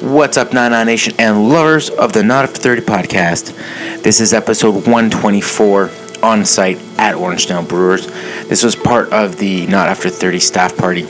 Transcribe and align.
What's 0.00 0.38
up, 0.38 0.54
Nana 0.54 0.82
Nation 0.86 1.12
and 1.18 1.50
lovers 1.50 1.90
of 1.90 2.14
the 2.14 2.22
Not 2.22 2.44
After 2.44 2.58
30 2.58 2.82
podcast? 2.82 4.02
This 4.02 4.18
is 4.18 4.32
episode 4.32 4.74
124 4.86 5.90
on 6.22 6.46
site 6.46 6.78
at 6.96 7.14
Orange 7.14 7.48
Snail 7.48 7.62
Brewers. 7.62 8.06
This 8.48 8.62
was 8.62 8.74
part 8.74 9.12
of 9.12 9.36
the 9.36 9.66
Not 9.66 9.88
After 9.88 10.08
30 10.08 10.40
staff 10.40 10.74
party. 10.74 11.04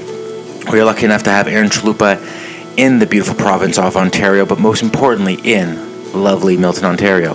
We 0.73 0.80
are 0.80 0.84
lucky 0.84 1.04
enough 1.04 1.22
to 1.25 1.30
have 1.30 1.46
Aaron 1.46 1.68
Chalupa 1.68 2.18
in 2.77 2.98
the 2.98 3.06
beautiful 3.06 3.36
province 3.36 3.79
of 3.79 3.96
Ontario, 3.96 4.45
but 4.45 4.59
most 4.59 4.82
importantly, 4.82 5.34
in 5.45 6.12
lovely 6.12 6.56
Milton, 6.56 6.84
Ontario. 6.84 7.34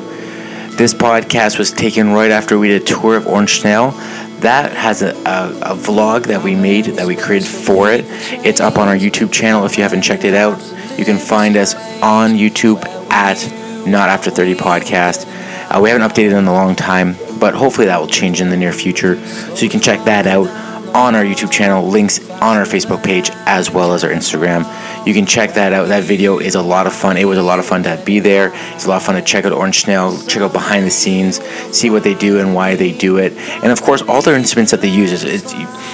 This 0.79 0.93
podcast 0.93 1.57
was 1.57 1.71
taken 1.71 2.11
right 2.11 2.31
after 2.31 2.57
we 2.57 2.69
did 2.69 2.81
a 2.81 2.85
tour 2.85 3.15
of 3.15 3.27
Orange 3.27 3.61
Orangetown. 3.61 4.18
That 4.41 4.71
has 4.71 5.01
a, 5.01 5.09
a, 5.25 5.73
a 5.73 5.75
vlog 5.75 6.27
that 6.27 6.41
we 6.41 6.55
made 6.55 6.85
that 6.85 7.05
we 7.05 7.15
created 7.15 7.47
for 7.47 7.91
it. 7.91 8.05
It's 8.45 8.61
up 8.61 8.77
on 8.77 8.87
our 8.87 8.95
YouTube 8.95 9.31
channel 9.31 9.65
if 9.65 9.77
you 9.77 9.83
haven't 9.83 10.01
checked 10.01 10.23
it 10.23 10.33
out. 10.33 10.57
You 10.97 11.05
can 11.05 11.17
find 11.17 11.57
us 11.57 11.75
on 12.01 12.31
YouTube 12.31 12.85
at 13.11 13.37
Not 13.85 14.09
After 14.09 14.31
30 14.31 14.55
Podcast. 14.55 15.25
Uh, 15.69 15.81
we 15.81 15.89
haven't 15.89 16.09
updated 16.09 16.37
in 16.37 16.47
a 16.47 16.53
long 16.53 16.75
time, 16.75 17.15
but 17.39 17.53
hopefully 17.53 17.87
that 17.87 17.99
will 17.99 18.07
change 18.07 18.41
in 18.41 18.49
the 18.49 18.57
near 18.57 18.73
future. 18.73 19.23
So 19.27 19.63
you 19.63 19.69
can 19.69 19.81
check 19.81 20.03
that 20.05 20.25
out 20.25 20.47
on 20.95 21.15
our 21.15 21.23
YouTube 21.23 21.51
channel, 21.51 21.87
links 21.87 22.27
on 22.29 22.57
our 22.57 22.65
Facebook 22.65 23.03
page, 23.03 23.29
as 23.45 23.69
well 23.69 23.93
as 23.93 24.03
our 24.03 24.09
Instagram. 24.09 24.63
You 25.09 25.15
can 25.15 25.25
check 25.25 25.55
that 25.55 25.73
out. 25.73 25.87
That 25.87 26.03
video 26.03 26.37
is 26.37 26.53
a 26.53 26.61
lot 26.61 26.85
of 26.85 26.93
fun. 26.93 27.17
It 27.17 27.25
was 27.25 27.39
a 27.39 27.41
lot 27.41 27.57
of 27.57 27.65
fun 27.65 27.81
to 27.81 27.99
be 28.05 28.19
there. 28.19 28.51
It's 28.75 28.85
a 28.85 28.89
lot 28.89 28.97
of 28.97 29.03
fun 29.03 29.15
to 29.15 29.23
check 29.23 29.43
out 29.43 29.51
Orange 29.51 29.81
Snail, 29.81 30.15
check 30.27 30.43
out 30.43 30.53
behind 30.53 30.85
the 30.85 30.91
scenes, 30.91 31.41
see 31.75 31.89
what 31.89 32.03
they 32.03 32.13
do 32.13 32.37
and 32.37 32.53
why 32.53 32.75
they 32.75 32.91
do 32.91 33.17
it, 33.17 33.33
and 33.63 33.71
of 33.71 33.81
course 33.81 34.03
all 34.03 34.21
their 34.21 34.35
instruments 34.35 34.69
that 34.69 34.81
they 34.81 34.87
use. 34.87 35.11
It's, 35.11 35.23
it's, 35.23 35.53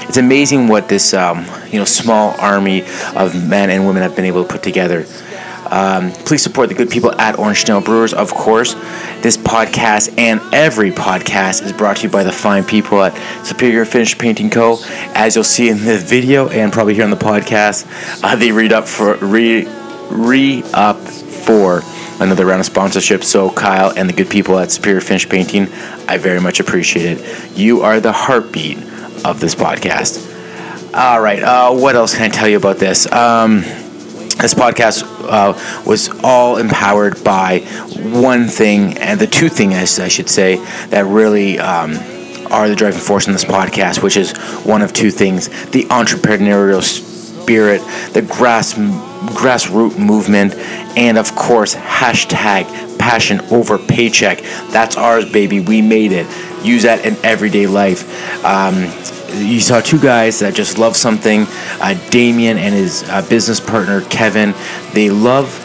it's 0.09 0.17
amazing 0.17 0.67
what 0.67 0.89
this 0.89 1.13
um, 1.13 1.45
you 1.72 1.80
know 1.80 1.85
small 1.85 2.35
army 2.41 2.81
of 3.16 3.41
men 3.47 3.69
and 3.69 3.88
women 3.88 4.03
have 4.03 4.17
been 4.17 4.25
able 4.25 4.44
to 4.44 4.52
put 4.52 4.63
together. 4.63 5.05
Um, 5.75 6.13
please 6.13 6.41
support 6.41 6.69
the 6.69 6.75
good 6.75 6.89
people 6.89 7.11
at 7.19 7.37
Orange 7.37 7.65
Snail 7.65 7.81
Brewers, 7.81 8.13
of 8.13 8.33
course. 8.33 8.75
This 9.21 9.35
podcast 9.35 10.17
and 10.17 10.39
every 10.53 10.89
podcast 10.89 11.63
is 11.63 11.73
brought 11.73 11.97
to 11.97 12.03
you 12.03 12.09
by 12.09 12.23
the 12.23 12.31
fine 12.31 12.63
people 12.63 13.03
at 13.03 13.13
Superior 13.45 13.83
Finish 13.83 14.17
Painting 14.17 14.49
Co. 14.49 14.77
As 15.13 15.35
you'll 15.35 15.43
see 15.43 15.67
in 15.67 15.83
the 15.83 15.97
video 15.97 16.47
and 16.47 16.71
probably 16.71 16.93
here 16.93 17.03
on 17.03 17.09
the 17.09 17.17
podcast, 17.17 17.85
uh, 18.23 18.37
they 18.37 18.53
read 18.53 18.71
up 18.71 18.87
for 18.87 19.15
re 19.17 19.67
re 20.09 20.63
up 20.73 20.97
for 20.97 21.81
another 22.21 22.45
round 22.45 22.61
of 22.61 22.65
sponsorship. 22.65 23.25
So 23.25 23.49
Kyle 23.49 23.91
and 23.97 24.07
the 24.07 24.13
good 24.13 24.29
people 24.29 24.57
at 24.57 24.71
Superior 24.71 25.01
Finish 25.01 25.27
Painting, 25.27 25.67
I 26.07 26.17
very 26.17 26.39
much 26.39 26.61
appreciate 26.61 27.19
it. 27.19 27.57
You 27.57 27.81
are 27.81 27.99
the 27.99 28.13
heartbeat 28.13 28.77
of 29.25 29.41
this 29.41 29.55
podcast. 29.55 30.31
All 30.93 31.19
right, 31.19 31.43
uh, 31.43 31.73
what 31.73 31.95
else 31.95 32.15
can 32.15 32.23
I 32.23 32.29
tell 32.29 32.47
you 32.47 32.55
about 32.55 32.77
this? 32.77 33.11
Um, 33.11 33.65
this 34.38 34.53
podcast 34.53 35.03
uh, 35.28 35.53
was 35.86 36.09
all 36.23 36.58
empowered 36.58 37.23
by 37.23 37.59
one 37.59 38.47
thing, 38.47 38.97
and 38.97 39.19
the 39.19 39.28
two 39.28 39.50
things, 39.50 40.00
I 40.00 40.08
should 40.08 40.30
say, 40.30 40.58
that 40.88 41.05
really 41.05 41.59
um, 41.59 41.97
are 42.52 42.67
the 42.69 42.75
driving 42.75 43.00
force 43.00 43.28
in 43.28 43.33
this 43.33 43.45
podcast, 43.45 44.03
which 44.03 44.17
is 44.17 44.33
one 44.66 44.81
of 44.81 44.94
two 44.94 45.11
things 45.11 45.47
the 45.72 45.83
entrepreneurial 45.86 46.81
spirit, 46.81 47.81
the 48.13 48.22
grass 48.22 48.73
grassroots 48.73 49.97
movement, 49.97 50.53
and 50.97 51.17
of 51.17 51.36
course, 51.36 51.75
hashtag 51.75 52.66
passion 53.00 53.39
over 53.52 53.78
paycheck. 53.78 54.41
That's 54.72 54.97
ours, 54.97 55.31
baby. 55.31 55.59
We 55.59 55.81
made 55.81 56.11
it. 56.11 56.28
Use 56.66 56.83
that 56.83 57.06
in 57.06 57.16
everyday 57.23 57.67
life. 57.67 58.03
Um, 58.44 58.75
you 59.38 59.59
saw 59.59 59.81
two 59.81 60.00
guys 60.00 60.39
that 60.39 60.53
just 60.53 60.78
love 60.78 60.95
something. 60.95 61.45
Uh, 61.80 61.94
Damien 62.09 62.58
and 62.58 62.73
his 62.73 63.03
uh, 63.09 63.25
business 63.30 63.59
partner 63.59 64.01
Kevin. 64.01 64.53
They 64.94 65.09
love 65.09 65.62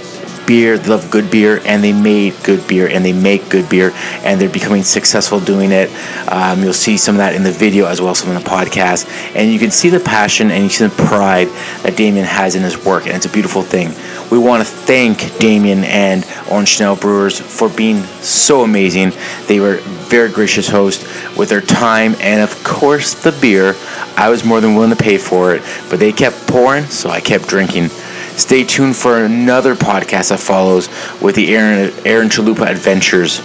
beer, 0.47 0.79
they 0.79 0.89
love 0.89 1.09
good 1.13 1.31
beer, 1.31 1.61
and 1.65 1.85
they 1.85 1.93
made 1.93 2.35
good 2.43 2.67
beer, 2.67 2.89
and 2.89 3.05
they 3.05 3.13
make 3.13 3.49
good 3.49 3.69
beer, 3.69 3.93
and 4.25 4.41
they're 4.41 4.49
becoming 4.49 4.83
successful 4.83 5.39
doing 5.39 5.71
it. 5.71 5.89
Um, 6.29 6.65
you'll 6.65 6.73
see 6.73 6.97
some 6.97 7.15
of 7.15 7.19
that 7.19 7.35
in 7.35 7.45
the 7.45 7.53
video 7.53 7.87
as 7.87 8.01
well 8.01 8.11
as 8.11 8.19
some 8.19 8.31
in 8.31 8.35
the 8.35 8.49
podcast, 8.49 9.09
and 9.37 9.53
you 9.53 9.61
can 9.61 9.71
see 9.71 9.91
the 9.91 10.01
passion 10.01 10.51
and 10.51 10.65
you 10.65 10.69
see 10.69 10.87
the 10.87 10.95
pride 11.05 11.47
that 11.85 11.97
Damien 11.97 12.27
has 12.27 12.57
in 12.57 12.63
his 12.63 12.85
work, 12.85 13.07
and 13.07 13.15
it's 13.15 13.27
a 13.27 13.31
beautiful 13.31 13.63
thing. 13.63 13.91
We 14.31 14.39
want 14.39 14.65
to 14.65 14.73
thank 14.73 15.39
Damien 15.39 15.83
and 15.85 16.25
Orange 16.51 16.77
Snail 16.77 16.95
Brewers 16.95 17.39
for 17.41 17.69
being 17.69 18.03
so 18.23 18.63
amazing. 18.63 19.13
They 19.47 19.59
were 19.59 19.77
very 20.09 20.31
gracious 20.31 20.69
hosts 20.69 21.05
with 21.37 21.49
their 21.49 21.61
time 21.61 22.15
and 22.21 22.41
of 22.41 22.63
course 22.63 23.15
the 23.15 23.33
beer. 23.33 23.75
I 24.17 24.29
was 24.29 24.45
more 24.45 24.61
than 24.61 24.75
willing 24.75 24.91
to 24.91 24.97
pay 24.97 25.19
for 25.19 25.55
it, 25.55 25.63
but 25.89 25.99
they 25.99 26.13
kept 26.13 26.47
pouring, 26.47 26.85
so 26.85 27.11
I 27.11 27.21
kept 27.21 27.49
drinking. 27.49 27.89
Stay 27.89 28.65
tuned 28.65 28.97
for 28.97 29.25
another 29.25 29.75
podcast 29.75 30.29
that 30.31 30.41
follows 30.41 30.89
with 31.21 31.35
the 31.35 31.55
Aaron, 31.55 31.93
Aaron 32.07 32.29
Chalupa 32.29 32.67
Adventures. 32.69 33.41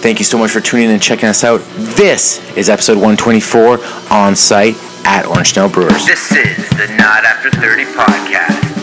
Thank 0.00 0.18
you 0.20 0.24
so 0.24 0.38
much 0.38 0.50
for 0.52 0.60
tuning 0.60 0.86
in 0.86 0.92
and 0.92 1.02
checking 1.02 1.28
us 1.28 1.44
out. 1.44 1.60
This 1.76 2.38
is 2.56 2.68
episode 2.68 2.94
124 2.94 3.78
on 4.10 4.36
site 4.36 4.76
at 5.04 5.26
Orange 5.26 5.52
Snail 5.52 5.68
Brewers. 5.68 6.06
This 6.06 6.32
is 6.32 6.68
the 6.70 6.86
Not 6.96 7.24
After 7.24 7.50
30 7.50 7.84
podcast, 7.86 8.77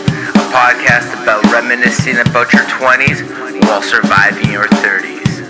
podcast 0.52 1.20
about 1.22 1.42
reminiscing 1.52 2.16
about 2.18 2.52
your 2.52 2.62
20s 2.62 3.62
while 3.62 3.82
surviving 3.82 4.50
your 4.50 4.64
30s. 4.64 5.40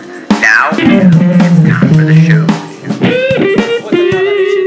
Now, 0.40 0.70
it's 0.72 1.68
time 1.68 1.88
for 1.94 2.04
the 2.04 2.14
show. 2.26 2.46
What's 3.84 3.86
up, 3.86 3.92
Nana 3.92 4.30
Nation? 4.32 4.64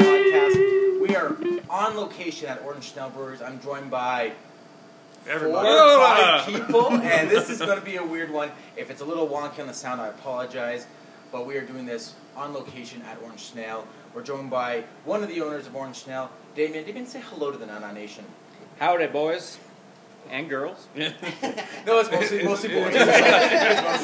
podcast. 0.00 1.00
We 1.00 1.16
are 1.16 1.36
on 1.70 1.96
location 1.96 2.48
at 2.48 2.62
Orange 2.62 2.92
Snail 2.92 3.10
Brewers. 3.10 3.42
I'm 3.42 3.60
joined 3.60 3.90
by 3.90 4.32
Everybody. 5.28 5.68
four 5.68 5.76
or 5.78 5.98
five 5.98 6.46
people, 6.46 6.88
and 6.92 7.30
this 7.30 7.50
is 7.50 7.58
going 7.58 7.78
to 7.78 7.84
be 7.84 7.96
a 7.96 8.04
weird 8.04 8.30
one. 8.30 8.50
If 8.76 8.90
it's 8.90 9.00
a 9.00 9.04
little 9.04 9.28
wonky 9.28 9.60
on 9.60 9.66
the 9.66 9.74
sound, 9.74 10.00
I 10.00 10.08
apologize. 10.08 10.86
But 11.32 11.46
we 11.46 11.56
are 11.56 11.64
doing 11.64 11.86
this 11.86 12.14
on 12.34 12.52
location 12.52 13.02
at 13.02 13.20
Orange 13.22 13.44
Snail. 13.44 13.86
We're 14.14 14.22
joined 14.24 14.50
by 14.50 14.82
one 15.04 15.22
of 15.22 15.28
the 15.28 15.40
owners 15.42 15.66
of 15.68 15.76
Orange 15.76 15.96
Snail, 15.98 16.28
Damien. 16.56 16.84
Damien, 16.84 17.06
say 17.06 17.20
hello 17.30 17.52
to 17.52 17.58
the 17.58 17.66
Nana 17.66 17.92
Nation. 17.92 18.24
Howdy, 18.80 19.08
boys 19.08 19.58
and 20.30 20.48
girls. 20.48 20.86
No, 21.86 21.98
it's 21.98 22.10
mostly 22.10 22.44
mostly 22.44 22.68
boys. 22.74 22.92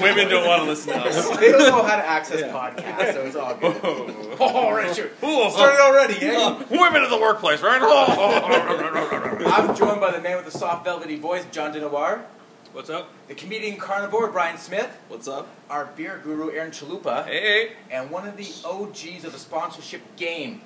Women 0.00 0.28
don't 0.28 0.46
want 0.46 0.62
to 0.62 0.68
listen 0.68 0.92
to 0.94 0.98
us. 1.00 1.36
they 1.38 1.52
don't 1.52 1.60
know 1.68 1.82
how 1.82 1.96
to 1.96 2.06
access 2.06 2.40
Yeah. 2.40 2.48
podcasts, 2.52 3.12
so 3.14 3.20
it's 3.26 3.36
all 3.36 3.54
good. 3.60 3.76
Oh, 3.82 4.36
Oh, 4.40 4.70
Richard. 4.72 5.12
oh, 5.22 5.50
Started 5.50 5.80
already, 5.80 6.14
eh? 6.26 6.64
women 6.70 7.04
in 7.04 7.10
the 7.10 7.18
workplace, 7.18 7.60
right? 7.62 7.80
I'm 7.82 9.74
joined 9.76 10.00
by 10.00 10.10
the 10.10 10.20
man 10.20 10.36
with 10.36 10.46
the 10.50 10.58
soft 10.58 10.84
velvety 10.84 11.16
voice, 11.16 11.44
John 11.52 11.72
DeNoir, 11.72 12.24
What's 12.72 12.90
up? 12.90 13.10
the 13.28 13.34
comedian 13.34 13.76
carnivore, 13.78 14.28
Brian 14.30 14.58
Smith, 14.58 14.94
What's 15.08 15.28
up? 15.28 15.48
our 15.70 15.86
beer 15.96 16.20
guru, 16.22 16.50
Aaron 16.50 16.70
Chalupa, 16.70 17.24
Hey, 17.26 17.72
and 17.90 18.10
one 18.10 18.26
of 18.28 18.36
the 18.36 18.48
OGs 18.64 19.24
of 19.24 19.32
the 19.32 19.38
sponsorship 19.38 20.02
game. 20.16 20.60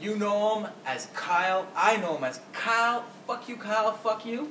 You 0.00 0.16
know 0.16 0.60
him 0.60 0.70
as 0.84 1.06
Kyle. 1.14 1.66
I 1.76 1.96
know 1.96 2.16
him 2.16 2.24
as 2.24 2.40
Kyle. 2.52 3.04
Fuck 3.26 3.48
you, 3.48 3.56
Kyle. 3.56 3.92
Fuck 3.92 4.26
you. 4.26 4.50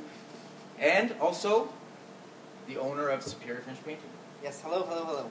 And 0.80 1.14
also, 1.22 1.70
the 2.68 2.78
owner 2.78 3.10
of 3.10 3.22
Superior 3.24 3.62
Finish 3.62 3.84
Painting. 3.84 4.10
Yes, 4.44 4.62
hello, 4.62 4.84
hello, 4.84 5.06
hello. 5.06 5.30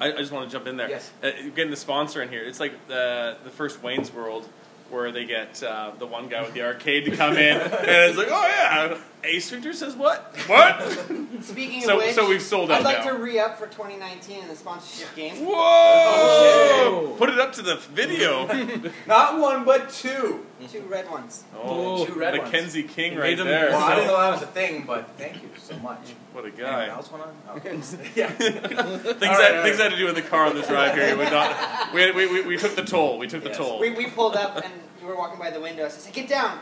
I, 0.00 0.12
I 0.12 0.16
just 0.16 0.32
want 0.32 0.48
to 0.48 0.52
jump 0.52 0.66
in 0.66 0.76
there. 0.76 0.88
Yes. 0.88 1.10
Uh, 1.22 1.30
getting 1.54 1.70
the 1.70 1.76
sponsor 1.76 2.22
in 2.22 2.28
here. 2.28 2.42
It's 2.42 2.60
like 2.60 2.86
the 2.86 3.38
the 3.44 3.50
first 3.50 3.82
Wayne's 3.82 4.12
World 4.12 4.48
where 4.90 5.12
they 5.12 5.24
get 5.24 5.62
uh, 5.62 5.92
the 5.98 6.06
one 6.06 6.28
guy 6.28 6.42
with 6.42 6.52
the 6.52 6.62
arcade 6.62 7.04
to 7.04 7.16
come 7.16 7.34
in, 7.34 7.56
and 7.60 7.72
it's 7.72 8.18
like, 8.18 8.28
oh 8.30 8.46
yeah, 8.46 8.98
Ace 9.22 9.50
Victor 9.50 9.72
says 9.74 9.94
what? 9.96 10.34
What? 10.46 10.80
Speaking 11.42 11.82
So- 11.82 11.98
of 11.98 12.04
which, 12.04 12.14
so 12.14 12.28
we've 12.28 12.40
sold 12.42 12.70
out. 12.70 12.78
I'd 12.80 12.84
like 12.84 13.04
now. 13.04 13.12
to 13.12 13.18
re 13.18 13.38
up 13.38 13.58
for 13.58 13.66
2019 13.66 14.42
in 14.42 14.48
the 14.48 14.56
sponsorship 14.56 15.14
game. 15.14 15.36
Whoa! 15.44 15.52
Oh, 15.54 17.14
Put 17.18 17.28
it 17.30 17.38
up 17.38 17.52
to 17.54 17.62
the 17.62 17.76
video. 17.76 18.46
Not 19.06 19.38
one, 19.38 19.64
but 19.64 19.90
two. 19.90 20.46
Two 20.70 20.82
red 20.82 21.10
ones. 21.10 21.44
Oh, 21.56 22.04
Two 22.06 22.14
red 22.14 22.38
ones. 22.38 22.50
Mackenzie 22.52 22.82
King 22.82 23.14
You 23.14 23.20
right 23.20 23.36
them- 23.36 23.46
there. 23.46 23.70
Well, 23.70 23.80
I 23.82 23.94
didn't 23.94 24.08
know 24.08 24.18
that 24.20 24.30
was 24.32 24.42
a 24.42 24.46
thing, 24.46 24.84
but 24.86 25.08
thank 25.18 25.42
you 25.42 25.48
so 25.58 25.76
much. 25.78 25.98
What 26.32 26.44
a 26.44 26.48
Anyone 26.48 26.70
guy. 26.70 26.86
else 26.88 27.10
want 27.10 27.24
to? 27.24 27.30
Okay. 27.56 27.74
yeah. 28.14 28.28
things 28.30 28.54
All 28.54 28.58
right, 28.58 29.18
that 29.20 29.56
all 29.56 29.62
things 29.64 29.78
right. 29.78 29.78
had 29.78 29.90
to 29.90 29.96
do 29.96 30.06
with 30.06 30.14
the 30.14 30.22
car 30.22 30.46
on 30.46 30.54
the 30.54 30.62
drive 30.62 30.94
here. 30.94 31.16
We, 31.16 31.24
not, 31.24 31.92
we, 31.94 32.10
we, 32.12 32.26
we, 32.26 32.42
we 32.46 32.56
took 32.56 32.74
the 32.76 32.84
toll. 32.84 33.18
We 33.18 33.26
took 33.26 33.42
the 33.42 33.50
toll. 33.50 33.80
We, 33.80 33.90
we 33.90 34.06
pulled 34.06 34.36
up 34.36 34.56
and 34.64 34.72
you 35.00 35.06
were 35.06 35.16
walking 35.16 35.38
by 35.38 35.50
the 35.50 35.60
window. 35.60 35.84
I 35.86 35.88
said, 35.88 36.12
get 36.14 36.28
down. 36.28 36.58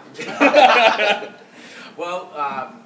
Well, 1.99 2.33
um, 2.37 2.85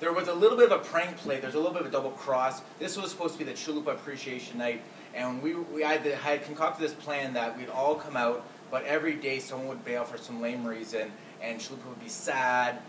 there 0.00 0.12
was 0.12 0.26
a 0.26 0.34
little 0.34 0.58
bit 0.58 0.72
of 0.72 0.80
a 0.80 0.84
prank 0.84 1.16
play. 1.18 1.38
There's 1.38 1.54
a 1.54 1.58
little 1.58 1.72
bit 1.72 1.82
of 1.82 1.86
a 1.86 1.90
double 1.90 2.10
cross. 2.10 2.60
This 2.80 2.96
was 2.96 3.10
supposed 3.10 3.34
to 3.34 3.38
be 3.38 3.44
the 3.44 3.52
Chalupa 3.52 3.92
Appreciation 3.92 4.58
Night, 4.58 4.82
and 5.14 5.40
we, 5.40 5.54
we 5.54 5.84
I 5.84 5.92
had, 5.92 6.06
I 6.06 6.16
had 6.16 6.44
concocted 6.44 6.84
this 6.84 6.92
plan 6.92 7.32
that 7.34 7.56
we'd 7.56 7.68
all 7.68 7.94
come 7.94 8.16
out, 8.16 8.44
but 8.70 8.84
every 8.84 9.14
day 9.14 9.38
someone 9.38 9.68
would 9.68 9.84
bail 9.84 10.02
for 10.04 10.18
some 10.18 10.42
lame 10.42 10.66
reason, 10.66 11.12
and 11.40 11.60
Chalupa 11.60 11.86
would 11.86 12.00
be 12.00 12.08
sad 12.08 12.80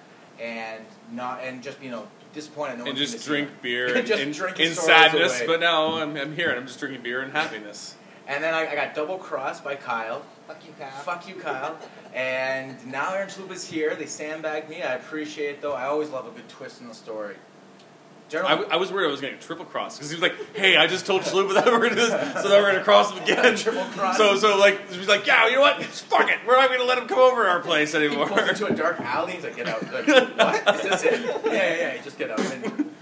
and 0.42 0.84
not 1.12 1.42
and 1.44 1.62
just 1.62 1.80
you 1.84 1.92
know 1.92 2.08
disappointed. 2.34 2.80
No 2.80 2.86
and 2.86 2.98
just 2.98 3.24
drink 3.26 3.50
beer 3.62 3.94
and 3.96 4.08
Just 4.08 4.24
in, 4.24 4.32
drink 4.32 4.60
in 4.60 4.74
sadness. 4.74 5.38
away. 5.38 5.48
But 5.48 5.60
now 5.60 6.02
I'm, 6.02 6.16
I'm 6.16 6.36
here 6.36 6.50
and 6.50 6.60
I'm 6.60 6.66
just 6.66 6.80
drinking 6.80 7.04
beer 7.04 7.22
and 7.22 7.32
happiness. 7.32 7.96
And 8.30 8.42
then 8.44 8.54
I, 8.54 8.68
I 8.72 8.76
got 8.76 8.94
double 8.94 9.18
crossed 9.18 9.64
by 9.64 9.76
Kyle. 9.76 10.22
Fuck 10.48 10.64
you, 10.66 10.72
Kyle. 10.80 10.90
Fuck 10.92 11.28
you, 11.28 11.36
Kyle. 11.36 11.78
And 12.14 12.78
now 12.90 13.14
Aaron 13.14 13.28
Chalupa 13.28 13.52
is 13.54 13.66
here. 13.68 13.96
They 13.96 14.06
sandbagged 14.06 14.70
me. 14.70 14.82
I 14.84 14.94
appreciate 14.94 15.50
it, 15.56 15.62
though. 15.62 15.74
I 15.74 15.86
always 15.86 16.10
love 16.10 16.28
a 16.28 16.32
good 16.32 16.48
twist 16.48 16.80
in 16.80 16.88
the 16.88 16.94
story. 16.94 17.36
I, 17.36 18.32
General, 18.32 18.50
w- 18.50 18.70
I 18.72 18.76
was 18.78 18.92
worried 18.92 19.08
I 19.08 19.12
was 19.12 19.22
going 19.22 19.34
to 19.34 19.40
triple 19.44 19.66
cross 19.66 19.98
because 19.98 20.12
he 20.12 20.16
was 20.16 20.22
like, 20.22 20.36
"Hey, 20.56 20.78
I 20.78 20.86
just 20.86 21.08
told 21.08 21.24
Chalupa 21.24 21.56
that 21.56 21.66
we're 21.66 21.80
going 21.80 21.90
to 21.90 21.96
do 21.96 22.02
this, 22.02 22.12
so 22.44 22.48
now 22.50 22.58
we're 22.58 22.74
going 22.74 22.76
to 22.76 22.84
cross 22.84 23.12
him 23.12 23.24
again." 23.24 23.56
Triple 23.58 23.84
cross. 23.86 24.18
So, 24.18 24.36
so 24.38 24.56
like, 24.60 24.88
he's 24.92 25.08
like, 25.08 25.26
"Yeah, 25.26 25.48
you 25.48 25.56
know 25.56 25.62
what? 25.62 25.84
Fuck 25.84 26.30
it, 26.30 26.38
we're 26.46 26.56
not 26.56 26.68
going 26.68 26.80
to 26.80 26.86
let 26.86 27.00
him 27.00 27.08
come 27.08 27.18
over 27.18 27.48
our 27.48 27.60
place 27.60 27.96
anymore." 27.96 28.28
he 28.28 28.34
anymore." 28.34 28.48
pulls 28.48 28.62
into 28.62 28.72
a 28.72 28.76
dark 28.78 29.00
alley. 29.00 29.32
He's 29.34 29.44
like, 29.44 29.56
"Get 29.56 29.68
out!" 29.68 29.82
Like, 29.92 30.06
what? 30.38 30.76
Is 30.76 30.82
this 30.84 31.04
it? 31.06 31.22
Yeah, 31.46 31.52
yeah, 31.54 31.94
yeah. 31.96 32.02
Just 32.04 32.20
get 32.20 32.30
out. 32.30 32.40
And 32.40 32.94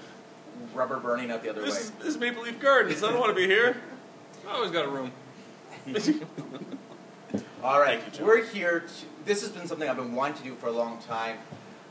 rubber 0.74 0.98
burning 0.98 1.30
out 1.30 1.44
the 1.44 1.50
other 1.50 1.62
This 1.62 1.74
way. 1.74 1.80
is, 1.82 1.92
this 1.92 2.08
is 2.08 2.18
Maple 2.18 2.44
Leaf 2.44 2.58
Gardens. 2.62 3.04
I 3.04 3.12
don't 3.12 3.20
want 3.20 3.32
to 3.32 3.36
be 3.36 3.48
here. 3.48 3.76
I 4.48 4.52
always 4.54 4.72
got 4.72 4.86
a 4.86 4.90
room. 4.90 5.12
All 7.64 7.80
right, 7.80 8.00
Thank 8.00 8.14
you, 8.14 8.20
Joe. 8.20 8.26
we're 8.26 8.46
here. 8.46 8.80
To, 8.82 9.06
this 9.26 9.42
has 9.42 9.50
been 9.52 9.68
something 9.68 9.90
I've 9.90 9.98
been 9.98 10.16
wanting 10.16 10.38
to 10.38 10.44
do 10.44 10.56
for 10.56 10.68
a 10.68 10.72
long 10.72 11.00
time. 11.00 11.38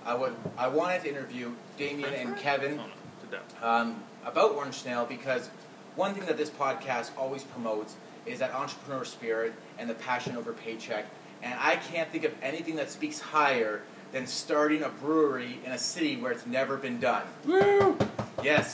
I 0.04 0.14
would, 0.14 0.34
I 0.56 0.68
wanted 0.68 1.02
to 1.02 1.08
interview 1.10 1.52
Damien 1.76 2.14
and 2.14 2.36
Kevin 2.38 2.76
no, 2.76 2.84
to 2.84 3.26
death. 3.30 3.62
um, 3.62 4.02
about 4.24 4.52
Orange 4.52 4.76
Snail 4.76 5.04
because 5.04 5.50
one 5.96 6.14
thing 6.14 6.24
that 6.26 6.36
this 6.38 6.50
podcast 6.50 7.10
always 7.18 7.42
promotes 7.42 7.96
is 8.24 8.38
that 8.38 8.54
entrepreneur 8.54 9.04
spirit 9.04 9.52
and 9.78 9.90
the 9.90 9.94
passion 9.94 10.36
over 10.36 10.52
paycheck. 10.52 11.04
And 11.42 11.54
I 11.60 11.76
can't 11.76 12.10
think 12.10 12.24
of 12.24 12.32
anything 12.42 12.76
that 12.76 12.90
speaks 12.90 13.20
higher 13.20 13.82
than 14.12 14.26
starting 14.26 14.82
a 14.82 14.88
brewery 14.88 15.58
in 15.64 15.72
a 15.72 15.78
city 15.78 16.16
where 16.16 16.32
it's 16.32 16.46
never 16.46 16.76
been 16.76 16.98
done. 17.00 17.22
Woo! 17.44 17.96
Yes, 18.42 18.72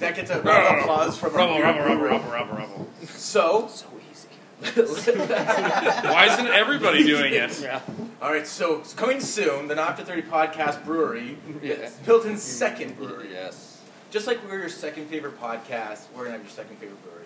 that 0.00 0.16
gets 0.16 0.30
a 0.30 0.40
round 0.42 0.76
of 0.78 0.82
applause 0.82 1.16
from 1.18 1.34
a 1.34 1.36
Rubble, 1.36 1.54
beer 1.54 1.64
rubble, 1.64 1.80
rubble, 1.80 2.04
rubble, 2.04 2.30
rubble, 2.30 2.56
rubble. 2.56 2.88
So, 3.06 3.68
So 3.68 3.86
easy. 4.10 4.28
Why 4.82 6.28
isn't 6.32 6.46
everybody 6.48 7.04
doing 7.04 7.32
it? 7.32 7.60
Yeah. 7.62 7.80
all 8.20 8.32
right. 8.32 8.46
So 8.46 8.78
it's 8.80 8.92
coming 8.94 9.20
soon. 9.20 9.68
The 9.68 9.74
Not 9.76 9.90
After 9.90 10.04
Thirty 10.04 10.22
Podcast 10.22 10.84
Brewery. 10.84 11.38
Yeah. 11.62 11.74
It's 11.74 12.04
Milton's 12.06 12.42
second 12.42 12.96
brewery. 12.96 13.28
Yes. 13.32 13.80
Just 14.10 14.26
like 14.26 14.42
we're 14.48 14.58
your 14.58 14.68
second 14.68 15.06
favorite 15.06 15.40
podcast, 15.40 16.00
we're 16.14 16.24
gonna 16.24 16.32
have 16.32 16.40
your 16.42 16.50
second 16.50 16.76
favorite 16.78 17.02
brewery. 17.04 17.17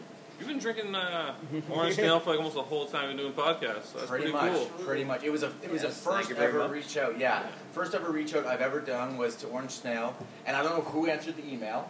You've 0.43 0.49
been 0.49 0.59
drinking 0.59 0.93
uh, 0.93 1.35
orange 1.71 1.95
snail 2.01 2.19
for 2.19 2.31
like 2.31 2.39
almost 2.41 2.57
the 2.57 2.63
whole 2.63 2.87
time 2.87 3.11
you're 3.11 3.17
doing 3.31 3.33
podcasts. 3.33 3.93
So 3.93 3.99
that's 3.99 4.11
pretty, 4.11 4.33
pretty, 4.33 4.33
much, 4.33 4.53
cool. 4.53 4.67
pretty 4.85 5.05
much. 5.05 5.23
It 5.23 5.31
was 5.31 5.45
a 5.45 5.53
it 5.63 5.71
was 5.71 5.85
Yes, 5.85 5.93
a 5.93 6.03
first 6.03 6.17
thank 6.17 6.29
you 6.31 6.35
very 6.35 6.49
ever 6.49 6.59
much. 6.59 6.71
reach 6.73 6.97
out. 6.97 7.17
Yeah, 7.17 7.47
first 7.71 7.95
ever 7.95 8.11
reach 8.11 8.35
out 8.35 8.45
I've 8.45 8.61
ever 8.61 8.81
done 8.81 9.17
was 9.19 9.37
to 9.37 9.47
Orange 9.47 9.71
Snail, 9.71 10.17
and 10.45 10.57
I 10.57 10.63
don't 10.65 10.77
know 10.77 10.83
who 10.83 11.07
answered 11.07 11.37
the 11.37 11.47
email, 11.49 11.89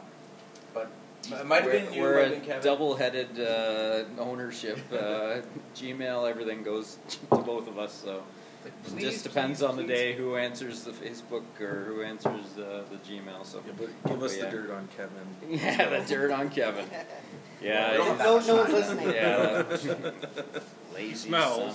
but 0.75 0.91
it 1.25 1.47
might 1.47 1.63
have 1.63 1.73
been 1.73 1.95
you, 1.95 2.03
we're 2.03 2.17
might 2.17 2.27
a 2.27 2.31
been 2.33 2.41
Kevin. 2.43 2.63
double-headed 2.63 3.41
uh, 3.41 4.21
ownership. 4.21 4.81
Uh, 4.93 5.37
Gmail, 5.75 6.29
everything 6.29 6.63
goes 6.63 6.99
to 7.09 7.19
both 7.39 7.69
of 7.69 7.79
us. 7.79 7.95
So 8.05 8.23
Like, 8.65 8.73
it 9.03 9.11
just 9.11 9.25
depends 9.25 9.59
please, 9.61 9.67
on 9.69 9.77
the 9.77 9.83
please. 9.85 9.89
day 9.89 10.13
who 10.15 10.37
answers 10.37 10.83
the 10.85 10.93
Facebook 10.93 11.43
or 11.61 11.85
who 11.85 12.03
answers 12.03 12.57
uh, 12.59 12.83
the 12.91 12.97
Gmail. 13.11 13.45
So 13.45 13.63
Yeah, 13.67 13.73
but 13.77 14.09
give 14.11 14.23
us 14.23 14.37
But 14.37 14.45
yeah. 14.45 14.51
the 14.51 14.57
dirt 14.57 14.71
on 14.71 14.89
Kevin. 14.97 15.27
yeah, 15.61 15.89
the 16.01 16.07
dirt 16.07 16.31
on 16.31 16.49
Kevin. 16.51 16.87
Yeah, 17.63 17.93
We 17.93 17.97
don't 17.99 18.07
have 18.09 18.19
that 18.19 18.25
no, 18.27 18.39
no 18.41 18.57
one's 18.57 18.73
listening. 18.73 19.11
yeah. 19.11 20.61
Lazy 20.95 21.15
Smells. 21.15 21.73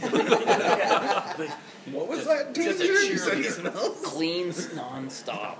son 0.00 0.12
of 0.14 1.40
a. 1.40 1.52
What 1.92 2.08
was 2.08 2.24
Just- 2.24 2.28
that? 2.30 2.54
just 2.54 2.80
a 2.80 2.82
Danger? 2.86 3.04
You 3.04 3.18
said 3.18 3.36
he 3.36 3.42
smells. 3.44 4.00
Cleans 4.02 4.66
nonstop. 4.68 5.58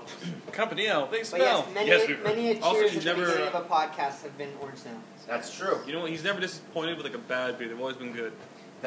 Company 0.51 0.87
L, 0.87 1.05
they 1.07 1.19
But 1.19 1.27
smell. 1.27 1.65
yes, 1.67 1.73
many, 1.75 1.87
yes, 1.89 2.09
many 2.23 2.51
a 2.51 2.59
Also, 2.61 2.79
cheers 2.81 2.93
you 2.95 2.99
the 3.01 3.05
never. 3.05 3.25
beginning 3.27 3.47
of 3.47 3.55
a 3.55 3.61
podcast 3.69 4.23
have 4.23 4.37
been 4.37 4.49
orange 4.61 4.79
snail. 4.79 4.95
That's 5.27 5.55
true. 5.55 5.79
You 5.85 5.93
know 5.93 6.01
what? 6.01 6.09
He's 6.09 6.23
never 6.23 6.41
disappointed 6.41 6.97
with 6.97 7.05
like 7.05 7.15
a 7.15 7.19
bad 7.19 7.57
beer. 7.59 7.67
They've 7.69 7.79
always 7.79 7.95
been 7.97 8.11
good. 8.13 8.33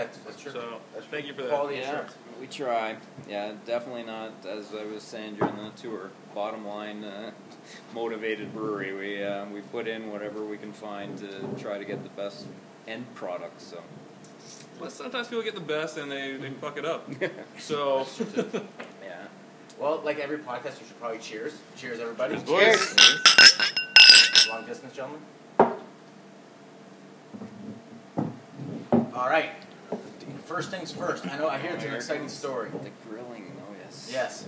That's, 0.01 0.19
that's 0.19 0.41
true. 0.43 0.53
So 0.53 0.79
that's 0.95 1.07
thank 1.07 1.27
you 1.27 1.35
for 1.35 1.43
that. 1.43 1.51
Quality 1.51 1.77
Yeah, 1.77 1.83
assurance. 1.91 2.15
we 2.41 2.47
try. 2.47 2.97
Yeah, 3.29 3.53
definitely 3.67 4.05
not, 4.05 4.33
as 4.49 4.75
I 4.75 4.85
was 4.85 5.03
saying 5.03 5.35
during 5.37 5.57
the 5.57 5.71
tour, 5.77 6.11
bottom 6.35 6.67
line 6.67 7.05
uh, 7.05 7.31
motivated 7.95 8.53
brewery. 8.55 8.95
We, 8.95 9.23
uh, 9.25 9.45
we 9.47 9.61
put 9.61 9.87
in 9.87 10.11
whatever 10.11 10.45
we 10.45 10.57
can 10.57 10.73
find 10.73 11.19
to 11.19 11.29
try 11.63 11.79
to 11.79 11.85
get 11.85 12.03
the 12.03 12.09
best 12.11 12.47
end 12.89 13.05
product. 13.15 13.61
So, 13.61 13.83
Well, 14.81 14.91
sometimes 14.91 15.29
people 15.29 15.45
get 15.45 15.55
the 15.55 15.61
best 15.61 15.99
and 15.99 16.11
they, 16.11 16.37
they 16.37 16.51
fuck 16.51 16.79
it 16.79 16.85
up. 16.87 17.09
So, 17.59 18.07
yeah. 19.05 19.27
Well, 19.79 20.01
like 20.05 20.19
every 20.19 20.39
podcast, 20.39 20.81
you 20.81 20.87
should 20.87 20.99
probably 20.99 21.19
cheers. 21.19 21.59
Cheers, 21.77 22.01
everybody. 22.01 22.37
Cheers, 22.41 22.95
boys. 22.95 24.49
Long 24.49 24.65
distance, 24.67 24.95
gentlemen. 24.95 25.21
All 29.15 29.29
right. 29.29 29.51
First 30.51 30.73
things 30.73 30.91
first. 30.91 31.25
I 31.29 31.39
know. 31.39 31.49
I 31.49 31.59
hear 31.59 31.71
it's 31.71 31.85
an 31.85 31.95
exciting 31.95 32.29
story. 32.29 32.71
The 32.83 32.91
grilling, 33.09 33.53
oh 33.61 33.73
yes. 33.85 34.11
Yes. 34.13 34.47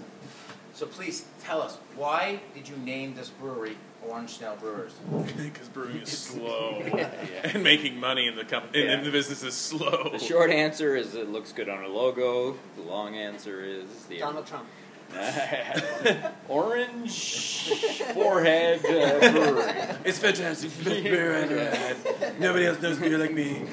So 0.74 0.84
please 0.84 1.26
tell 1.44 1.62
us 1.62 1.78
why 1.94 2.40
did 2.56 2.68
you 2.68 2.76
name 2.78 3.14
this 3.14 3.28
brewery 3.28 3.76
Orange 4.08 4.30
Snail 4.30 4.56
Brewers? 4.56 4.94
because 5.36 5.68
brewing 5.68 5.98
is 5.98 6.08
slow 6.08 6.82
Yeah. 6.86 7.08
and 7.44 7.62
making 7.62 8.00
money 8.00 8.26
in 8.26 8.34
the 8.34 8.44
company 8.44 8.84
in, 8.84 9.04
the 9.04 9.12
business 9.12 9.44
is 9.44 9.54
slow. 9.54 10.08
The 10.10 10.18
short 10.18 10.50
answer 10.50 10.96
is 10.96 11.14
it 11.14 11.30
looks 11.30 11.52
good 11.52 11.68
on 11.68 11.84
a 11.84 11.88
logo. 11.88 12.56
The 12.74 12.82
long 12.82 13.14
answer 13.14 13.62
is 13.62 14.06
the 14.06 14.18
Donald 14.18 14.44
Trump. 14.44 14.66
orange 16.48 17.68
forehead 18.14 18.84
uh, 18.84 19.32
brewery. 19.32 19.72
It's 20.04 20.18
fantastic. 20.18 20.70
It's 20.70 20.76
the 20.78 20.84
best 20.84 21.02
beer 21.04 21.36
I 21.36 21.40
ever 21.40 21.58
had. 21.58 22.40
Nobody 22.40 22.66
else 22.66 22.80
knows 22.80 22.98
beer 22.98 23.18
like 23.18 23.32
me. 23.32 23.64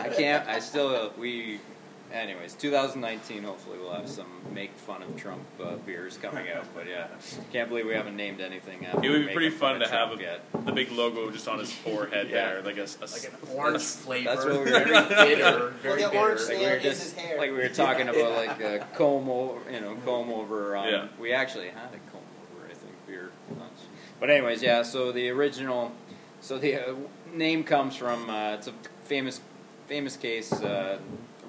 I 0.00 0.08
can't. 0.08 0.46
I 0.48 0.60
still. 0.60 1.12
We. 1.18 1.60
Anyways, 2.16 2.54
2019. 2.54 3.42
Hopefully, 3.44 3.78
we'll 3.78 3.92
have 3.92 4.08
some 4.08 4.26
make 4.52 4.72
fun 4.72 5.02
of 5.02 5.14
Trump 5.16 5.42
uh, 5.62 5.76
beers 5.76 6.16
coming 6.16 6.46
out. 6.48 6.64
But 6.74 6.86
yeah, 6.88 7.08
can't 7.52 7.68
believe 7.68 7.84
we 7.86 7.92
haven't 7.92 8.16
named 8.16 8.40
anything. 8.40 8.86
After 8.86 9.04
It 9.04 9.10
would 9.10 9.26
be 9.26 9.32
pretty 9.34 9.50
fun 9.50 9.74
fun 9.74 9.82
of 9.82 9.88
to 9.88 9.94
have 9.94 10.08
Trump 10.08 10.20
a, 10.22 10.24
yet. 10.24 10.64
the 10.66 10.72
big 10.72 10.90
logo 10.92 11.30
just 11.30 11.46
on 11.46 11.58
his 11.58 11.70
forehead 11.70 12.28
Yeah. 12.30 12.46
there, 12.54 12.62
like 12.62 12.78
a, 12.78 12.84
a 12.84 13.06
Like 13.12 13.24
an 13.24 13.54
orange 13.54 13.82
flavor. 13.82 14.30
that's 14.34 14.44
what 14.46 14.64
we 14.64 14.64
very 14.70 14.90
were- 14.90 15.08
bitter. 15.08 15.68
Very 15.82 16.02
the 16.02 16.08
bitter. 16.08 16.18
orange 16.18 16.40
Like 16.40 16.48
we 16.48 16.56
snail 16.56 16.70
were 16.70 16.78
just 16.80 17.02
his 17.02 17.12
hair. 17.12 17.38
like 17.38 17.50
we 17.50 17.56
were 17.58 17.68
talking 17.68 18.08
about 18.08 18.32
like 18.46 18.60
a 18.62 18.86
comb 18.96 19.28
over, 19.28 19.70
you 19.70 19.80
know, 19.80 19.96
comb 20.06 20.30
over. 20.30 20.74
On, 20.74 20.88
Yeah. 20.88 21.08
We 21.20 21.32
actually 21.34 21.68
had 21.68 21.88
a 21.92 22.10
comb 22.10 22.22
over, 22.56 22.64
I 22.66 22.72
think, 22.74 22.94
beer 23.06 23.30
lunch. 23.58 23.72
But 24.20 24.30
anyways, 24.30 24.62
yeah. 24.62 24.82
So 24.84 25.12
the 25.12 25.28
original, 25.28 25.92
so 26.40 26.56
the 26.58 26.76
uh, 26.76 26.94
name 27.34 27.62
comes 27.62 27.94
from 27.94 28.30
uh, 28.30 28.54
it's 28.54 28.68
a 28.68 28.72
famous, 29.04 29.42
famous 29.86 30.16
case. 30.16 30.50
Uh, 30.52 30.98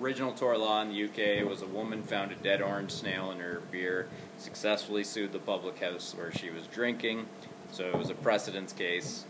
original 0.02 0.34
tort 0.34 0.60
law 0.60 0.82
in 0.82 0.90
the 0.90 1.04
UK 1.06 1.48
was 1.48 1.62
a 1.62 1.68
woman 1.68 2.04
found 2.04 2.32
a 2.32 2.36
dead 2.36 2.62
orange 2.62 2.92
snail 2.92 3.32
in 3.32 3.40
her 3.40 3.62
beer, 3.72 4.08
successfully 4.38 5.04
sued 5.04 5.32
the 5.32 5.40
public 5.40 5.80
house 5.80 6.14
where 6.16 6.32
she 6.32 6.50
was 6.50 6.68
drinking. 6.68 7.26
So 7.72 7.86
it 7.86 7.98
was 7.98 8.10
a 8.10 8.16
precedence 8.16 8.74
case. 8.74 9.26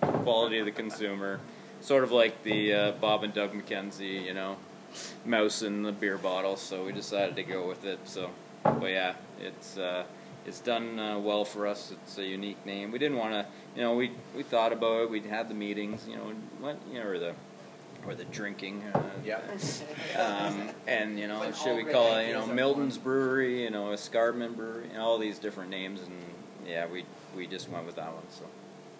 Quality 0.00 0.58
of 0.58 0.66
the 0.66 0.72
consumer, 0.72 1.40
sort 1.80 2.04
of 2.04 2.12
like 2.12 2.42
the 2.42 2.72
uh, 2.72 2.92
Bob 2.92 3.22
and 3.22 3.32
Doug 3.32 3.52
McKenzie, 3.52 4.24
you 4.24 4.34
know, 4.34 4.56
mouse 5.24 5.62
in 5.62 5.82
the 5.82 5.92
beer 5.92 6.18
bottle. 6.18 6.56
So 6.56 6.84
we 6.84 6.92
decided 6.92 7.36
to 7.36 7.42
go 7.44 7.68
with 7.68 7.84
it. 7.84 8.00
So, 8.04 8.30
but 8.64 8.90
yeah, 8.90 9.14
it's 9.40 9.78
uh, 9.78 10.04
it's 10.44 10.60
done 10.60 10.98
uh, 10.98 11.18
well 11.18 11.44
for 11.44 11.66
us. 11.66 11.92
It's 11.92 12.18
a 12.18 12.24
unique 12.24 12.64
name. 12.66 12.90
We 12.90 12.98
didn't 12.98 13.18
want 13.18 13.32
to, 13.32 13.46
you 13.76 13.82
know, 13.82 13.94
we 13.94 14.12
we 14.36 14.42
thought 14.42 14.72
about 14.72 15.02
it. 15.02 15.10
We'd 15.10 15.26
had 15.26 15.48
the 15.48 15.54
meetings, 15.54 16.06
you 16.08 16.16
know, 16.16 16.32
what 16.60 16.78
you 16.90 16.98
know, 16.98 17.06
or 17.06 17.18
the 17.18 17.34
or 18.06 18.14
the 18.14 18.24
drinking. 18.26 18.82
Uh, 18.94 19.02
Yeah. 19.24 19.40
um, 20.18 20.70
and 20.86 21.18
you 21.18 21.28
know, 21.28 21.38
Like 21.40 21.54
should 21.54 21.76
we 21.76 21.84
call 21.84 22.16
it, 22.16 22.26
you 22.28 22.32
know, 22.32 22.40
up 22.40 22.44
front. 22.46 22.56
Milton's 22.56 22.98
Brewery, 22.98 23.62
you 23.64 23.70
know, 23.70 23.92
Escarpment 23.92 24.56
Brewery, 24.56 24.88
and 24.90 24.98
all 24.98 25.18
these 25.18 25.38
different 25.38 25.70
names, 25.70 26.00
and 26.00 26.12
yeah, 26.66 26.86
we 26.86 27.04
we 27.36 27.46
just 27.46 27.68
went 27.68 27.86
with 27.86 27.96
that 27.96 28.12
one. 28.12 28.24
So 28.30 28.44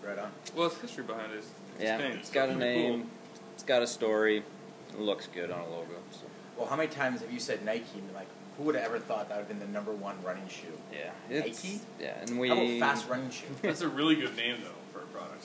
Right 0.07 0.19
on. 0.19 0.33
Well, 0.57 0.67
it's 0.67 0.81
history 0.81 1.05
behind 1.05 1.33
it. 1.33 1.39
It's, 1.39 1.49
yeah, 1.81 1.97
Spain. 1.99 2.13
it's 2.19 2.31
got 2.31 2.49
a 2.49 2.55
name, 2.57 3.03
cool. 3.03 3.11
it's 3.55 3.63
got 3.63 3.83
a 3.83 3.87
story, 3.87 4.39
it 4.39 5.01
looks 5.01 5.29
good 5.29 5.51
on 5.53 5.61
a 5.61 5.65
logo. 5.71 5.95
So 6.11 6.23
Well, 6.57 6.67
how 6.67 6.75
many 6.77 6.89
times 6.89 7.21
have 7.21 7.31
you 7.33 7.39
said 7.39 7.65
Nike 7.65 7.85
and 7.95 8.07
been 8.09 8.17
like, 8.17 8.27
who 8.59 8.65
would 8.65 8.75
have 8.75 8.85
ever 8.85 8.99
thought 8.99 9.29
that 9.29 9.37
would 9.39 9.47
have 9.47 9.49
been 9.49 9.61
the 9.61 9.73
number 9.73 9.93
one 9.93 10.17
running 10.25 10.49
shoe? 10.49 10.67
yeah, 10.93 11.11
Nike? 11.41 11.81
Yeah, 12.01 12.15
and 12.21 12.39
we 12.41 12.49
How 12.49 12.55
about 12.57 12.81
fast 12.97 13.09
running 13.09 13.31
shoe? 13.31 13.47
That's 13.63 13.81
a 13.83 13.89
really 13.89 14.17
good 14.17 14.37
name 14.37 14.57
though 14.63 14.71
for 14.93 15.05
a 15.05 15.07
product. 15.07 15.45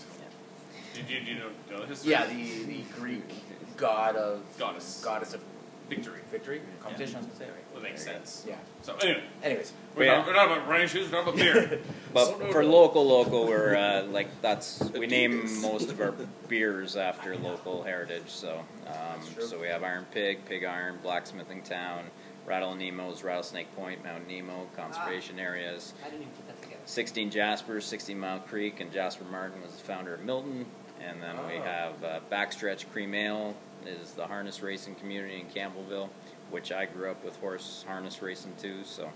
Did 0.98 1.10
you, 1.10 1.20
do 1.22 1.32
you 1.32 1.40
know, 1.40 1.50
know 1.72 1.80
the 1.82 1.88
history? 1.88 2.12
yeah, 2.12 2.26
the, 2.26 2.64
the 2.64 2.82
Greek 3.00 3.30
god 3.78 4.16
of 4.16 4.42
Goddess. 4.58 5.02
goddess 5.04 5.34
of 5.34 5.42
Victory. 5.90 6.20
victory 6.32 6.62
competition. 6.82 7.16
I 7.16 7.20
was 7.20 7.28
gonna 7.28 7.40
say 7.40 7.46
right. 7.46 7.54
Well, 7.72 7.82
that 7.82 7.90
makes 7.92 8.04
sense. 8.04 8.44
Yeah. 8.46 8.56
So 8.82 8.98
anyway, 8.98 9.24
Anyways, 9.42 9.72
we're, 9.96 10.04
Yeah. 10.06 10.18
not, 10.18 10.28
we're 10.28 10.34
not 10.34 10.52
about 10.52 10.68
running 10.68 10.88
shoes. 10.90 11.10
We're 11.10 11.24
talking 11.24 11.42
about 11.42 11.70
beer. 11.70 11.80
But 12.14 12.52
for 12.52 12.66
local, 12.66 13.06
local, 13.08 13.46
we're 13.48 13.76
uh, 13.76 14.04
like 14.04 14.28
that's 14.42 14.82
we 14.92 15.08
name 15.08 15.62
most 15.62 15.90
of 15.90 16.02
our 16.02 16.14
beers 16.50 16.98
after 16.98 17.38
local 17.38 17.84
heritage. 17.84 18.24
So, 18.28 18.66
um, 18.88 19.22
so 19.40 19.58
we 19.62 19.68
have 19.68 19.84
Iron 19.84 20.06
Pig, 20.12 20.44
Pig 20.46 20.66
Iron, 20.66 20.98
Blacksmithing 21.04 21.62
Town, 21.64 22.04
Rattle 22.46 22.76
Nemo's, 22.76 23.24
Rattlesnake 23.24 23.74
Point, 23.76 24.04
Mount 24.04 24.28
Nemo, 24.28 24.68
conservation 24.76 25.40
areas. 25.40 25.94
I 26.02 26.10
didn't 26.10 26.22
even 26.24 26.34
put 26.34 26.48
that 26.48 26.62
together. 26.62 26.82
16 26.86 27.30
Jaspers, 27.32 27.86
16 27.86 28.20
Mile 28.20 28.40
Creek, 28.40 28.80
and 28.82 28.92
Jasper 28.92 29.26
Martin 29.26 29.62
was 29.62 29.72
the 29.72 29.84
founder 29.84 30.16
of 30.16 30.22
Milton. 30.22 30.66
And 31.08 31.22
then 31.22 31.36
we 31.48 31.56
Oh. 31.58 31.62
have 31.62 32.04
uh, 32.04 32.20
Backstretch 32.32 32.86
Cream 32.92 33.14
Ale 33.14 33.56
is 33.86 34.12
the 34.12 34.28
harness 34.28 34.62
racing 34.62 34.96
community 34.96 35.40
in 35.40 35.46
Campbellville, 35.48 36.10
which 36.52 36.72
I 36.72 36.86
grew 36.86 37.10
up 37.12 37.24
with 37.24 37.36
horse 37.38 37.86
harness 37.88 38.22
racing 38.22 38.54
too. 38.62 38.84
So, 38.84 39.10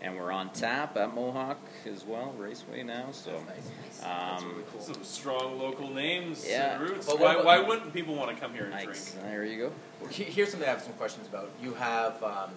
and 0.00 0.16
we're 0.16 0.32
on 0.32 0.50
tap 0.50 0.96
at 0.96 1.14
Mohawk 1.14 1.58
as 1.90 2.04
well, 2.04 2.32
Raceway 2.38 2.82
now. 2.82 3.06
So, 3.12 3.32
um, 4.04 4.64
Some 4.80 5.02
strong 5.04 5.58
local 5.58 5.88
names 5.90 6.46
Yeah. 6.48 6.74
and 6.80 6.90
roots. 6.90 7.06
But 7.06 7.20
why, 7.20 7.36
why 7.42 7.58
wouldn't 7.60 7.92
people 7.92 8.14
want 8.14 8.34
to 8.34 8.40
come 8.40 8.52
here 8.54 8.64
and 8.64 8.72
drink? 8.72 8.88
nice. 8.88 9.10
There 9.22 9.44
you 9.44 9.70
go. 10.00 10.06
Here's 10.10 10.50
something 10.50 10.68
I 10.68 10.72
have 10.72 10.82
some 10.82 10.92
questions 10.94 11.26
about. 11.26 11.50
You 11.62 11.74
have 11.74 12.22
um, 12.22 12.50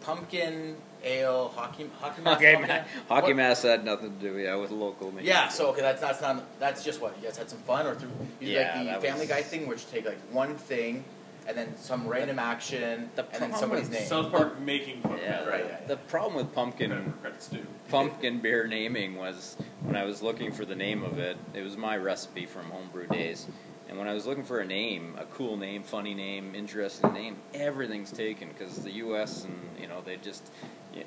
pumpkin 0.00 0.76
ale 1.04 1.48
hockey 1.54 1.90
hockey 2.00 2.22
mask. 2.22 2.42
Hockey, 2.42 2.56
ma- 2.66 2.84
hockey 3.08 3.26
What- 3.28 3.36
mass 3.36 3.62
had 3.62 3.84
nothing 3.84 4.14
to 4.18 4.20
do 4.20 4.34
with 4.34 4.44
yeah, 4.44 4.56
with 4.56 4.70
local. 4.70 5.12
names. 5.12 5.26
Yeah, 5.26 5.48
so 5.48 5.68
okay, 5.68 5.80
that's 5.82 6.00
that's 6.00 6.20
not 6.20 6.44
that's 6.58 6.84
just 6.84 7.00
what 7.00 7.16
you 7.20 7.24
guys 7.28 7.36
had 7.36 7.48
some 7.50 7.58
fun 7.60 7.86
or 7.86 7.94
through 7.94 8.10
you 8.40 8.46
did 8.48 8.52
Yeah, 8.54 8.82
like 8.92 9.00
the 9.00 9.06
Family 9.06 9.20
was- 9.26 9.28
Guy 9.28 9.42
thing, 9.42 9.66
which 9.66 9.88
take 9.90 10.04
like 10.06 10.18
one 10.32 10.56
thing 10.56 11.04
and 11.46 11.56
then 11.56 11.74
some 11.78 12.06
random 12.06 12.38
action 12.38 13.08
The 13.16 13.22
and 13.24 13.32
then 13.32 13.38
problem 13.50 13.58
somebody's 13.60 13.88
with 13.88 13.98
name. 14.00 14.06
South 14.08 14.30
Park 14.30 14.60
making 14.60 15.00
fun 15.00 15.18
Yeah, 15.22 15.44
Right, 15.46 15.64
yeah, 15.64 15.70
yeah. 15.80 15.86
The 15.86 15.96
problem 15.96 16.34
with 16.34 16.54
pumpkin 16.54 16.90
Whatever 16.90 17.10
credits 17.22 17.48
due. 17.48 17.66
pumpkin 17.88 18.40
beer 18.40 18.66
naming 18.66 19.16
was 19.16 19.56
when 19.82 19.96
I 19.96 20.04
was 20.04 20.22
looking 20.22 20.52
for 20.52 20.66
the 20.66 20.74
name 20.76 21.02
of 21.02 21.18
it. 21.18 21.38
It 21.54 21.62
was 21.62 21.76
my 21.78 21.96
recipe 21.96 22.44
from 22.44 22.64
homebrew 22.70 23.06
days, 23.06 23.46
and 23.88 23.98
when 23.98 24.06
I 24.08 24.14
was 24.14 24.26
looking 24.26 24.44
for 24.44 24.60
a 24.60 24.66
name, 24.66 25.14
a 25.18 25.24
cool 25.24 25.56
name, 25.56 25.82
funny 25.82 26.14
name, 26.14 26.54
interesting 26.54 27.12
name, 27.12 27.36
everything's 27.54 28.12
taken 28.12 28.48
because 28.48 28.76
the 28.78 28.92
U.S. 28.92 29.44
and 29.44 29.54
you 29.80 29.86
know 29.88 30.02
they 30.04 30.16
just 30.16 30.50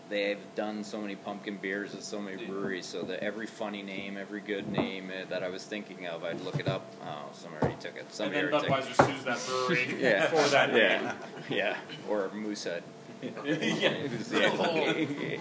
they've 0.10 0.40
done 0.56 0.84
so 0.84 1.02
many 1.02 1.16
pumpkin 1.16 1.58
beers 1.58 1.94
at 1.94 2.04
so 2.04 2.20
many 2.20 2.46
breweries. 2.46 2.86
So 2.86 3.04
that 3.04 3.24
every 3.24 3.46
funny 3.48 3.82
name, 3.82 4.18
every 4.18 4.42
good 4.42 4.68
name 4.72 5.12
uh, 5.12 5.30
that 5.30 5.44
I 5.44 5.50
was 5.50 5.64
thinking 5.64 6.08
of, 6.08 6.24
I'd 6.24 6.42
look 6.42 6.60
it 6.60 6.68
up. 6.68 6.86
Oh, 7.04 7.30
somebody 7.34 7.66
already 7.66 7.82
took 7.82 7.96
it. 7.96 8.02
And 8.02 8.12
Somebody 8.12 8.42
then 8.42 8.54
already 8.54 8.68
took 8.68 8.78
Budweiser 8.78 9.14
sues 9.14 9.24
that 9.26 9.68
brewery. 9.68 9.96
Yeah, 10.02 10.28
for 10.28 10.50
that 10.50 10.74
name. 10.74 10.80
yeah, 10.80 11.16
yeah, 11.50 11.78
or 12.10 12.30
Moosehead. 12.34 12.84
Yeah. 13.22 13.30
It 13.46 14.12
was 14.12 14.28
the 14.30 14.46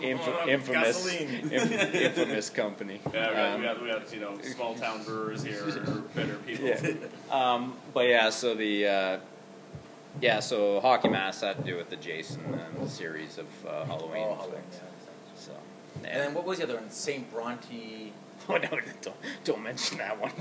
inf- 0.03 0.21
Oh, 0.27 0.49
infamous, 0.49 1.07
inf- 1.21 1.53
infamous 1.95 2.51
company. 2.51 3.01
Yeah, 3.13 3.29
we 3.31 3.35
got, 3.35 3.47
Um, 3.55 3.61
we 3.61 3.67
got, 3.67 3.83
we 3.83 3.89
got 3.89 4.13
you 4.15 4.21
know 4.21 4.39
small 4.43 4.75
town 4.75 5.03
brewers 5.05 5.43
here, 5.43 5.63
or 5.69 6.01
bitter 6.15 6.37
people. 6.47 6.67
Yeah. 6.67 6.93
Um, 7.31 7.75
but 7.95 8.07
yeah, 8.09 8.31
so 8.31 8.55
the 8.55 8.87
uh, 8.87 9.19
yeah, 10.21 10.41
so 10.41 10.81
hockey 10.81 11.09
mass 11.09 11.41
had 11.41 11.57
to 11.59 11.63
do 11.63 11.77
with 11.77 11.89
the 11.91 11.97
Jason 11.97 12.43
and 12.53 12.87
the 12.87 12.91
series 12.91 13.39
of 13.39 13.47
uh, 13.67 13.85
Halloween. 13.85 14.25
Oh, 14.29 14.35
Halloween, 14.35 14.61
yeah. 14.73 14.79
So 15.37 15.53
And 16.05 16.05
then 16.21 16.35
what 16.35 16.45
was 16.45 16.59
the 16.59 16.65
other 16.65 16.75
one? 16.77 16.91
Saint 16.91 17.31
Bronte. 17.33 18.13
oh, 18.49 18.57
no, 18.57 18.69
don't 19.03 19.17
don't 19.45 19.63
mention 19.63 19.99
that 19.99 20.19
one. 20.21 20.31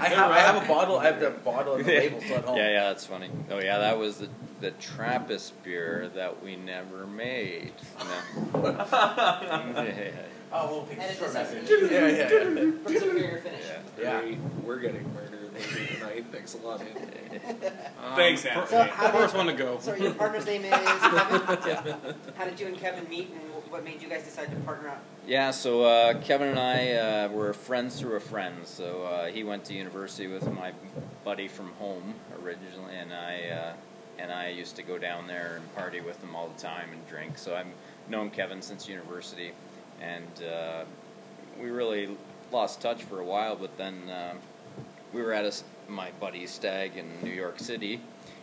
I 0.00 0.08
have 0.08 0.30
I 0.30 0.38
have 0.40 0.62
a 0.62 0.66
bottle. 0.66 0.98
I 0.98 1.06
have 1.06 1.20
the 1.20 1.30
bottle 1.30 1.74
and 1.74 1.84
the 1.84 1.92
label 1.92 2.20
still 2.20 2.36
at 2.38 2.44
home. 2.44 2.56
Yeah, 2.56 2.70
yeah, 2.70 2.82
that's 2.88 3.06
funny. 3.06 3.30
Oh 3.50 3.58
yeah, 3.60 3.78
that 3.78 3.98
was 3.98 4.18
the 4.18 4.28
the 4.60 4.70
Trappist 4.72 5.60
beer 5.62 6.10
that 6.14 6.42
we 6.42 6.56
never 6.56 7.06
made. 7.06 7.72
No. 8.54 8.70
yeah, 9.84 10.10
Oh, 10.50 10.70
we'll 10.70 10.82
pick 10.84 10.98
Edit 10.98 11.18
short 11.18 11.32
this 11.32 11.36
out. 11.36 11.52
message. 11.54 11.90
Yeah, 11.90 12.06
yeah, 12.06 12.08
yeah. 12.16 12.70
From 12.82 12.94
Superior 12.94 13.38
Finish. 13.42 13.64
yeah. 14.00 14.22
Yeah. 14.22 14.36
We're 14.64 14.78
getting 14.78 15.12
murdered 15.12 15.50
tonight. 15.94 16.24
Thanks 16.32 16.54
a 16.54 16.58
lot, 16.66 16.80
Andy. 16.80 17.02
Um, 18.02 18.16
Thanks, 18.16 18.42
fir- 18.42 18.48
Anthony. 18.50 18.90
So 18.96 19.08
First 19.10 19.36
one 19.36 19.46
to 19.46 19.52
go. 19.52 19.78
So 19.80 19.94
your 19.94 20.14
partner's 20.14 20.46
name 20.46 20.64
is 20.64 20.70
Kevin. 20.70 21.96
How 22.36 22.44
did 22.46 22.58
you 22.58 22.66
and 22.68 22.78
Kevin 22.78 23.06
meet, 23.10 23.30
and 23.30 23.57
what 23.70 23.84
made 23.84 24.02
you 24.02 24.08
guys 24.08 24.24
decide 24.24 24.50
to 24.50 24.56
partner 24.58 24.88
up? 24.88 25.02
Yeah, 25.26 25.50
so 25.50 25.82
uh, 25.82 26.20
Kevin 26.22 26.48
and 26.48 26.58
I 26.58 26.92
uh, 26.92 27.28
were 27.28 27.52
friends 27.52 28.00
through 28.00 28.16
a 28.16 28.20
friend. 28.20 28.56
So 28.64 29.02
uh, 29.02 29.26
he 29.26 29.44
went 29.44 29.64
to 29.66 29.74
university 29.74 30.26
with 30.26 30.50
my 30.52 30.72
buddy 31.24 31.48
from 31.48 31.72
home 31.74 32.14
originally, 32.42 32.96
and 32.96 33.12
I 33.12 33.48
uh, 33.48 33.72
and 34.18 34.32
I 34.32 34.48
used 34.48 34.76
to 34.76 34.82
go 34.82 34.98
down 34.98 35.26
there 35.26 35.56
and 35.56 35.74
party 35.74 36.00
with 36.00 36.22
him 36.22 36.34
all 36.34 36.48
the 36.48 36.60
time 36.60 36.90
and 36.92 37.06
drink. 37.08 37.38
So 37.38 37.54
I've 37.54 37.66
known 38.08 38.30
Kevin 38.30 38.62
since 38.62 38.88
university, 38.88 39.52
and 40.00 40.42
uh, 40.42 40.84
we 41.60 41.70
really 41.70 42.16
lost 42.50 42.80
touch 42.80 43.04
for 43.04 43.20
a 43.20 43.24
while. 43.24 43.54
But 43.54 43.76
then 43.76 44.08
uh, 44.08 44.34
we 45.12 45.22
were 45.22 45.32
at 45.32 45.44
a 45.44 45.52
my 45.90 46.10
buddy's 46.20 46.50
stag 46.50 46.96
in 46.96 47.06
New 47.22 47.32
York 47.32 47.58
City, 47.58 48.00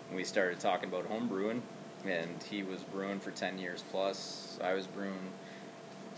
and 0.07 0.15
we 0.15 0.23
started 0.23 0.59
talking 0.59 0.89
about 0.89 1.05
home 1.05 1.27
brewing. 1.27 1.61
And 2.07 2.41
he 2.49 2.63
was 2.63 2.81
brewing 2.81 3.19
for 3.19 3.31
ten 3.31 3.57
years 3.57 3.83
plus. 3.91 4.59
I 4.63 4.73
was 4.73 4.87
brewing 4.87 5.19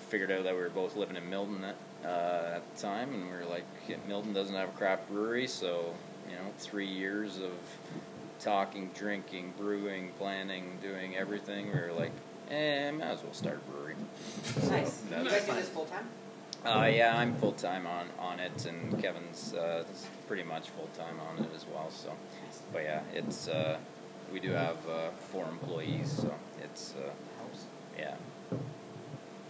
figured 0.10 0.32
out 0.32 0.44
that 0.44 0.53
we 0.53 0.62
were 0.62 0.70
both 0.70 0.96
living 0.96 1.17
in 1.17 1.29
Milton 1.29 1.63
at, 1.63 1.75
uh, 2.06 2.56
at 2.56 2.75
the 2.75 2.82
time, 2.82 3.13
and 3.13 3.25
we 3.25 3.38
were 3.38 3.46
like, 3.46 3.65
yeah, 3.88 3.98
Milton 4.08 4.34
doesn't 4.34 4.56
have 4.56 4.70
a 4.70 4.72
craft 4.72 5.10
brewery, 5.10 5.48
so 5.48 5.94
you 6.29 6.36
know, 6.36 6.51
three 6.58 6.88
years 6.88 7.38
of 7.38 7.51
talking, 8.39 8.89
drinking, 8.94 9.53
brewing, 9.58 10.12
planning, 10.17 10.77
doing 10.82 11.15
everything. 11.17 11.67
We 11.67 11.79
were 11.79 11.94
like, 11.94 12.12
eh, 12.50 12.91
might 12.91 13.06
as 13.06 13.24
well 13.24 13.34
start 13.34 13.60
a 13.67 13.72
brewery. 13.72 13.96
Nice. 14.70 15.03
You 15.10 15.29
guys 15.29 15.46
do 15.46 15.53
this 15.53 15.70
full 15.70 15.86
time? 15.86 16.08
Uh, 16.65 16.86
yeah, 16.86 17.17
I'm 17.17 17.36
full 17.36 17.53
time 17.53 17.86
on 17.88 18.08
on 18.20 18.39
it, 18.39 18.65
and 18.65 19.01
Kevin's 19.01 19.53
uh, 19.53 19.84
pretty 20.27 20.44
much 20.44 20.70
full 20.70 20.89
time 20.98 21.20
on 21.29 21.44
it 21.44 21.50
as 21.56 21.65
well. 21.67 21.89
So, 21.91 22.12
but 22.74 22.84
yeah, 22.84 23.01
it's 23.13 23.48
uh, 23.48 23.77
we 24.31 24.39
do 24.39 24.51
have 24.51 24.77
uh, 24.89 25.10
four 25.31 25.48
employees, 25.50 26.12
so 26.12 26.34
it's 26.63 26.93
uh, 26.96 27.10
helps. 27.39 27.65
yeah. 27.98 28.15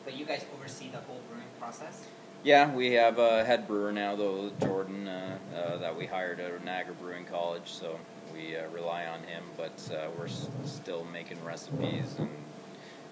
But 0.06 0.16
you 0.18 0.26
guys 0.26 0.46
oversee 0.58 0.90
the 0.90 1.00
whole 1.00 1.20
brewing 1.30 1.44
process? 1.60 2.06
Yeah, 2.44 2.74
we 2.74 2.94
have 2.94 3.20
a 3.20 3.44
head 3.44 3.68
brewer 3.68 3.92
now, 3.92 4.16
though 4.16 4.52
Jordan, 4.62 5.08
uh, 5.08 5.38
uh, 5.56 5.78
that 5.78 5.98
we 5.98 6.06
hired 6.06 6.40
out 6.40 6.52
of 6.52 6.64
Niagara 6.64 6.94
Brewing 6.94 7.26
College. 7.26 7.68
So 7.70 8.00
we 8.34 8.56
uh, 8.56 8.68
rely 8.74 9.06
on 9.08 9.20
him, 9.24 9.44
but 9.58 9.90
uh, 9.94 10.08
we're 10.18 10.28
s- 10.28 10.48
still 10.64 11.04
making 11.12 11.44
recipes, 11.44 12.16
and 12.20 12.30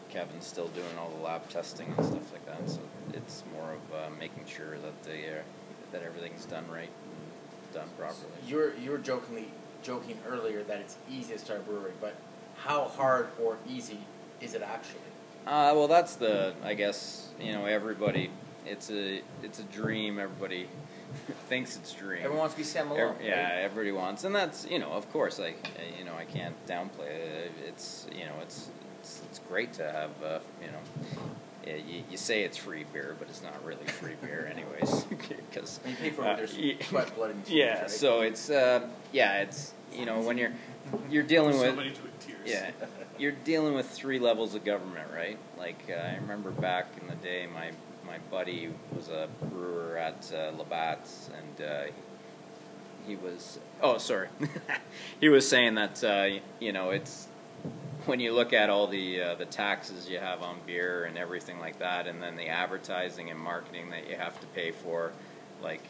Kevin's 0.09 0.45
still 0.45 0.67
doing 0.69 0.97
all 0.97 1.09
the 1.09 1.23
lab 1.23 1.49
testing 1.49 1.93
and 1.97 2.05
stuff 2.05 2.31
like 2.31 2.45
that. 2.45 2.69
So 2.69 2.79
it's 3.13 3.43
more 3.53 3.71
of 3.73 3.93
uh, 3.93 4.09
making 4.19 4.45
sure 4.45 4.77
that 4.77 5.03
the 5.03 5.39
uh, 5.39 5.41
that 5.91 6.03
everything's 6.03 6.45
done 6.45 6.65
right 6.71 6.89
and 6.89 7.73
done 7.73 7.89
properly. 7.97 8.31
You 8.47 8.55
were 8.57 8.73
you 8.81 8.91
were 8.91 8.97
jokingly 8.99 9.47
joking 9.85 10.17
earlier 10.27 10.63
that 10.63 10.79
it's 10.79 10.97
easy 11.09 11.33
to 11.33 11.39
start 11.39 11.59
a 11.59 11.63
brewery, 11.63 11.91
but 12.01 12.15
how 12.57 12.85
hard 12.85 13.27
or 13.41 13.57
easy 13.69 13.99
is 14.41 14.55
it 14.55 14.61
actually? 14.61 14.99
Uh, 15.45 15.71
well, 15.75 15.87
that's 15.87 16.15
the 16.15 16.53
I 16.63 16.73
guess 16.73 17.29
you 17.39 17.53
know 17.53 17.65
everybody. 17.65 18.31
It's 18.65 18.89
a 18.89 19.21
it's 19.43 19.59
a 19.59 19.63
dream. 19.63 20.17
Everybody 20.17 20.67
thinks 21.49 21.75
it's 21.77 21.93
dream. 21.93 22.19
Everyone 22.19 22.39
wants 22.39 22.55
to 22.55 22.59
be 22.59 22.63
Sam 22.63 22.89
Malone. 22.89 23.15
Ev- 23.19 23.23
yeah, 23.23 23.59
everybody 23.61 23.91
wants, 23.91 24.23
and 24.23 24.33
that's 24.33 24.65
you 24.69 24.79
know, 24.79 24.91
of 24.91 25.11
course, 25.11 25.37
like 25.37 25.69
uh, 25.77 25.97
you 25.99 26.03
know, 26.03 26.15
I 26.15 26.25
can't 26.25 26.55
downplay 26.67 27.11
it. 27.11 27.51
It's 27.67 28.07
you 28.11 28.25
know, 28.25 28.33
it's 28.41 28.69
it's, 28.99 29.21
it's 29.29 29.39
great 29.47 29.71
to 29.73 29.83
have 29.91 30.11
uh, 30.23 30.39
you 30.61 30.71
know. 30.71 30.79
You, 31.67 32.03
you 32.11 32.17
say 32.17 32.43
it's 32.43 32.57
free 32.57 32.85
beer, 32.93 33.15
but 33.17 33.27
it's 33.27 33.41
not 33.41 33.65
really 33.65 33.85
free 33.87 34.13
beer, 34.21 34.51
anyways, 34.55 35.03
because 35.49 35.79
you 35.87 35.95
pay 35.95 36.11
for 36.11 36.23
it 36.23 36.39
with 36.39 36.57
your 36.59 36.75
sweat, 36.81 37.15
blood, 37.15 37.31
and 37.31 37.43
tears, 37.43 37.57
yeah. 37.57 37.81
right? 37.81 37.89
So 37.89 38.21
it's 38.21 38.51
uh, 38.51 38.87
yeah, 39.11 39.41
it's 39.41 39.73
you 39.97 40.05
know 40.05 40.21
when 40.21 40.37
you're 40.37 40.53
you're 41.09 41.23
dealing 41.23 41.57
with 41.57 41.99
tears. 42.19 42.37
yeah, 42.45 42.71
you're 43.17 43.31
dealing 43.31 43.73
with 43.73 43.89
three 43.89 44.19
levels 44.19 44.55
of 44.55 44.63
government, 44.63 45.09
right? 45.13 45.37
Like 45.57 45.83
uh, 45.89 45.93
I 45.93 46.15
remember 46.15 46.51
back 46.51 46.87
in 47.01 47.07
the 47.07 47.15
day, 47.15 47.47
my 47.51 47.71
my 48.05 48.19
buddy 48.29 48.71
was 48.95 49.09
a 49.09 49.27
brewer 49.41 49.97
at 49.97 50.31
uh, 50.33 50.51
Labatt's, 50.57 51.29
and 51.37 51.67
uh, 51.67 51.83
he 53.07 53.15
was 53.15 53.59
oh 53.81 53.97
sorry, 53.97 54.29
he 55.19 55.29
was 55.29 55.47
saying 55.47 55.75
that 55.75 56.03
uh, 56.03 56.39
you 56.59 56.71
know 56.71 56.91
it's 56.91 57.27
when 58.05 58.19
you 58.19 58.33
look 58.33 58.53
at 58.53 58.69
all 58.69 58.87
the 58.87 59.21
uh, 59.21 59.35
the 59.35 59.45
taxes 59.45 60.09
you 60.09 60.19
have 60.19 60.41
on 60.41 60.57
beer 60.65 61.05
and 61.05 61.17
everything 61.17 61.59
like 61.59 61.79
that, 61.79 62.07
and 62.07 62.21
then 62.21 62.35
the 62.35 62.47
advertising 62.47 63.29
and 63.29 63.39
marketing 63.39 63.89
that 63.89 64.07
you 64.09 64.15
have 64.15 64.39
to 64.39 64.47
pay 64.47 64.71
for, 64.71 65.11
like 65.61 65.81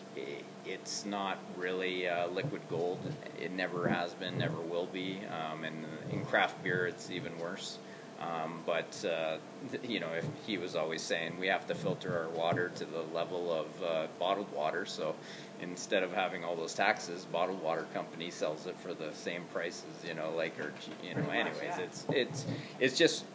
it's 0.65 1.05
not 1.05 1.37
really 1.57 2.07
uh, 2.07 2.27
liquid 2.27 2.61
gold. 2.69 2.99
It 3.39 3.51
never 3.51 3.87
has 3.87 4.13
been, 4.13 4.37
never 4.37 4.59
will 4.59 4.87
be. 4.87 5.19
Um, 5.27 5.63
and 5.63 5.85
in 6.11 6.25
craft 6.25 6.63
beer, 6.63 6.87
it's 6.87 7.11
even 7.11 7.37
worse. 7.39 7.77
Um, 8.19 8.61
but 8.65 9.03
uh, 9.05 9.37
you 9.83 9.99
know, 9.99 10.09
if 10.13 10.25
he 10.45 10.57
was 10.57 10.75
always 10.75 11.01
saying 11.01 11.37
we 11.37 11.47
have 11.47 11.67
to 11.67 11.75
filter 11.75 12.17
our 12.17 12.29
water 12.29 12.71
to 12.75 12.85
the 12.85 13.01
level 13.13 13.51
of 13.51 13.83
uh, 13.83 14.07
bottled 14.19 14.51
water, 14.53 14.85
so 14.85 15.15
instead 15.61 16.01
of 16.01 16.13
having 16.13 16.43
all 16.45 16.55
those 16.55 16.73
taxes, 16.73 17.25
bottled 17.25 17.61
water 17.61 17.85
company 17.93 18.31
sells 18.31 18.67
it 18.67 18.77
for 18.79 18.93
the 18.93 19.13
same 19.13 19.43
prices. 19.51 19.83
You 20.07 20.13
know, 20.13 20.31
like 20.35 20.57
or 20.59 20.71
you 21.03 21.13
know, 21.13 21.29
anyways, 21.29 21.77
it's 21.77 22.05
it's 22.09 22.45
it's 22.79 22.97
just. 22.97 23.25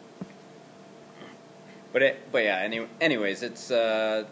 But 1.93 2.03
it, 2.03 2.33
but 2.33 2.45
yeah. 2.45 2.59
Any, 2.59 2.87
anyways, 3.01 3.43
it's. 3.43 3.71
Uh, 3.71 4.25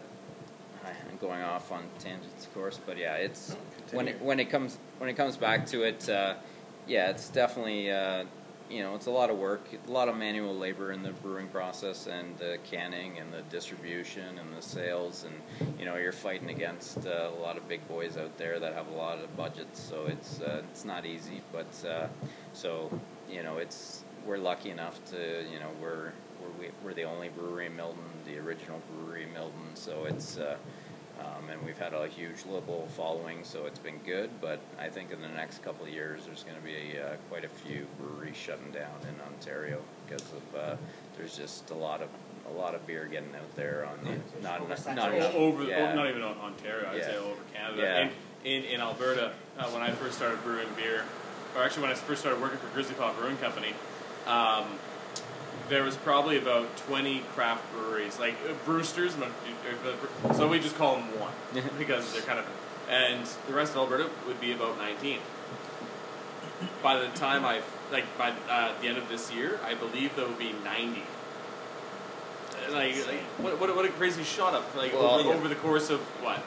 going 1.21 1.41
off 1.41 1.71
on 1.71 1.83
tangents, 1.99 2.45
of 2.45 2.53
course, 2.53 2.79
but 2.85 2.97
yeah, 2.97 3.15
it's 3.15 3.55
when 3.91 4.07
it 4.07 4.21
when 4.21 4.39
it 4.39 4.49
comes 4.49 4.77
when 4.97 5.09
it 5.09 5.15
comes 5.15 5.37
back 5.37 5.65
to 5.67 5.83
it. 5.83 6.09
Uh, 6.09 6.35
yeah, 6.87 7.09
it's 7.09 7.29
definitely 7.29 7.91
uh, 7.91 8.23
you 8.69 8.83
know, 8.83 8.93
it's 8.95 9.07
a 9.07 9.11
lot 9.11 9.29
of 9.29 9.37
work, 9.37 9.67
a 9.87 9.91
lot 9.91 10.09
of 10.09 10.15
manual 10.15 10.55
labor 10.55 10.91
in 10.91 11.01
the 11.01 11.11
brewing 11.11 11.47
process 11.47 12.07
and 12.07 12.37
the 12.37 12.57
canning 12.69 13.17
and 13.17 13.33
the 13.33 13.41
distribution 13.49 14.37
and 14.37 14.55
the 14.55 14.61
sales, 14.61 15.25
and 15.25 15.79
you 15.79 15.85
know, 15.85 15.95
you're 15.95 16.11
fighting 16.11 16.49
against 16.51 17.05
uh, 17.05 17.29
a 17.35 17.41
lot 17.41 17.57
of 17.57 17.67
big 17.67 17.85
boys 17.87 18.15
out 18.15 18.37
there 18.37 18.59
that 18.59 18.73
have 18.73 18.87
a 18.87 18.95
lot 18.95 19.17
of 19.19 19.35
budgets, 19.35 19.79
so 19.79 20.05
it's 20.05 20.39
uh, 20.41 20.61
it's 20.71 20.85
not 20.85 21.05
easy. 21.05 21.41
But 21.51 21.87
uh, 21.87 22.07
so 22.53 22.91
you 23.29 23.41
know, 23.41 23.57
it's 23.57 24.03
we're 24.25 24.37
lucky 24.37 24.69
enough 24.69 25.03
to 25.11 25.17
you 25.51 25.59
know 25.59 25.69
we're 25.81 26.11
we're 26.41 26.69
we're 26.83 26.93
the 26.93 27.03
only 27.03 27.29
brewery 27.29 27.65
in 27.65 27.75
Milton, 27.75 28.03
the 28.25 28.37
original 28.37 28.81
brewery 28.93 29.23
in 29.23 29.33
Milton, 29.33 29.75
so 29.75 30.05
it's. 30.05 30.37
Uh, 30.37 30.57
um, 31.19 31.49
and 31.49 31.61
we've 31.65 31.77
had 31.77 31.93
a 31.93 32.07
huge 32.07 32.45
local 32.49 32.87
following, 32.95 33.43
so 33.43 33.65
it's 33.65 33.79
been 33.79 33.97
good. 34.05 34.29
But 34.41 34.59
I 34.79 34.89
think 34.89 35.11
in 35.11 35.21
the 35.21 35.27
next 35.29 35.63
couple 35.63 35.85
of 35.85 35.91
years, 35.91 36.25
there's 36.25 36.43
going 36.43 36.57
to 36.57 36.63
be 36.63 36.99
uh, 36.99 37.15
quite 37.29 37.43
a 37.45 37.49
few 37.49 37.85
breweries 37.99 38.35
shutting 38.37 38.71
down 38.71 38.95
in 39.03 39.15
Ontario 39.33 39.81
because 40.07 40.23
of 40.33 40.59
uh, 40.59 40.75
there's 41.17 41.37
just 41.37 41.69
a 41.69 41.75
lot 41.75 42.01
of 42.01 42.09
a 42.49 42.53
lot 42.57 42.73
of 42.73 42.85
beer 42.87 43.05
getting 43.05 43.29
out 43.35 43.55
there 43.55 43.85
on 43.85 44.03
the 44.03 44.41
not 44.41 44.61
enough, 44.63 44.85
not 44.95 45.11
Oversaturation. 45.11 45.15
enough. 45.17 45.35
Over, 45.35 45.63
yeah. 45.65 45.91
o- 45.91 45.95
not 45.95 46.09
even 46.09 46.23
on 46.23 46.35
Ontario, 46.39 46.89
I'd 46.89 46.97
Yeah. 46.97 47.05
say 47.05 47.17
over 47.17 47.41
Canada. 47.53 47.81
Yeah. 47.81 47.95
And 47.97 48.11
in, 48.43 48.63
in 48.63 48.81
Alberta, 48.81 49.33
uh, 49.59 49.65
when 49.65 49.83
I 49.83 49.91
first 49.91 50.15
started 50.15 50.41
brewing 50.43 50.67
beer, 50.75 51.03
or 51.55 51.63
actually 51.63 51.83
when 51.83 51.91
I 51.91 51.95
first 51.95 52.21
started 52.21 52.41
working 52.41 52.57
for 52.57 52.67
Grizzly 52.73 52.95
Paw 52.95 53.13
Brewing 53.13 53.37
Company, 53.37 53.73
um, 54.25 54.65
there 55.69 55.83
was 55.83 55.95
probably 55.97 56.37
about 56.37 56.75
20 56.77 57.19
craft 57.33 57.63
breweries, 57.71 58.19
like 58.19 58.35
uh, 58.49 58.53
Brewsters, 58.65 59.13
uh, 59.17 60.33
so 60.33 60.47
we 60.47 60.59
just 60.59 60.75
call 60.75 60.95
them 60.95 61.05
one 61.19 61.31
because 61.77 62.11
they're 62.11 62.23
kind 62.23 62.39
of, 62.39 62.45
and 62.89 63.25
the 63.47 63.53
rest 63.53 63.73
of 63.73 63.77
Alberta 63.77 64.09
would 64.27 64.41
be 64.41 64.51
about 64.51 64.77
19. 64.77 65.19
By 66.83 66.97
the 66.97 67.07
time 67.09 67.45
I, 67.45 67.61
like 67.91 68.05
by 68.17 68.33
uh, 68.49 68.73
the 68.81 68.87
end 68.87 68.97
of 68.97 69.07
this 69.07 69.31
year, 69.31 69.59
I 69.65 69.75
believe 69.75 70.15
there 70.15 70.27
will 70.27 70.33
be 70.33 70.53
90. 70.63 71.01
Uh, 71.01 72.73
Like, 72.73 72.95
like 73.07 73.21
what, 73.37 73.59
what, 73.59 73.75
what 73.75 73.85
a 73.85 73.89
crazy 73.89 74.23
shot 74.23 74.53
up! 74.53 74.75
Like 74.75 74.91
Well, 74.91 75.19
over, 75.19 75.29
yeah. 75.29 75.35
over 75.35 75.47
the 75.47 75.55
course 75.55 75.89
of 75.89 76.01
what 76.21 76.39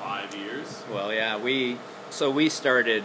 five 0.00 0.34
years? 0.34 0.82
Well, 0.90 1.12
yeah, 1.12 1.36
we 1.36 1.76
so 2.08 2.30
we 2.30 2.48
started 2.48 3.04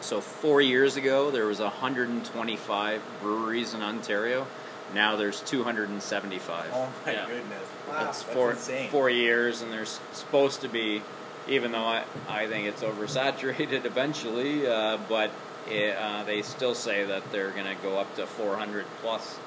so 0.00 0.20
four 0.20 0.62
years 0.62 0.96
ago 0.96 1.30
there 1.30 1.46
was 1.46 1.60
125 1.60 3.02
breweries 3.20 3.74
in 3.74 3.82
Ontario. 3.82 4.46
Now 4.94 5.16
there's 5.16 5.40
275. 5.42 6.66
Oh 6.72 6.92
my 7.06 7.12
Yeah. 7.12 7.26
goodness! 7.26 7.58
Wow, 7.88 8.04
That's 8.04 8.22
that's 8.22 8.34
four 8.34 8.50
insane. 8.52 8.90
four 8.90 9.10
years, 9.10 9.62
and 9.62 9.72
there's 9.72 10.00
supposed 10.12 10.60
to 10.62 10.68
be, 10.68 11.02
even 11.48 11.72
though 11.72 11.84
I, 11.84 12.04
I 12.28 12.46
think 12.48 12.66
it's 12.66 12.82
oversaturated 12.82 13.84
eventually, 13.84 14.66
uh, 14.66 14.98
but 15.08 15.30
it, 15.70 15.96
uh, 15.96 16.24
they 16.24 16.42
still 16.42 16.74
say 16.74 17.04
that 17.04 17.30
they're 17.30 17.50
going 17.50 17.66
to 17.66 17.76
go 17.82 17.98
up 17.98 18.14
to 18.16 18.26
400 18.26 18.84
plus 19.02 19.38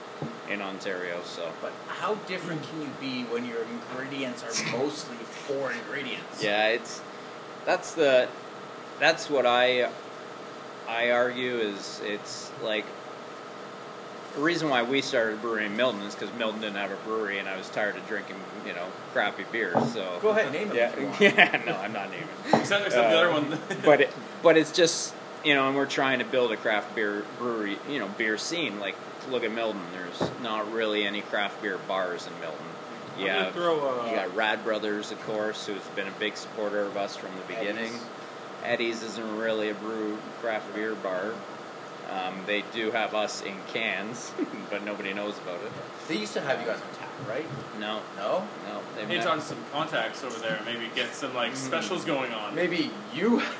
in 0.50 0.62
Ontario. 0.62 1.19
So 1.25 1.51
But 1.62 1.73
how 1.88 2.15
different 2.27 2.62
can 2.63 2.81
you 2.81 2.89
be 3.01 3.23
when 3.23 3.45
your 3.45 3.63
ingredients 3.63 4.43
are 4.43 4.71
mostly 4.77 5.17
four 5.17 5.71
ingredients? 5.71 6.41
yeah, 6.43 6.67
it's 6.69 7.01
that's 7.65 7.93
the 7.93 8.27
that's 9.00 9.29
what 9.29 9.45
I 9.45 9.89
I 10.88 11.12
argue 11.12 11.57
is 11.57 12.01
it's 12.03 12.51
like 12.63 12.85
the 14.36 14.42
reason 14.42 14.70
why 14.70 14.84
we 14.84 15.02
started 15.02 15.42
brewing 15.42 15.66
in 15.66 15.78
Milton 15.78 16.02
is 16.02 16.16
because 16.16 16.34
Milton 16.36 16.62
didn't 16.62 16.78
have 16.78 16.92
a 16.92 16.96
brewery, 17.08 17.40
and 17.40 17.48
I 17.48 17.58
was 17.58 17.70
tired 17.70 17.96
of 17.96 18.08
drinking 18.08 18.38
you 18.66 18.74
know 18.74 18.86
crappy 19.13 19.46
beer. 19.52 19.74
So 19.94 20.20
Go 20.22 20.30
ahead, 20.30 20.52
name 20.52 20.72
it. 20.72 20.75
Yeah, 20.75 20.92
if 20.92 21.00
you 21.00 21.06
want. 21.08 21.22
yeah, 21.22 21.63
no, 21.66 21.75
I'm 21.78 21.94
not 21.94 22.10
naming. 22.10 22.28
Except, 22.48 22.86
except 22.88 23.10
the 23.10 23.16
Uh, 23.18 23.20
other 23.22 23.32
one. 23.32 23.60
but 23.86 24.02
it, 24.02 24.12
but 24.42 24.58
it's 24.58 24.72
just 24.72 25.13
you 25.44 25.54
know, 25.54 25.68
and 25.68 25.75
we're 25.75 25.86
trying 25.86 26.20
to 26.20 26.25
build 26.25 26.52
a 26.52 26.58
craft 26.58 26.96
beer 26.96 27.25
brewery, 27.38 27.78
you 27.90 28.00
know, 28.00 28.08
beer 28.18 28.38
scene. 28.38 28.80
Like 28.80 28.96
look 29.30 29.44
at 29.44 29.52
Milton. 29.52 29.82
There's 29.94 30.32
not 30.42 30.72
really 30.72 31.06
any 31.06 31.22
craft 31.22 31.62
beer 31.62 31.78
bars 31.88 32.28
in 32.28 32.40
Milton. 32.40 32.66
Yeah, 33.20 33.52
uh, 33.56 34.08
you 34.10 34.16
got 34.16 34.36
Rad 34.36 34.63
Brothers, 34.63 35.12
of 35.12 35.22
course, 35.28 35.68
who's 35.68 35.84
been 35.96 36.08
a 36.08 36.12
big 36.20 36.36
supporter 36.36 36.80
of 36.82 36.98
us 36.98 37.16
from 37.16 37.30
the 37.36 37.54
beginning. 37.54 37.92
Eddie's 38.63 39.04
isn't 39.04 39.38
really 39.38 39.70
a 39.70 39.75
brew 39.75 40.18
craft 40.42 40.74
beer 40.74 40.96
bar. 40.96 41.34
Um, 42.10 42.43
they 42.45 42.63
do 42.74 42.91
have 42.91 43.15
us 43.15 43.41
in 43.41 43.56
cans, 43.73 44.32
but 44.69 44.84
nobody 44.84 45.13
knows 45.13 45.38
about 45.39 45.62
it. 45.63 45.71
They 46.08 46.17
used 46.17 46.34
to 46.34 46.41
have 46.41 46.60
you 46.60 46.67
guys 46.67 46.82
on 46.82 47.03
right? 47.28 47.45
No, 47.80 48.02
No. 48.17 48.47
no, 48.67 48.82
they've 48.95 49.08
Hint 49.08 49.19
never- 49.21 49.30
on 49.32 49.41
some 49.41 49.58
contacts 49.71 50.23
over 50.23 50.38
there. 50.39 50.60
Maybe 50.65 50.89
get 50.95 51.13
some 51.13 51.34
like 51.34 51.52
hmm. 51.52 51.56
specials 51.56 52.06
going 52.06 52.32
on. 52.34 52.56
Maybe 52.56 52.89
you. 53.13 53.41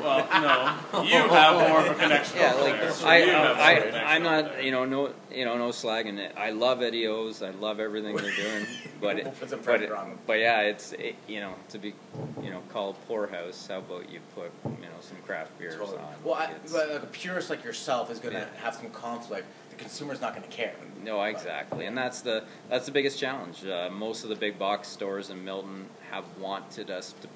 Well, 0.00 0.28
no, 0.92 1.02
you 1.02 1.14
have 1.16 1.68
more 1.68 1.80
of 1.80 1.86
a 1.90 1.94
connection. 1.94 2.36
Yeah, 2.38 2.52
over 2.54 2.62
like 2.64 2.80
there. 2.80 2.92
So 2.92 3.06
I, 3.08 3.16
you 3.18 3.30
have 3.30 3.42
more 3.42 3.50
of 3.52 3.58
a 3.58 3.62
I, 3.62 3.74
connection 3.76 4.04
I'm 4.06 4.26
over 4.26 4.42
not, 4.42 4.52
there. 4.52 4.62
you 4.62 4.70
know, 4.70 4.84
no, 4.84 5.10
you 5.32 5.44
know, 5.44 5.56
no 5.58 5.68
slagging 5.70 6.18
it. 6.18 6.34
I 6.36 6.50
love 6.50 6.82
Eddie 6.82 7.06
O's. 7.06 7.42
I 7.42 7.50
love 7.50 7.80
everything 7.80 8.14
they're 8.14 8.30
doing, 8.36 8.66
but, 9.00 9.18
it, 9.18 9.40
Put 9.40 9.50
some 9.50 9.60
but, 9.64 9.82
it- 9.82 9.90
on 9.90 10.18
but 10.26 10.34
yeah, 10.38 10.60
it's, 10.60 10.92
it, 10.92 11.16
you 11.26 11.40
know, 11.40 11.54
to 11.70 11.78
be, 11.78 11.94
you 12.42 12.50
know, 12.50 12.62
called 12.68 12.96
poorhouse. 13.08 13.66
How 13.66 13.78
about 13.78 14.10
you 14.10 14.20
put, 14.34 14.50
you 14.64 14.70
know, 14.86 15.00
some 15.00 15.16
craft 15.26 15.58
beers 15.58 15.74
Totally. 15.76 15.98
on? 15.98 16.14
Well, 16.22 16.34
I, 16.34 16.44
It's- 16.44 16.70
but 16.72 16.90
like 16.90 17.02
a 17.02 17.06
purist 17.06 17.50
like 17.50 17.64
yourself 17.64 18.10
is 18.10 18.18
going 18.20 18.34
to 18.34 18.40
Yeah. 18.40 18.62
have 18.62 18.74
some 18.74 18.90
conflict. 18.90 19.46
Consumer's 19.78 20.20
not 20.20 20.34
going 20.34 20.48
to 20.48 20.54
care. 20.54 20.74
No, 21.02 21.22
exactly, 21.22 21.86
and 21.86 21.96
that's 21.96 22.20
the 22.20 22.44
that's 22.68 22.86
the 22.86 22.92
biggest 22.92 23.18
challenge. 23.18 23.64
Uh, 23.64 23.88
most 23.90 24.24
of 24.24 24.28
the 24.28 24.36
big 24.36 24.58
box 24.58 24.88
stores 24.88 25.30
in 25.30 25.44
Milton 25.44 25.86
have 26.10 26.24
wanted 26.38 26.90
us 26.90 27.14
to 27.22 27.28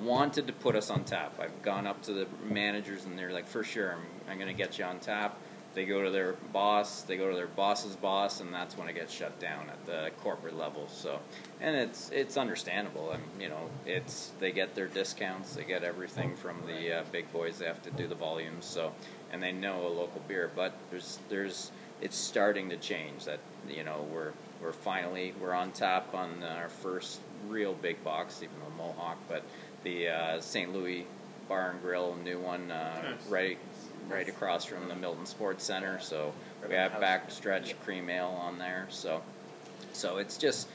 wanted 0.00 0.46
to 0.46 0.52
put 0.52 0.74
us 0.76 0.90
on 0.90 1.04
tap. 1.04 1.38
I've 1.40 1.62
gone 1.62 1.86
up 1.86 2.02
to 2.02 2.12
the 2.12 2.26
managers 2.48 3.04
and 3.04 3.18
they're 3.18 3.32
like, 3.32 3.46
"For 3.46 3.62
sure, 3.62 3.92
I'm, 3.92 4.06
I'm 4.30 4.38
going 4.38 4.54
to 4.54 4.56
get 4.56 4.78
you 4.78 4.84
on 4.84 4.98
tap." 4.98 5.38
They 5.76 5.84
go 5.84 6.02
to 6.02 6.10
their 6.10 6.36
boss, 6.54 7.02
they 7.02 7.18
go 7.18 7.28
to 7.28 7.36
their 7.36 7.48
boss's 7.48 7.96
boss, 7.96 8.40
and 8.40 8.50
that's 8.52 8.78
when 8.78 8.88
it 8.88 8.94
gets 8.94 9.12
shut 9.12 9.38
down 9.38 9.68
at 9.68 9.84
the 9.84 10.10
corporate 10.22 10.56
level. 10.56 10.88
So, 10.88 11.20
and 11.60 11.76
it's 11.76 12.08
it's 12.10 12.38
understandable. 12.38 13.10
And 13.10 13.22
you 13.38 13.50
know, 13.50 13.68
it's 13.84 14.32
they 14.40 14.52
get 14.52 14.74
their 14.74 14.86
discounts, 14.86 15.54
they 15.54 15.64
get 15.64 15.84
everything 15.84 16.34
from 16.34 16.62
the 16.66 17.00
uh, 17.00 17.04
big 17.12 17.30
boys. 17.30 17.58
They 17.58 17.66
have 17.66 17.82
to 17.82 17.90
do 17.90 18.08
the 18.08 18.14
volumes, 18.14 18.64
so 18.64 18.90
and 19.32 19.42
they 19.42 19.52
know 19.52 19.86
a 19.86 19.88
local 19.88 20.20
beer. 20.28 20.50
But 20.54 20.74
there's 20.90 21.18
there's 21.28 21.70
it's 22.00 22.16
starting 22.16 22.68
to 22.70 22.76
change. 22.76 23.24
That 23.24 23.40
you 23.68 23.84
know 23.84 24.06
we're 24.12 24.32
we're 24.62 24.72
finally 24.72 25.34
we're 25.40 25.54
on 25.54 25.72
top 25.72 26.14
on 26.14 26.42
our 26.42 26.68
first 26.68 27.20
real 27.48 27.74
big 27.74 28.02
box, 28.04 28.42
even 28.42 28.54
though 28.60 28.84
Mohawk, 28.84 29.18
but 29.28 29.42
the 29.84 30.08
uh, 30.08 30.40
St. 30.40 30.72
Louis 30.72 31.06
Bar 31.48 31.70
and 31.72 31.82
Grill, 31.82 32.16
new 32.24 32.38
one, 32.40 32.70
uh, 32.70 33.02
Nice. 33.02 33.26
right 33.28 33.58
right 34.08 34.28
across 34.28 34.64
from 34.64 34.88
the 34.88 34.94
Milton 34.94 35.26
Sports 35.26 35.64
Center. 35.64 35.98
So 36.00 36.32
we 36.68 36.74
have 36.74 36.92
the 36.92 36.98
backstretch 37.04 37.74
cream 37.84 38.08
ale 38.10 38.36
on 38.40 38.58
there. 38.58 38.86
So 38.90 39.22
so 39.92 40.18
it's 40.18 40.36
just 40.36 40.68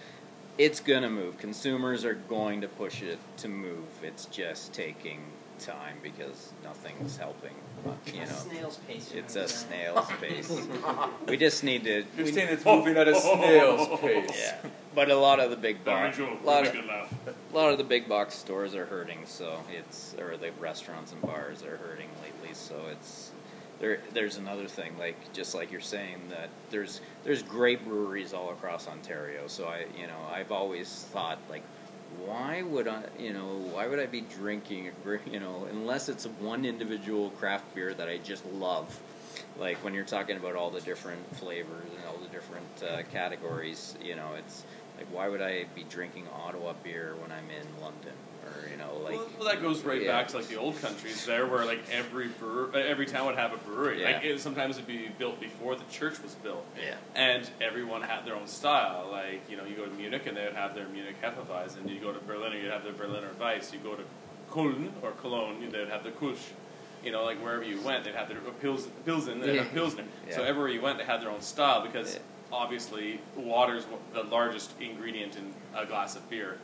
it's 0.57 0.79
gonna 0.79 1.09
move. 1.09 1.37
Consumers 1.37 2.05
are 2.05 2.13
going 2.13 2.61
to 2.61 2.67
push 2.67 3.01
it 3.01 3.19
to 3.37 3.47
move. 3.47 3.85
It's 4.03 4.25
just 4.25 4.73
taking 4.73 5.21
time 5.61 5.97
because 6.01 6.51
nothing's 6.63 7.17
helping. 7.17 7.53
You 8.13 8.21
know, 8.21 8.25
Snail's 8.27 8.77
pace. 8.87 9.11
it's 9.15 9.35
a 9.35 9.47
snail's 9.47 10.07
pace. 10.19 10.51
We 11.27 11.37
just 11.37 11.63
need 11.63 11.83
to. 11.85 12.03
You're 12.17 12.25
we- 12.25 12.31
saying 12.31 12.49
it's 12.49 12.65
moving 12.65 12.97
at 12.97 13.07
a 13.07 13.15
snail's 13.15 13.99
pace. 13.99 14.29
yeah, 14.37 14.57
but 14.93 15.09
a 15.09 15.15
lot 15.15 15.39
of 15.39 15.49
the 15.49 15.55
big 15.55 15.83
box, 15.83 16.19
a 16.19 16.23
lot 16.45 16.67
of 16.67 16.73
make 16.73 16.81
good 16.83 16.89
laugh. 16.89 17.13
a 17.27 17.55
lot 17.55 17.71
of 17.71 17.77
the 17.77 17.83
big 17.83 18.07
box 18.09 18.35
stores 18.35 18.75
are 18.75 18.85
hurting. 18.85 19.19
So 19.25 19.57
it's 19.71 20.15
or 20.19 20.37
the 20.37 20.51
restaurants 20.59 21.11
and 21.11 21.21
bars 21.21 21.63
are 21.63 21.77
hurting 21.77 22.09
lately. 22.23 22.53
So 22.53 22.75
it's 22.91 23.31
there. 23.79 23.99
There's 24.13 24.37
another 24.37 24.67
thing, 24.67 24.97
like 24.99 25.15
just 25.33 25.55
like 25.55 25.71
you're 25.71 25.81
saying 25.81 26.17
that 26.29 26.49
there's 26.69 27.01
there's 27.23 27.41
great 27.41 27.83
breweries 27.87 28.33
all 28.33 28.51
across 28.51 28.87
Ontario. 28.87 29.47
So 29.47 29.65
I 29.65 29.85
you 29.99 30.07
know 30.07 30.19
I've 30.31 30.51
always 30.51 30.89
thought 31.11 31.39
like. 31.49 31.63
Why 32.19 32.61
would 32.61 32.87
I, 32.87 33.03
you 33.17 33.33
know, 33.33 33.61
why 33.71 33.87
would 33.87 33.99
I 33.99 34.05
be 34.05 34.21
drinking, 34.21 34.91
you 35.31 35.39
know, 35.39 35.67
unless 35.69 36.09
it's 36.09 36.25
one 36.25 36.65
individual 36.65 37.31
craft 37.31 37.73
beer 37.73 37.93
that 37.93 38.07
I 38.07 38.17
just 38.17 38.45
love, 38.53 38.99
like 39.57 39.77
when 39.83 39.93
you're 39.93 40.03
talking 40.03 40.37
about 40.37 40.55
all 40.55 40.69
the 40.69 40.81
different 40.81 41.35
flavors 41.37 41.89
and 41.95 42.05
all 42.07 42.17
the 42.17 42.29
different 42.29 42.83
uh, 42.83 43.03
categories, 43.11 43.95
you 44.03 44.15
know, 44.15 44.33
it's 44.37 44.63
like 44.97 45.07
why 45.11 45.27
would 45.29 45.41
I 45.41 45.65
be 45.75 45.83
drinking 45.83 46.27
Ottawa 46.33 46.73
beer 46.83 47.15
when 47.19 47.31
I'm 47.31 47.49
in 47.49 47.81
London 47.81 48.13
you 48.69 48.77
know 48.77 48.97
like 49.03 49.13
well, 49.15 49.27
well, 49.39 49.47
that 49.49 49.61
goes 49.61 49.81
right 49.83 50.01
yeah. 50.01 50.11
back 50.11 50.27
to 50.29 50.37
like 50.37 50.47
the 50.47 50.57
old 50.57 50.79
countries 50.81 51.25
there, 51.25 51.45
where 51.47 51.65
like 51.65 51.81
every 51.91 52.27
brewer, 52.27 52.69
every 52.75 53.05
town 53.05 53.25
would 53.25 53.35
have 53.35 53.53
a 53.53 53.57
brewery. 53.57 54.01
Yeah. 54.01 54.11
Like 54.11 54.23
it, 54.23 54.39
sometimes 54.39 54.77
it'd 54.77 54.87
be 54.87 55.09
built 55.17 55.39
before 55.39 55.75
the 55.75 55.83
church 55.91 56.21
was 56.21 56.35
built. 56.35 56.65
Yeah. 56.77 56.95
And 57.15 57.49
everyone 57.59 58.01
had 58.01 58.25
their 58.25 58.35
own 58.35 58.47
style. 58.47 59.07
Like 59.11 59.41
you 59.49 59.57
know, 59.57 59.65
you 59.65 59.75
go 59.75 59.85
to 59.85 59.91
Munich 59.91 60.23
and 60.25 60.35
they 60.35 60.43
would 60.43 60.55
have 60.55 60.75
their 60.75 60.87
Munich 60.87 61.15
Hefeweizen. 61.21 61.89
You 61.89 61.99
go 61.99 62.11
to 62.11 62.19
Berlin, 62.19 62.53
and 62.53 62.61
you'd 62.61 62.71
have 62.71 62.83
their 62.83 62.93
Berliner 62.93 63.31
Weiss. 63.39 63.73
You 63.73 63.79
go 63.79 63.95
to 63.95 64.03
Köln 64.51 64.91
or 65.01 65.11
Cologne, 65.11 65.69
they'd 65.71 65.87
have 65.87 66.03
their 66.03 66.11
Kölsch. 66.11 66.51
You 67.03 67.11
know, 67.11 67.23
like 67.23 67.37
wherever 67.43 67.63
you 67.63 67.81
went, 67.81 68.03
they'd 68.03 68.13
have 68.13 68.27
their 68.27 68.37
uh, 68.37 68.51
Pils, 68.61 68.87
Pilsen, 69.05 69.39
they'd 69.39 69.55
have 69.55 69.67
Yeah. 69.67 69.73
Pilsner. 69.73 70.03
So 70.29 70.43
everywhere 70.43 70.69
you 70.69 70.81
went, 70.81 70.99
they 70.99 71.03
had 71.03 71.21
their 71.21 71.31
own 71.31 71.41
style 71.41 71.81
because 71.81 72.15
Yeah. 72.15 72.21
obviously 72.51 73.19
water's 73.35 73.85
the 74.13 74.23
largest 74.23 74.73
ingredient 74.79 75.35
in 75.35 75.53
a 75.75 75.85
glass 75.85 76.15
of 76.15 76.29
beer. 76.29 76.57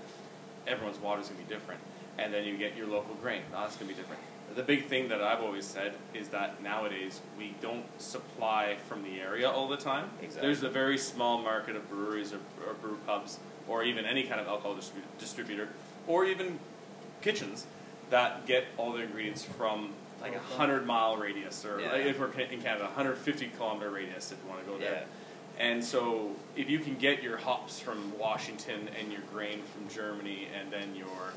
Everyone's 0.67 0.99
water's 0.99 1.27
gonna 1.29 1.41
be 1.43 1.53
different. 1.53 1.79
and 2.19 2.33
then 2.33 2.43
you 2.45 2.57
get 2.57 2.75
your 2.75 2.87
local 2.87 3.13
grain. 3.21 3.43
Now, 3.51 3.61
that's 3.61 3.75
going 3.75 3.87
to 3.89 3.93
be 3.93 4.01
different. 4.01 4.19
The 4.55 4.63
big 4.63 4.87
thing 4.87 5.09
that 5.09 5.21
I've 5.21 5.41
always 5.43 5.65
said 5.65 5.93
is 6.15 6.29
that 6.29 6.63
nowadays 6.63 7.21
we 7.37 7.53
don't 7.61 7.85
supply 8.01 8.77
from 8.89 9.03
the 9.03 9.21
area 9.21 9.47
all 9.47 9.67
the 9.67 9.77
time. 9.77 10.09
Exactly. 10.19 10.47
There's 10.47 10.63
a 10.63 10.69
very 10.69 10.97
small 10.97 11.37
market 11.37 11.75
of 11.75 11.87
breweries 11.91 12.33
or, 12.33 12.39
or 12.67 12.73
brew 12.73 12.97
pubs, 13.05 13.37
or 13.67 13.83
even 13.83 14.03
any 14.05 14.23
kind 14.23 14.41
of 14.41 14.47
alcohol 14.47 14.73
distribu- 14.73 15.03
distributor, 15.19 15.69
or 16.07 16.25
even 16.25 16.57
kitchens 17.21 17.67
that 18.09 18.47
get 18.47 18.65
all 18.77 18.93
their 18.93 19.03
ingredients 19.03 19.43
from 19.43 19.93
like 20.19 20.33
a 20.33 20.39
hundred 20.39 20.87
mile 20.87 21.17
radius, 21.17 21.63
or 21.65 21.79
Yeah. 21.79 21.91
like 21.91 22.05
if 22.07 22.19
we're 22.19 22.31
in 22.31 22.61
Canada, 22.63 22.85
150 22.85 23.51
kilometer 23.57 23.91
radius 23.91 24.31
if 24.31 24.39
you 24.43 24.49
want 24.49 24.65
to 24.65 24.71
go 24.71 24.79
there. 24.79 24.91
Yeah. 24.91 25.03
And 25.59 25.83
so, 25.83 26.31
if 26.55 26.69
you 26.69 26.79
can 26.79 26.95
get 26.95 27.23
your 27.23 27.37
hops 27.37 27.79
from 27.79 28.17
Washington 28.17 28.89
and 28.99 29.11
your 29.11 29.21
grain 29.33 29.61
from 29.63 29.89
Germany, 29.93 30.47
and 30.59 30.71
then 30.71 30.95
your, 30.95 31.33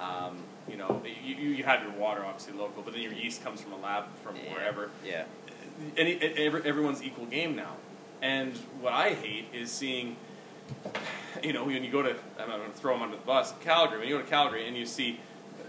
um, 0.00 0.38
you 0.68 0.76
know, 0.76 1.00
you, 1.24 1.34
you 1.36 1.64
have 1.64 1.82
your 1.82 1.92
water 1.92 2.24
obviously 2.24 2.54
local, 2.54 2.82
but 2.82 2.92
then 2.94 3.02
your 3.02 3.12
yeast 3.12 3.44
comes 3.44 3.60
from 3.60 3.72
a 3.72 3.78
lab 3.78 4.04
from 4.24 4.36
Yeah. 4.36 4.52
wherever. 4.54 4.90
Yeah. 5.04 5.24
Any, 5.96 6.16
every, 6.16 6.62
everyone's 6.64 7.02
equal 7.02 7.26
game 7.26 7.54
now. 7.54 7.76
And 8.22 8.56
what 8.80 8.92
I 8.92 9.10
hate 9.14 9.46
is 9.52 9.70
seeing, 9.70 10.16
you 11.42 11.52
know, 11.52 11.64
when 11.64 11.82
you 11.84 11.90
go 11.90 12.02
to, 12.02 12.14
I'm 12.38 12.48
going 12.48 12.70
to 12.70 12.76
throw 12.76 12.92
them 12.94 13.02
under 13.02 13.16
the 13.16 13.22
bus, 13.22 13.54
Calgary, 13.62 13.98
when 14.00 14.08
you 14.08 14.16
go 14.16 14.22
to 14.22 14.28
Calgary 14.28 14.66
and 14.66 14.76
you 14.76 14.84
see, 14.84 15.20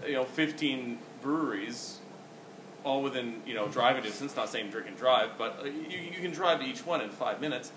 you 0.06 0.14
know, 0.14 0.24
15 0.24 0.98
breweries 1.22 1.98
all 2.84 3.00
within, 3.02 3.40
you 3.46 3.54
know, 3.54 3.68
driving 3.68 4.02
distance, 4.02 4.34
not 4.36 4.48
saying 4.48 4.70
drink 4.70 4.88
and 4.88 4.96
drive, 4.98 5.30
but 5.38 5.60
uh, 5.62 5.64
you, 5.66 5.98
you 5.98 6.20
can 6.20 6.32
drive 6.32 6.58
to 6.60 6.66
each 6.66 6.84
one 6.84 7.00
in 7.00 7.08
five 7.10 7.40
minutes. 7.40 7.70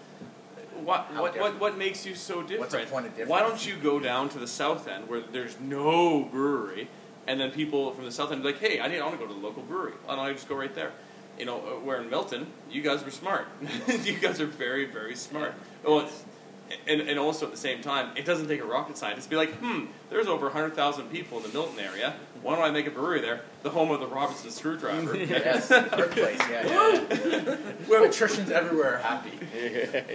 What, 0.83 1.13
what, 1.15 1.39
what, 1.39 1.59
what 1.59 1.77
makes 1.77 2.05
you 2.05 2.15
so 2.15 2.41
different? 2.41 2.71
What's 2.71 2.73
the 2.73 2.85
point 2.85 3.07
of 3.07 3.27
Why 3.27 3.39
don't 3.39 3.65
you 3.65 3.75
go 3.75 3.99
down 3.99 4.29
to 4.29 4.39
the 4.39 4.47
south 4.47 4.87
end 4.87 5.07
where 5.07 5.21
there's 5.21 5.59
no 5.59 6.23
brewery, 6.23 6.89
and 7.27 7.39
then 7.39 7.51
people 7.51 7.91
from 7.91 8.05
the 8.05 8.11
south 8.11 8.31
end 8.31 8.43
be 8.43 8.49
like, 8.49 8.59
hey, 8.59 8.79
I 8.79 8.87
need, 8.87 8.99
I 8.99 9.05
want 9.05 9.19
to 9.19 9.25
go 9.25 9.27
to 9.27 9.33
the 9.33 9.45
local 9.45 9.63
brewery. 9.63 9.93
Why 10.05 10.15
don't 10.15 10.25
I 10.25 10.33
just 10.33 10.49
go 10.49 10.55
right 10.55 10.73
there? 10.73 10.91
You 11.39 11.45
know, 11.45 11.57
uh, 11.57 11.79
where 11.83 12.01
in 12.01 12.09
Milton, 12.09 12.47
you 12.69 12.81
guys 12.81 13.03
were 13.03 13.11
smart. 13.11 13.47
you 14.03 14.13
guys 14.13 14.39
are 14.39 14.45
very, 14.45 14.85
very 14.85 15.15
smart. 15.15 15.53
Well, 15.83 16.07
and, 16.87 17.01
and 17.01 17.19
also 17.19 17.45
at 17.45 17.51
the 17.51 17.57
same 17.57 17.81
time, 17.81 18.15
it 18.15 18.25
doesn't 18.25 18.47
take 18.47 18.61
a 18.61 18.65
rocket 18.65 18.97
scientist 18.97 19.27
to 19.27 19.29
be 19.29 19.35
like, 19.35 19.53
hmm, 19.55 19.85
there's 20.09 20.27
over 20.27 20.45
100,000 20.45 21.09
people 21.09 21.37
in 21.37 21.43
the 21.43 21.49
Milton 21.49 21.79
area. 21.79 22.13
Why 22.41 22.55
don't 22.55 22.63
I 22.63 22.71
make 22.71 22.87
a 22.87 22.91
brewery 22.91 23.21
there? 23.21 23.41
The 23.63 23.69
home 23.71 23.91
of 23.91 23.99
the 23.99 24.07
Robertson 24.07 24.51
screwdriver. 24.51 25.15
Yes, 25.25 25.71
our 25.71 26.07
place. 26.07 26.39
Yeah, 26.49 26.65
yeah. 26.67 27.55
Where 27.87 27.99
electricians 28.03 28.51
everywhere 28.51 28.95
are 28.95 28.97
happy. 28.97 29.31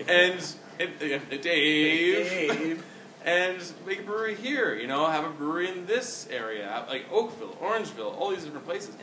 and, 0.08 0.54
and, 0.78 0.90
and 1.02 1.42
Dave, 1.42 1.42
Dave. 1.42 2.84
And 3.24 3.60
make 3.86 4.00
a 4.00 4.02
brewery 4.02 4.34
here. 4.34 4.74
You 4.74 4.86
know, 4.86 5.06
have 5.06 5.24
a 5.24 5.30
brewery 5.30 5.68
in 5.68 5.86
this 5.86 6.26
area, 6.30 6.84
like 6.88 7.04
Oakville, 7.12 7.56
Orangeville, 7.62 8.18
all 8.18 8.30
these 8.30 8.44
different 8.44 8.64
places. 8.66 8.96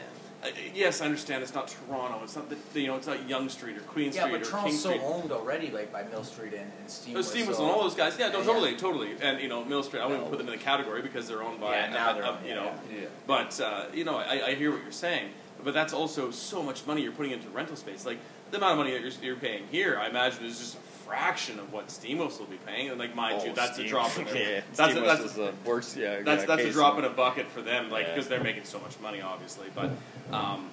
Uh, 0.43 0.47
yes, 0.73 1.01
I 1.01 1.05
understand 1.05 1.41
it's 1.41 1.53
not 1.55 1.67
Toronto. 1.67 2.19
It's 2.23 2.35
not 2.35 2.47
the, 2.49 2.79
you 2.79 2.87
know, 2.87 2.95
it's 2.95 3.07
not 3.07 3.27
Yonge 3.27 3.49
Street 3.51 3.75
or 3.75 3.81
Queen 3.81 4.11
Yeah, 4.11 4.25
Street 4.25 4.31
but 4.33 4.41
or 4.41 4.43
King 4.43 4.51
Toronto's 4.51 4.81
so 4.83 5.01
owned 5.01 5.31
already, 5.31 5.71
like 5.71 5.91
by 5.91 6.03
Mill 6.03 6.23
Street 6.23 6.53
and, 6.53 6.71
and 6.79 6.89
Steam. 6.89 7.17
Oh, 7.17 7.21
Steam 7.21 7.47
Whistle. 7.47 7.65
and 7.65 7.73
all 7.73 7.81
those 7.81 7.95
guys. 7.95 8.17
Yeah, 8.19 8.29
no, 8.29 8.39
Yeah, 8.39 8.45
totally, 8.45 8.75
totally. 8.75 9.09
And 9.21 9.41
you 9.41 9.49
know, 9.49 9.65
Mill 9.65 9.81
Street. 9.81 10.01
I 10.01 10.05
wouldn't 10.05 10.25
No. 10.25 10.29
put 10.29 10.37
them 10.37 10.47
in 10.47 10.53
a 10.53 10.57
category 10.57 11.01
because 11.01 11.27
they're 11.27 11.41
owned 11.43 11.59
by. 11.59 11.75
Yeah, 11.75 11.89
now 11.89 12.09
uh, 12.09 12.13
they're 12.13 12.23
uh, 12.25 12.31
owned, 12.35 12.45
you 12.45 12.49
yeah, 12.49 12.55
know. 12.55 12.71
yeah. 12.93 13.05
But 13.25 13.59
uh, 13.59 13.85
you 13.93 14.03
know, 14.03 14.17
I, 14.17 14.47
I 14.49 14.55
hear 14.55 14.71
what 14.71 14.83
you're 14.83 14.91
saying. 14.91 15.29
But 15.63 15.73
that's 15.73 15.91
also 15.93 16.29
so 16.29 16.61
much 16.61 16.85
money 16.85 17.01
you're 17.01 17.11
putting 17.11 17.31
into 17.31 17.49
rental 17.49 17.75
space. 17.75 18.05
Like 18.05 18.19
the 18.51 18.57
amount 18.57 18.73
of 18.73 18.77
money 18.77 18.91
that 18.91 19.01
you're, 19.01 19.11
you're 19.23 19.35
paying 19.37 19.63
here, 19.71 19.97
I 19.99 20.07
imagine 20.07 20.45
is 20.45 20.59
just 20.59 20.75
a 20.75 20.77
fraction 21.07 21.59
of 21.59 21.71
what 21.71 21.89
Steam 21.89 22.19
Whistle 22.19 22.45
will 22.45 22.51
be 22.51 22.57
paying. 22.57 22.89
And 22.89 22.99
like, 22.99 23.15
mind 23.15 23.43
you, 23.43 23.53
that's 23.53 23.79
a 23.79 23.87
drop 23.87 24.15
in 24.17 24.25
the 24.25 24.37
yeah, 24.37 24.61
that's 24.75 24.91
Steam 24.91 25.03
a, 25.03 25.07
that's, 25.07 25.21
Whistle's 25.23 25.35
the 25.35 25.69
worst. 25.69 25.97
Yeah, 25.97 26.21
that's 26.21 26.45
that's 26.45 26.63
a 26.63 26.71
drop 26.71 26.97
in 26.99 27.05
a 27.05 27.09
bucket 27.09 27.47
for 27.47 27.61
them, 27.61 27.89
like 27.89 28.05
Yeah. 28.05 28.13
because 28.13 28.27
they're 28.27 28.43
making 28.43 28.65
so 28.65 28.79
much 28.79 28.99
money, 28.99 29.21
obviously. 29.21 29.67
But 29.73 29.91
um, 30.31 30.69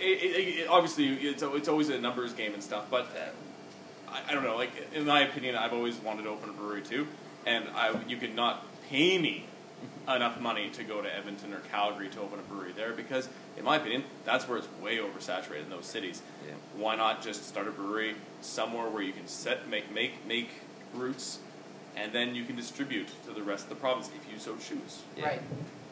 it, 0.00 0.22
it, 0.22 0.58
it, 0.60 0.68
obviously, 0.68 1.06
it's 1.14 1.42
it's 1.42 1.68
always 1.68 1.88
a 1.88 1.98
numbers 1.98 2.32
game 2.34 2.54
and 2.54 2.62
stuff. 2.62 2.86
But 2.90 3.06
I, 4.08 4.30
I 4.30 4.34
don't 4.34 4.44
know. 4.44 4.56
Like 4.56 4.70
in 4.92 5.06
my 5.06 5.20
opinion, 5.22 5.56
I've 5.56 5.72
always 5.72 5.96
wanted 5.96 6.24
to 6.24 6.30
open 6.30 6.50
a 6.50 6.52
brewery 6.52 6.82
too, 6.82 7.06
and 7.46 7.64
I 7.74 7.94
you 8.08 8.16
could 8.16 8.34
not 8.34 8.64
pay 8.88 9.18
me 9.18 9.46
enough 10.08 10.40
money 10.40 10.68
to 10.70 10.84
go 10.84 11.00
to 11.00 11.14
Edmonton 11.14 11.52
or 11.54 11.60
Calgary 11.70 12.08
to 12.10 12.20
open 12.20 12.38
a 12.38 12.42
brewery 12.42 12.72
there 12.72 12.92
because, 12.92 13.28
in 13.56 13.64
my 13.64 13.76
opinion, 13.76 14.04
that's 14.24 14.46
where 14.48 14.58
it's 14.58 14.68
way 14.82 14.98
oversaturated 14.98 15.62
in 15.62 15.70
those 15.70 15.86
cities. 15.86 16.22
Yeah. 16.46 16.54
Why 16.76 16.96
not 16.96 17.22
just 17.22 17.46
start 17.48 17.68
a 17.68 17.70
brewery 17.70 18.14
somewhere 18.44 18.88
where 18.88 19.02
you 19.02 19.12
can 19.12 19.26
set 19.26 19.68
make 19.68 19.92
make 19.92 20.26
make 20.26 20.50
roots, 20.94 21.38
and 21.96 22.12
then 22.12 22.34
you 22.34 22.44
can 22.44 22.56
distribute 22.56 23.08
to 23.26 23.32
the 23.32 23.42
rest 23.42 23.64
of 23.64 23.70
the 23.70 23.76
province 23.76 24.10
if 24.14 24.32
you 24.32 24.38
so 24.38 24.56
choose. 24.56 25.02
Yeah. 25.16 25.26
Right. 25.26 25.42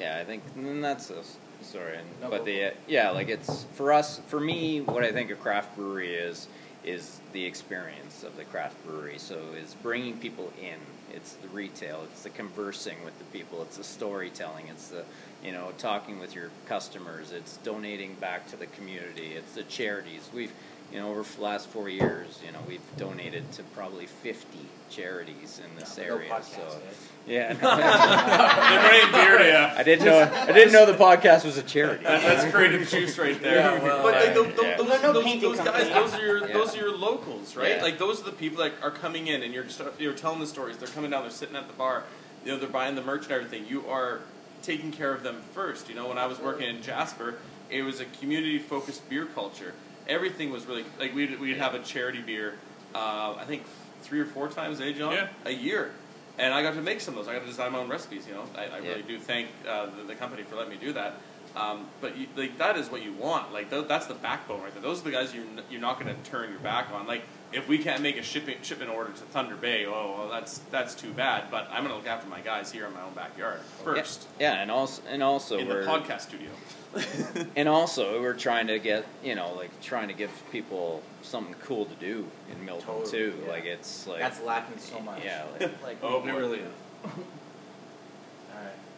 Yeah, 0.00 0.18
I 0.20 0.24
think 0.24 0.42
and 0.56 0.82
that's 0.82 1.10
a, 1.10 1.22
sorry, 1.62 1.98
and, 1.98 2.06
No, 2.20 2.30
but 2.30 2.44
the 2.44 2.66
uh, 2.66 2.70
yeah, 2.86 3.10
like 3.10 3.28
it's 3.28 3.64
for 3.74 3.92
us, 3.92 4.20
for 4.26 4.40
me, 4.40 4.80
what 4.80 5.04
I 5.04 5.12
think 5.12 5.30
a 5.30 5.34
craft 5.34 5.76
brewery 5.76 6.14
is 6.14 6.48
is 6.84 7.20
the 7.32 7.44
experience 7.44 8.24
of 8.24 8.36
the 8.36 8.44
craft 8.44 8.84
brewery. 8.84 9.18
So 9.18 9.36
is 9.60 9.74
bringing 9.82 10.18
people 10.18 10.52
in. 10.60 10.78
It's 11.14 11.34
the 11.34 11.48
retail. 11.48 12.00
It's 12.10 12.22
the 12.22 12.30
conversing 12.30 13.04
with 13.04 13.16
the 13.18 13.24
people. 13.26 13.62
It's 13.62 13.76
the 13.76 13.84
storytelling. 13.84 14.66
It's 14.68 14.88
the 14.88 15.04
you 15.44 15.52
know 15.52 15.72
talking 15.78 16.18
with 16.18 16.34
your 16.34 16.50
customers. 16.66 17.32
It's 17.32 17.58
donating 17.58 18.14
back 18.14 18.48
to 18.48 18.56
the 18.56 18.66
community. 18.66 19.32
It's 19.34 19.54
the 19.54 19.64
charities. 19.64 20.28
We've 20.34 20.52
you 20.92 20.98
know 21.00 21.10
over 21.10 21.22
the 21.22 21.42
last 21.42 21.68
four 21.68 21.88
years, 21.88 22.38
you 22.44 22.52
know 22.52 22.58
we've 22.68 22.80
donated 22.96 23.50
to 23.52 23.62
probably 23.74 24.06
fifty 24.06 24.58
charities 24.90 25.60
in 25.64 25.74
this 25.78 25.96
No 25.96 26.04
area. 26.04 26.30
podcast, 26.30 26.44
so 26.54 26.80
yeah. 27.26 27.52
They're 27.54 28.88
bringing 28.90 29.12
beer 29.12 29.38
to 29.38 29.44
you. 29.44 29.56
I 29.78 29.82
didn't 29.82 30.04
know. 30.04 30.30
I 30.48 30.52
didn't 30.52 30.72
know 30.72 30.84
the 30.86 30.92
podcast 30.98 31.44
was 31.44 31.56
a 31.56 31.62
charity. 31.62 32.04
That- 32.04 32.20
That's 32.22 32.52
creative 32.52 32.88
juice 32.88 33.16
right 33.18 33.40
there. 33.40 33.54
Yeah, 33.76 33.82
well, 33.82 34.02
but 34.02 34.14
like, 34.14 34.30
uh, 34.30 34.34
those, 34.34 34.46
yeah. 34.62 34.76
those, 34.76 34.88
no 35.02 35.12
those, 35.12 35.40
those 35.40 35.58
guys, 35.60 35.88
those 35.88 36.14
are 36.14 36.26
your 36.26 36.46
Yeah. 36.48 36.52
those 36.52 36.74
are 36.74 36.78
your 36.78 36.96
locals, 36.96 37.56
right? 37.56 37.76
Yeah. 37.76 37.82
Like 37.82 37.98
those 37.98 38.20
are 38.20 38.24
the 38.24 38.32
people 38.32 38.62
that 38.62 38.72
are 38.82 38.90
coming 38.90 39.28
in, 39.28 39.42
and 39.42 39.54
you're 39.54 39.64
just, 39.64 39.80
you're 39.98 40.12
telling 40.12 40.40
the 40.40 40.46
stories. 40.46 40.76
They're 40.76 40.88
coming 40.88 41.10
down. 41.10 41.22
They're 41.22 41.30
sitting 41.30 41.56
at 41.56 41.68
the 41.68 41.74
bar. 41.74 42.04
You 42.44 42.52
know, 42.52 42.58
they're 42.58 42.68
buying 42.68 42.96
the 42.96 43.02
merch 43.02 43.22
and 43.24 43.32
everything. 43.32 43.66
You 43.66 43.86
are 43.88 44.20
taking 44.62 44.92
care 44.92 45.14
of 45.14 45.22
them 45.22 45.42
first. 45.54 45.88
You 45.88 45.94
know, 45.94 46.08
when 46.08 46.18
I 46.18 46.26
was 46.26 46.38
working 46.40 46.68
in 46.68 46.82
Jasper, 46.82 47.36
it 47.70 47.82
was 47.82 48.00
a 48.00 48.04
community 48.04 48.58
focused 48.58 49.08
beer 49.08 49.24
culture. 49.26 49.72
Everything 50.08 50.50
was 50.50 50.66
really 50.66 50.84
like 50.98 51.14
we'd 51.14 51.38
we'd 51.40 51.56
have 51.58 51.74
a 51.74 51.78
charity 51.80 52.20
beer. 52.20 52.54
Uh, 52.94 53.34
I 53.38 53.44
think 53.46 53.62
three 54.02 54.20
or 54.20 54.26
four 54.26 54.48
times, 54.48 54.80
eh, 54.80 54.92
John? 54.92 55.12
Yeah. 55.12 55.28
A 55.44 55.50
year. 55.52 55.92
And 56.38 56.52
I 56.54 56.62
got 56.62 56.74
to 56.74 56.82
make 56.82 57.00
some 57.00 57.16
of 57.16 57.20
those. 57.24 57.28
I 57.28 57.34
got 57.34 57.40
to 57.42 57.46
design 57.46 57.72
my 57.72 57.78
own 57.78 57.88
recipes. 57.88 58.26
You 58.26 58.34
know, 58.34 58.44
I, 58.56 58.64
I 58.64 58.78
Yeah. 58.80 58.88
really 58.90 59.02
do 59.02 59.18
thank 59.18 59.48
uh, 59.68 59.86
the, 59.96 60.02
the 60.04 60.14
company 60.14 60.42
for 60.42 60.56
letting 60.56 60.70
me 60.72 60.78
do 60.80 60.92
that. 60.94 61.16
Um, 61.54 61.86
but 62.00 62.16
you, 62.16 62.26
like 62.36 62.56
that 62.58 62.76
is 62.78 62.90
what 62.90 63.02
you 63.02 63.12
want. 63.12 63.52
Like 63.52 63.68
th- 63.70 63.86
that's 63.86 64.06
the 64.06 64.14
backbone 64.14 64.62
right 64.62 64.72
there. 64.72 64.82
Those 64.82 65.00
are 65.00 65.04
the 65.04 65.10
guys 65.10 65.34
you're 65.34 65.44
n- 65.44 65.60
you're 65.70 65.80
not 65.82 66.00
going 66.00 66.14
to 66.14 66.30
turn 66.30 66.50
your 66.50 66.58
back 66.60 66.90
on. 66.92 67.06
Like 67.06 67.22
if 67.52 67.68
we 67.68 67.78
can't 67.78 68.02
make 68.02 68.16
a 68.16 68.22
shipping 68.22 68.56
shipment 68.62 68.90
order 68.90 69.10
to 69.10 69.18
Thunder 69.20 69.56
Bay, 69.56 69.84
oh 69.86 70.14
well, 70.18 70.28
that's 70.30 70.58
that's 70.70 70.94
too 70.94 71.12
bad. 71.12 71.50
But 71.50 71.68
I'm 71.70 71.84
going 71.84 71.88
to 71.90 71.94
look 71.96 72.06
after 72.06 72.28
my 72.28 72.40
guys 72.40 72.72
here 72.72 72.86
in 72.86 72.92
my 72.94 73.02
own 73.02 73.14
backyard 73.14 73.60
first 73.84 74.26
Yeah, 74.40 74.54
and 74.60 74.70
also 74.70 75.02
and 75.08 75.22
also 75.22 75.58
in 75.58 75.68
the 75.68 75.74
we're 75.74 75.84
podcast 75.84 76.22
studio. 76.22 76.50
and 77.56 77.68
also 77.68 78.20
we're 78.20 78.34
trying 78.34 78.66
to 78.66 78.78
get 78.78 79.06
you 79.24 79.34
know 79.34 79.54
like 79.54 79.70
trying 79.80 80.08
to 80.08 80.14
give 80.14 80.30
people 80.50 81.02
something 81.22 81.54
cool 81.64 81.86
to 81.86 81.94
do 81.94 82.26
in 82.50 82.64
Milton 82.66 82.86
Totally, 82.86 83.10
too. 83.10 83.34
yeah. 83.44 83.50
Like 83.50 83.64
it's 83.64 84.06
like 84.06 84.20
That's 84.20 84.40
lacking 84.42 84.78
so 84.78 85.00
much. 85.00 85.24
yeah. 85.24 85.44
Like, 85.58 85.62
oh, 85.82 85.86
Like, 85.86 85.96
Oh, 86.02 86.18
It 86.18 86.24
boy. 86.32 86.36
really 86.38 86.58
is. 86.58 86.72
Alright. 87.04 87.26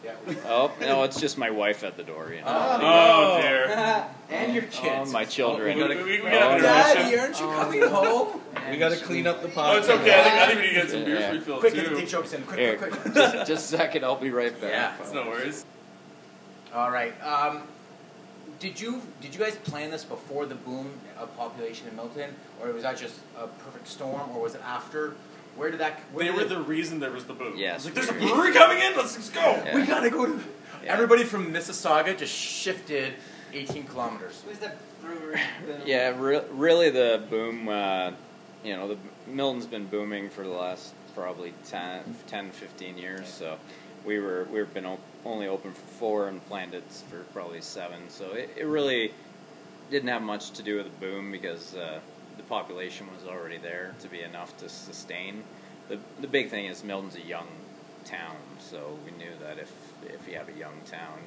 Yeah. 0.03 0.13
oh 0.45 0.71
no, 0.81 1.01
it's 1.03 1.19
just 1.19 1.37
my 1.37 1.49
wife 1.49 1.83
at 1.83 1.97
the 1.97 2.03
door. 2.03 2.31
You 2.33 2.41
know. 2.41 2.47
Oh 2.47 3.39
dear. 3.41 4.05
and 4.29 4.53
your 4.53 4.63
Oh, 4.63 4.67
kids. 4.71 5.11
my 5.11 5.25
children. 5.25 5.77
we, 5.77 5.83
we, 5.83 5.95
we, 5.95 6.03
we 6.21 6.27
Oh, 6.27 6.59
Daddy, 6.59 7.17
aren't 7.17 7.39
you 7.39 7.45
coming 7.47 7.81
home? 7.83 8.41
We 8.71 8.77
got 8.77 8.91
to 8.93 8.97
clean 8.97 9.27
up 9.27 9.43
the 9.43 9.47
pot. 9.49 9.75
Oh, 9.75 9.77
it's 9.77 9.89
okay. 9.89 10.19
I 10.19 10.23
think, 10.23 10.35
I 10.35 10.45
think 10.47 10.59
we 10.59 10.67
need 10.67 10.73
to 10.73 10.81
get 10.81 10.89
some 10.89 11.05
beers 11.05 11.19
Yeah. 11.19 11.31
refilled 11.33 11.59
Quick, 11.59 11.73
get 11.75 11.83
the 11.83 11.89
too. 11.91 11.95
dick 11.97 12.07
jokes 12.09 12.33
in. 12.33 12.41
Quick, 12.43 12.59
Here, 12.59 12.77
quick, 12.77 12.91
quick. 12.93 13.13
just, 13.13 13.47
just 13.47 13.73
a 13.73 13.77
second, 13.77 14.03
I'll 14.03 14.15
be 14.15 14.31
right 14.31 14.59
back. 14.59 14.71
Yeah. 14.71 14.95
It's 15.01 15.11
no 15.13 15.27
worries. 15.27 15.65
All 16.73 16.89
right. 16.89 17.13
Um, 17.23 17.61
did 18.59 18.79
you 18.81 19.01
did 19.21 19.33
you 19.35 19.39
guys 19.39 19.55
plan 19.57 19.91
this 19.91 20.03
before 20.03 20.45
the 20.47 20.55
boom 20.55 20.89
of 21.19 21.35
population 21.37 21.87
in 21.87 21.95
Milton, 21.95 22.33
or 22.61 22.71
was 22.71 22.81
that 22.83 22.97
just 22.97 23.15
a 23.37 23.45
perfect 23.47 23.87
storm, 23.87 24.31
or 24.35 24.41
was 24.41 24.55
it 24.55 24.61
after? 24.65 25.13
Where 25.55 25.71
did 25.71 25.79
that? 25.79 25.99
Where 26.11 26.25
They 26.25 26.31
did 26.31 26.35
were 26.37 26.41
it- 26.43 26.49
the 26.49 26.61
reason 26.61 26.99
there 26.99 27.11
was 27.11 27.25
the 27.25 27.33
boom. 27.33 27.55
Yes. 27.57 27.77
It's 27.77 27.85
like 27.85 27.93
there's 27.95 28.09
a 28.09 28.13
brewery 28.13 28.53
coming 28.53 28.79
in. 28.79 28.95
Let's, 28.95 29.15
let's 29.15 29.29
go. 29.29 29.41
Yeah. 29.41 29.75
We 29.75 29.85
gotta 29.85 30.09
go 30.09 30.25
to. 30.25 30.39
Yeah. 30.83 30.93
Everybody 30.93 31.23
from 31.23 31.51
Mississauga 31.53 32.17
just 32.17 32.33
shifted 32.33 33.13
18 33.53 33.85
kilometers. 33.85 34.43
Who's 34.47 34.59
the 34.59 34.71
brewer? 35.01 35.39
Yeah, 35.85 36.13
re- 36.19 36.41
really 36.51 36.89
the 36.89 37.23
boom, 37.29 37.69
uh, 37.69 38.11
you 38.63 38.75
know, 38.75 38.87
the 38.89 38.97
Milton's 39.27 39.65
been 39.65 39.85
booming 39.85 40.29
for 40.29 40.43
the 40.43 40.49
last 40.49 40.93
probably 41.15 41.53
10, 41.67 42.15
10 42.27 42.51
15 42.51 42.97
years. 42.97 43.27
So 43.27 43.57
we 44.03 44.19
were 44.19 44.45
we've 44.51 44.71
been 44.73 44.85
op- 44.85 44.99
only 45.25 45.47
open 45.47 45.71
for 45.73 45.87
four 45.99 46.27
and 46.27 46.45
planned 46.47 46.73
it 46.73 46.83
for 47.09 47.19
probably 47.33 47.61
seven. 47.61 48.09
So 48.09 48.31
it, 48.33 48.49
it 48.57 48.65
really 48.65 49.13
didn't 49.89 50.09
have 50.09 50.21
much 50.23 50.51
to 50.51 50.63
do 50.63 50.77
with 50.77 50.85
the 50.85 50.99
boom 51.05 51.31
because 51.31 51.75
uh, 51.75 51.99
the 52.37 52.43
population 52.43 53.07
was 53.13 53.27
already 53.27 53.57
there 53.57 53.93
to 54.01 54.07
be 54.07 54.21
enough 54.21 54.55
to 54.57 54.69
sustain. 54.69 55.43
The 55.89 55.99
the 56.19 56.27
big 56.27 56.49
thing 56.49 56.65
is 56.65 56.83
Milton's 56.83 57.15
a 57.15 57.21
young 57.21 57.47
town, 58.03 58.37
so 58.59 58.97
we 59.05 59.11
knew 59.11 59.31
that 59.41 59.57
if 59.59 59.71
if 60.03 60.27
you 60.27 60.35
have 60.35 60.49
a 60.49 60.57
young 60.57 60.81
town, 60.85 61.19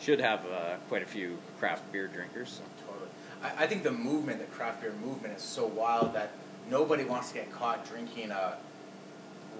should 0.00 0.20
have 0.20 0.40
uh, 0.46 0.76
quite 0.88 1.02
a 1.02 1.06
few 1.06 1.38
craft 1.58 1.90
beer 1.92 2.08
drinkers. 2.08 2.50
So. 2.50 2.62
Totally. 2.86 3.08
I, 3.42 3.64
I 3.64 3.66
think 3.66 3.82
the 3.82 3.92
movement, 3.92 4.38
the 4.40 4.46
craft 4.46 4.82
beer 4.82 4.94
movement, 5.04 5.36
is 5.36 5.42
so 5.42 5.66
wild 5.66 6.14
that 6.14 6.32
nobody 6.70 7.04
wants 7.04 7.28
to 7.28 7.34
get 7.34 7.52
caught 7.52 7.88
drinking 7.88 8.30
a 8.30 8.56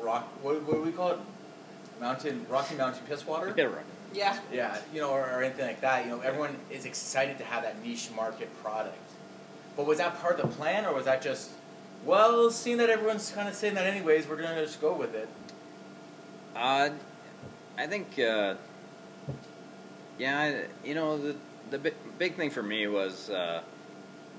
rock. 0.00 0.24
What, 0.42 0.62
what 0.62 0.74
do 0.74 0.82
we 0.82 0.92
call 0.92 1.12
it? 1.12 1.18
Mountain 2.00 2.46
Rocky 2.48 2.74
Mountain 2.74 3.04
piss 3.08 3.26
water. 3.26 3.54
Yeah, 3.56 3.64
right. 3.64 3.84
Yeah. 4.12 4.38
Yeah, 4.52 4.78
you 4.92 5.00
know, 5.00 5.10
or, 5.10 5.20
or 5.20 5.42
anything 5.42 5.66
like 5.66 5.80
that. 5.82 6.04
You 6.04 6.10
know, 6.10 6.20
everyone 6.20 6.56
is 6.70 6.84
excited 6.84 7.38
to 7.38 7.44
have 7.44 7.62
that 7.62 7.82
niche 7.82 8.10
market 8.16 8.50
product. 8.62 8.98
But 9.76 9.86
was 9.86 9.98
that 9.98 10.20
part 10.20 10.38
of 10.38 10.50
the 10.50 10.56
plan, 10.56 10.84
or 10.84 10.94
was 10.94 11.04
that 11.06 11.22
just, 11.22 11.50
well, 12.04 12.50
seeing 12.50 12.76
that 12.78 12.90
everyone's 12.90 13.30
kind 13.30 13.48
of 13.48 13.54
saying 13.54 13.74
that 13.74 13.86
anyways, 13.86 14.26
we're 14.28 14.36
gonna 14.36 14.62
just 14.64 14.80
go 14.80 14.92
with 14.92 15.14
it? 15.14 15.28
Uh, 16.54 16.90
I 17.78 17.86
think, 17.86 18.18
uh, 18.18 18.54
yeah, 20.18 20.62
you 20.84 20.94
know, 20.94 21.16
the 21.18 21.36
the 21.70 21.78
big, 21.78 21.94
big 22.18 22.34
thing 22.36 22.50
for 22.50 22.62
me 22.62 22.86
was 22.86 23.30
uh, 23.30 23.62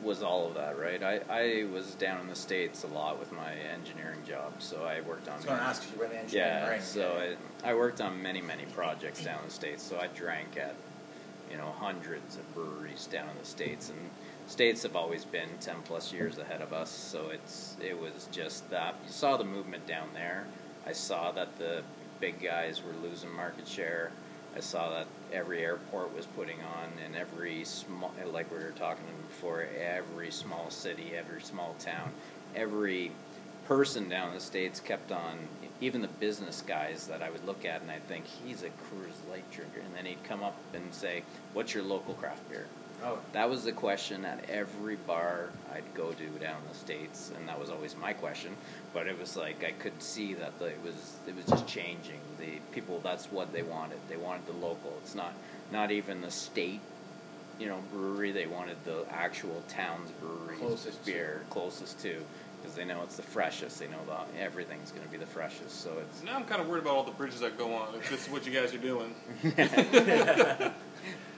was 0.03 0.21
all 0.21 0.47
of 0.47 0.53
that, 0.55 0.77
right? 0.77 1.01
I, 1.01 1.21
I 1.29 1.65
was 1.73 1.95
down 1.95 2.19
in 2.21 2.27
the 2.27 2.35
states 2.35 2.83
a 2.83 2.87
lot 2.87 3.19
with 3.19 3.31
my 3.31 3.53
engineering 3.73 4.19
job, 4.27 4.53
so 4.59 4.83
I 4.83 5.01
worked 5.01 5.27
on. 5.27 5.33
I 5.33 5.37
was 5.37 5.45
gonna 5.45 5.61
ask 5.61 5.83
you 5.91 5.99
went 5.99 6.13
engineering, 6.13 6.53
Yeah, 6.53 6.69
right? 6.69 6.83
so 6.83 7.35
I, 7.63 7.71
I 7.71 7.73
worked 7.73 8.01
on 8.01 8.21
many 8.21 8.41
many 8.41 8.65
projects 8.65 9.23
down 9.23 9.39
in 9.39 9.45
the 9.45 9.53
states. 9.53 9.81
So 9.81 9.97
I 9.99 10.07
drank 10.07 10.57
at, 10.57 10.75
you 11.49 11.57
know, 11.57 11.73
hundreds 11.79 12.37
of 12.37 12.53
breweries 12.53 13.07
down 13.07 13.27
in 13.29 13.37
the 13.39 13.45
states, 13.47 13.89
and 13.89 13.97
states 14.47 14.83
have 14.83 14.95
always 14.95 15.25
been 15.25 15.49
ten 15.59 15.77
plus 15.85 16.11
years 16.13 16.37
ahead 16.37 16.61
of 16.61 16.73
us. 16.73 16.89
So 16.89 17.29
it's 17.29 17.77
it 17.81 17.99
was 17.99 18.27
just 18.31 18.69
that 18.69 18.95
you 19.05 19.11
saw 19.11 19.37
the 19.37 19.43
movement 19.43 19.87
down 19.87 20.09
there. 20.13 20.45
I 20.85 20.91
saw 20.91 21.31
that 21.31 21.57
the 21.57 21.83
big 22.19 22.41
guys 22.41 22.81
were 22.83 22.93
losing 23.07 23.33
market 23.33 23.67
share. 23.67 24.11
I 24.55 24.59
saw 24.59 24.89
that 24.91 25.07
every 25.31 25.63
airport 25.63 26.15
was 26.15 26.27
putting 26.27 26.59
on, 26.61 26.89
and 27.03 27.15
every 27.15 27.63
small, 27.65 28.13
like 28.31 28.51
we 28.51 28.57
were 28.57 28.71
talking 28.71 29.03
before, 29.27 29.65
every 29.81 30.29
small 30.29 30.69
city, 30.69 31.13
every 31.15 31.41
small 31.41 31.75
town, 31.79 32.11
every 32.55 33.11
person 33.67 34.09
down 34.09 34.29
in 34.29 34.35
the 34.35 34.39
states 34.39 34.79
kept 34.79 35.11
on. 35.11 35.39
Even 35.81 36.01
the 36.01 36.07
business 36.07 36.61
guys 36.65 37.07
that 37.07 37.21
I 37.21 37.29
would 37.29 37.43
look 37.45 37.65
at, 37.65 37.81
and 37.81 37.89
I'd 37.91 38.07
think 38.07 38.25
he's 38.25 38.61
a 38.61 38.67
Coors 38.67 39.29
Light 39.29 39.49
drinker, 39.51 39.79
and 39.79 39.93
then 39.95 40.05
he'd 40.05 40.23
come 40.23 40.43
up 40.43 40.55
and 40.73 40.93
say, 40.93 41.23
"What's 41.53 41.73
your 41.73 41.83
local 41.83 42.13
craft 42.13 42.47
beer?" 42.49 42.67
Oh, 43.05 43.17
That 43.33 43.49
was 43.49 43.63
the 43.65 43.71
question 43.73 44.23
at 44.23 44.49
every 44.49 44.95
bar 44.95 45.49
I'd 45.73 45.83
go 45.93 46.11
to 46.11 46.25
down 46.39 46.55
in 46.61 46.67
the 46.71 46.75
states, 46.77 47.31
and 47.35 47.47
that 47.49 47.59
was 47.59 47.69
always 47.69 47.95
my 47.97 48.13
question. 48.13 48.55
But 48.93 49.07
it 49.07 49.19
was 49.19 49.35
like 49.35 49.63
I 49.63 49.71
could 49.71 50.01
see 50.01 50.33
that 50.35 50.57
the, 50.59 50.67
it 50.67 50.79
was 50.83 51.17
it 51.27 51.35
was 51.35 51.45
just 51.45 51.67
changing. 51.67 52.19
The 52.39 52.59
people 52.71 52.99
that's 53.03 53.31
what 53.31 53.51
they 53.51 53.63
wanted. 53.63 53.97
They 54.09 54.15
wanted 54.17 54.45
the 54.47 54.53
local. 54.53 54.93
It's 55.01 55.15
not 55.15 55.33
not 55.71 55.91
even 55.91 56.21
the 56.21 56.31
state, 56.31 56.79
you 57.59 57.67
know, 57.67 57.79
brewery. 57.91 58.31
They 58.31 58.45
wanted 58.47 58.77
the 58.85 59.05
actual 59.11 59.61
town's 59.67 60.11
brewery 60.11 60.57
Closest 60.57 61.03
to. 61.05 61.11
beer 61.11 61.41
closest 61.49 61.99
to, 62.03 62.15
because 62.61 62.75
they 62.75 62.85
know 62.85 63.01
it's 63.03 63.17
the 63.17 63.23
freshest. 63.23 63.79
They 63.79 63.87
know 63.87 63.99
that 64.07 64.27
everything's 64.39 64.91
going 64.91 65.03
to 65.03 65.11
be 65.11 65.17
the 65.17 65.25
freshest. 65.25 65.81
So 65.81 65.91
it's 65.99 66.23
Now 66.23 66.35
I'm 66.37 66.45
kind 66.45 66.61
of 66.61 66.69
worried 66.69 66.83
about 66.83 66.95
all 66.95 67.03
the 67.03 67.11
bridges 67.11 67.41
that 67.41 67.57
go 67.57 67.73
on. 67.73 67.93
If 67.95 68.09
this 68.09 68.27
is 68.27 68.29
what 68.31 68.45
you 68.45 68.53
guys 68.53 68.73
are 68.73 68.77
doing. 68.77 69.13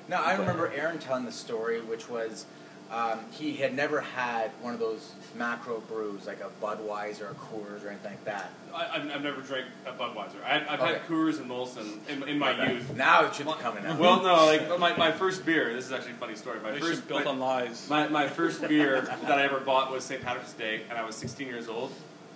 No, 0.07 0.17
I 0.17 0.35
remember 0.35 0.71
Aaron 0.75 0.99
telling 0.99 1.25
the 1.25 1.31
story, 1.31 1.81
which 1.81 2.09
was 2.09 2.45
um, 2.91 3.19
he 3.31 3.53
had 3.53 3.73
never 3.75 3.99
had 4.01 4.51
one 4.61 4.73
of 4.75 4.79
those 4.79 5.11
macro 5.35 5.79
brews 5.81 6.27
like 6.27 6.39
a 6.41 6.49
Budweiser 6.63 7.21
or 7.31 7.33
Coors 7.33 7.83
or 7.83 7.89
anything 7.89 8.11
like 8.11 8.25
that. 8.25 8.51
I, 8.73 8.87
I've, 8.97 9.09
I've 9.11 9.23
never 9.23 9.41
drank 9.41 9.65
a 9.87 9.91
Budweiser. 9.91 10.35
I, 10.45 10.63
I've 10.69 10.79
Okay. 10.79 10.93
had 10.93 11.07
Coors 11.07 11.39
and 11.39 11.49
Molson 11.49 11.97
in, 12.07 12.21
in 12.29 12.37
my 12.37 12.51
Okay. 12.53 12.73
youth. 12.73 12.95
Now 12.95 13.25
it 13.25 13.33
should 13.33 13.47
be 13.47 13.53
coming 13.53 13.83
out. 13.85 13.97
Well, 13.97 14.21
no, 14.21 14.45
like 14.45 14.79
my, 14.79 14.95
my 14.95 15.11
first 15.11 15.45
beer. 15.45 15.73
This 15.73 15.85
is 15.85 15.91
actually 15.91 16.11
a 16.11 16.15
funny 16.15 16.35
story. 16.35 16.59
My 16.61 16.71
They 16.71 16.79
first 16.79 16.95
should 16.99 17.07
built 17.07 17.25
my, 17.25 17.31
on 17.31 17.39
lies. 17.39 17.89
My, 17.89 18.07
my 18.07 18.27
first 18.27 18.61
beer 18.67 19.01
that 19.01 19.31
I 19.39 19.43
ever 19.43 19.59
bought 19.59 19.91
was 19.91 20.03
St. 20.03 20.21
Patrick's 20.21 20.53
Day, 20.53 20.81
and 20.89 20.97
I 20.99 21.03
was 21.03 21.15
16 21.15 21.47
years 21.47 21.67
old. 21.67 21.91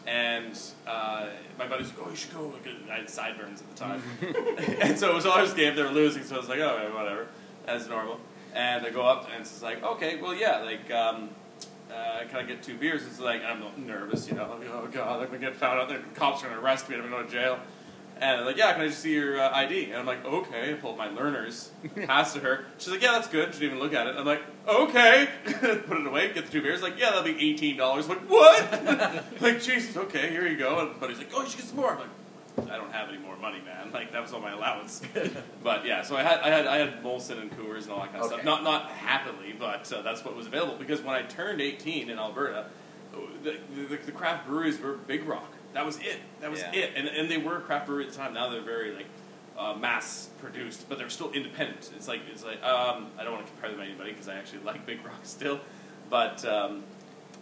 And 0.07 0.57
uh, 0.87 1.27
my 1.59 1.67
buddies 1.67 1.91
were 1.93 1.99
like, 1.99 2.07
oh, 2.07 2.09
you 2.09 2.15
should 2.15 2.33
go. 2.33 2.53
I 2.91 2.95
had 2.95 3.09
sideburns 3.09 3.61
at 3.61 3.69
the 3.69 3.75
time. 3.75 4.01
and 4.81 4.97
so 4.97 5.11
it 5.11 5.13
was 5.15 5.27
always 5.27 5.53
game. 5.53 5.75
They 5.75 5.83
were 5.83 5.89
losing, 5.91 6.23
so 6.23 6.35
I 6.35 6.39
was 6.39 6.49
like, 6.49 6.59
oh, 6.59 6.91
whatever. 6.95 7.27
As 7.69 7.87
normal. 7.87 8.19
And 8.55 8.83
I 8.83 8.89
go 8.89 9.03
up, 9.03 9.29
and 9.31 9.41
it's 9.41 9.51
just 9.51 9.61
like, 9.61 9.83
okay, 9.83 10.19
well, 10.19 10.33
yeah, 10.33 10.59
like, 10.59 10.89
um, 10.91 11.29
uh, 11.93 12.21
can 12.27 12.37
I 12.37 12.43
get 12.43 12.63
two 12.63 12.75
beers? 12.75 13.05
It's 13.05 13.19
like, 13.19 13.43
I'm 13.43 13.63
nervous, 13.85 14.27
you 14.27 14.33
know. 14.33 14.57
Like, 14.59 14.69
oh, 14.69 14.87
God, 14.91 15.31
to 15.31 15.37
get 15.37 15.55
found 15.55 15.79
out. 15.79 15.87
The 15.87 15.99
cops 16.19 16.43
are 16.43 16.49
to 16.49 16.59
arrest 16.59 16.89
me. 16.89 16.95
I'm 16.95 17.03
to 17.03 17.09
go 17.09 17.21
to 17.21 17.29
jail. 17.29 17.59
And 18.21 18.41
I'm 18.41 18.45
like, 18.45 18.57
yeah, 18.57 18.73
can 18.73 18.81
I 18.81 18.87
just 18.87 18.99
see 18.99 19.13
your 19.13 19.39
uh, 19.39 19.51
ID? 19.51 19.91
And 19.91 19.95
I'm 19.95 20.05
like, 20.05 20.25
okay. 20.25 20.73
I 20.73 20.73
pulled 20.73 20.97
my 20.97 21.09
learners, 21.09 21.71
passed 22.05 22.35
to 22.35 22.41
her. 22.41 22.65
She's 22.77 22.89
like, 22.89 23.01
yeah, 23.01 23.11
that's 23.13 23.27
good. 23.27 23.53
She 23.53 23.61
didn't 23.61 23.77
even 23.77 23.83
look 23.83 23.93
at 23.93 24.07
it. 24.07 24.15
I'm 24.17 24.25
like, 24.25 24.41
okay. 24.67 25.29
Put 25.45 25.97
it 25.99 26.07
away, 26.07 26.33
get 26.33 26.47
the 26.47 26.51
two 26.51 26.61
beers. 26.61 26.81
Like, 26.81 26.99
yeah, 26.99 27.11
that'll 27.11 27.23
be 27.23 27.35
$18. 27.35 27.79
I'm 27.79 28.07
like, 28.09 28.19
what? 28.29 29.41
like, 29.41 29.61
Jesus, 29.61 29.95
okay, 29.95 30.31
here 30.31 30.47
you 30.47 30.57
go. 30.57 30.79
And 30.79 30.99
buddy's 30.99 31.19
like, 31.19 31.29
oh, 31.33 31.43
you 31.43 31.49
should 31.49 31.59
get 31.59 31.67
some 31.67 31.77
more. 31.77 31.93
I'm 31.93 31.99
like, 31.99 32.09
I 32.69 32.77
don't 32.77 32.91
have 32.91 33.09
any 33.09 33.17
more 33.17 33.37
money, 33.37 33.59
man. 33.65 33.91
Like, 33.93 34.11
that 34.11 34.21
was 34.21 34.33
all 34.33 34.39
my 34.41 34.51
allowance. 34.51 35.01
but 35.63 35.85
yeah, 35.85 36.03
so 36.03 36.15
I 36.15 36.23
had, 36.23 36.39
I 36.41 36.49
had, 36.49 36.67
I 36.67 36.77
had 36.77 37.03
Molson 37.03 37.41
and 37.41 37.51
Coors 37.51 37.83
and 37.83 37.91
all 37.91 37.99
that 38.01 38.11
kind 38.11 38.23
of 38.23 38.29
stuff. 38.31 38.43
Not, 38.43 38.63
not 38.63 38.87
happily, 38.89 39.53
but 39.57 39.91
uh, 39.91 40.01
that's 40.01 40.23
what 40.23 40.35
was 40.35 40.45
available. 40.47 40.75
Because 40.77 41.01
when 41.01 41.15
I 41.15 41.23
turned 41.23 41.59
18 41.61 42.09
in 42.09 42.19
Alberta, 42.19 42.67
the, 43.43 43.57
the, 43.75 43.97
the 43.97 44.11
craft 44.11 44.47
breweries 44.47 44.79
were 44.79 44.93
Big 44.93 45.27
Rock. 45.27 45.51
That 45.73 45.85
was 45.85 45.97
it. 45.99 46.17
That 46.41 46.51
was 46.51 46.59
Yeah. 46.61 46.71
it. 46.73 46.93
And, 46.95 47.07
and 47.07 47.29
they 47.29 47.37
were 47.37 47.59
craft 47.61 47.87
brewery 47.87 48.05
at 48.05 48.11
the 48.11 48.17
time. 48.17 48.33
Now 48.33 48.49
they're 48.49 48.61
very 48.61 48.93
like 48.93 49.05
uh, 49.57 49.73
mass 49.75 50.29
produced, 50.39 50.87
but 50.89 50.97
they're 50.97 51.09
still 51.09 51.31
independent. 51.31 51.91
It's 51.95 52.07
like 52.07 52.21
it's 52.31 52.43
like 52.43 52.63
um, 52.63 53.07
I 53.17 53.23
don't 53.23 53.33
want 53.33 53.45
to 53.45 53.51
compare 53.51 53.69
them 53.71 53.79
to 53.79 53.85
anybody 53.85 54.11
because 54.11 54.27
I 54.29 54.35
actually 54.35 54.59
like 54.63 54.85
Big 54.85 55.03
Rock 55.05 55.19
still, 55.23 55.59
but 56.09 56.43
um, 56.45 56.83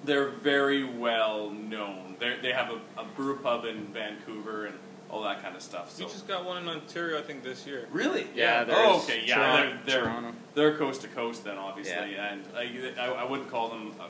they're 0.03 0.29
very 0.29 0.83
well 0.83 1.51
known. 1.51 2.15
They 2.19 2.37
they 2.41 2.51
have 2.51 2.71
a, 2.71 3.01
a 3.01 3.05
brew 3.15 3.37
pub 3.37 3.65
in 3.65 3.85
Vancouver 3.93 4.65
and 4.65 4.77
all 5.09 5.23
that 5.23 5.41
kind 5.41 5.55
of 5.55 5.61
stuff. 5.61 5.95
We 5.97 6.03
So 6.05 6.09
just 6.11 6.27
got 6.27 6.45
one 6.45 6.61
in 6.61 6.67
Ontario, 6.67 7.17
I 7.17 7.21
think, 7.21 7.43
this 7.43 7.65
year. 7.65 7.87
really, 7.91 8.27
Yeah, 8.35 8.65
Oh, 8.69 9.01
okay. 9.03 9.23
Yeah, 9.25 9.35
Toronto- 9.35 9.77
they're, 9.85 9.85
they're 9.85 10.03
Toronto. 10.03 10.33
they're 10.53 10.77
coast 10.77 11.01
to 11.01 11.07
coast 11.07 11.43
then, 11.43 11.57
obviously, 11.57 12.13
Yeah. 12.13 12.33
and 12.33 12.43
I, 12.55 13.01
I, 13.01 13.07
I 13.07 13.23
wouldn't 13.23 13.49
call 13.49 13.69
them. 13.69 13.93
A, 13.99 14.05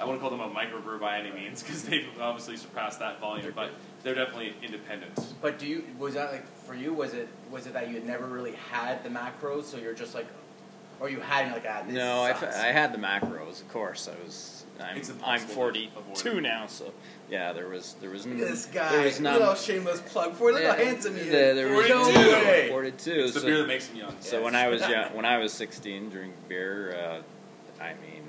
I 0.00 0.04
wouldn't 0.04 0.20
call 0.20 0.30
them 0.30 0.40
a 0.40 0.48
microbrew 0.48 1.00
by 1.00 1.18
any 1.18 1.32
means 1.32 1.60
because 1.62 1.82
they've 1.82 2.06
obviously 2.20 2.56
surpassed 2.56 3.00
that 3.00 3.20
volume, 3.20 3.52
but 3.54 3.70
they're 4.04 4.14
definitely 4.14 4.54
independent. 4.62 5.12
But 5.42 5.58
do 5.58 5.66
you 5.66 5.84
was 5.98 6.14
that 6.14 6.30
like 6.32 6.46
for 6.66 6.74
you? 6.74 6.92
Was 6.94 7.14
it 7.14 7.28
was 7.50 7.66
it 7.66 7.72
that 7.72 7.88
you 7.88 7.94
had 7.94 8.06
never 8.06 8.26
really 8.26 8.52
had 8.70 9.02
the 9.02 9.08
macros, 9.08 9.64
so 9.64 9.76
you're 9.76 9.94
just 9.94 10.14
like, 10.14 10.26
or 11.00 11.08
you 11.08 11.20
hadn't 11.20 11.52
like 11.52 11.64
ah, 11.68 11.82
this 11.86 11.94
No, 11.94 12.22
I, 12.22 12.32
sucks. 12.34 12.56
I 12.56 12.66
had 12.68 12.92
the 12.92 12.98
macros, 12.98 13.60
of 13.62 13.68
course. 13.68 14.08
I 14.08 14.22
was. 14.24 14.54
I'm, 14.80 15.02
I'm 15.24 15.40
42 15.40 16.40
now, 16.40 16.66
so 16.68 16.92
yeah, 17.28 17.52
there 17.52 17.68
was 17.68 17.96
there 18.00 18.10
was 18.10 18.24
Look 18.26 18.38
at 18.38 18.46
this 18.48 18.66
guy. 18.66 18.92
There 18.92 19.04
was 19.04 19.18
Look 19.20 19.32
at 19.32 19.38
none. 19.40 19.48
how 19.48 19.54
shameless 19.56 20.00
plug 20.02 20.34
for. 20.34 20.52
Look 20.52 20.62
how 20.62 20.74
handsome 20.74 21.14
he 21.16 21.22
is. 21.22 21.30
there- 21.32 21.54
there 21.56 21.72
was 21.72 21.88
no 21.88 22.08
way. 22.08 22.68
42. 22.70 23.10
It's 23.10 23.34
the 23.34 23.40
beer 23.40 23.58
that 23.58 23.66
makes 23.66 23.88
them 23.88 23.96
young. 23.96 24.14
so 24.20 24.40
when 24.42 24.54
I 24.54 24.68
was 24.68 24.80
young, 24.88 25.14
when 25.16 25.24
I 25.24 25.38
was 25.38 25.52
16, 25.52 26.10
drinking 26.10 26.32
beer, 26.48 26.94
uh, 26.96 27.82
I 27.82 27.94
mean, 27.94 28.22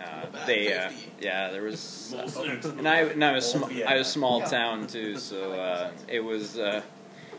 uh, 0.00 0.26
they 0.46 0.72
uh, 0.76 0.92
yeah, 1.20 1.50
there 1.50 1.62
was. 1.62 1.80
Molson. 2.16 2.64
And 2.78 2.88
I, 2.88 2.98
and 3.00 3.24
I 3.24 3.32
was 3.32 3.50
sm-. 3.50 3.64
I 3.86 3.96
was 3.96 4.06
small 4.06 4.42
town 4.42 4.86
too, 4.86 5.16
so 5.18 5.52
uh, 5.54 5.90
it 6.06 6.20
was 6.20 6.56
uh, 6.56 6.82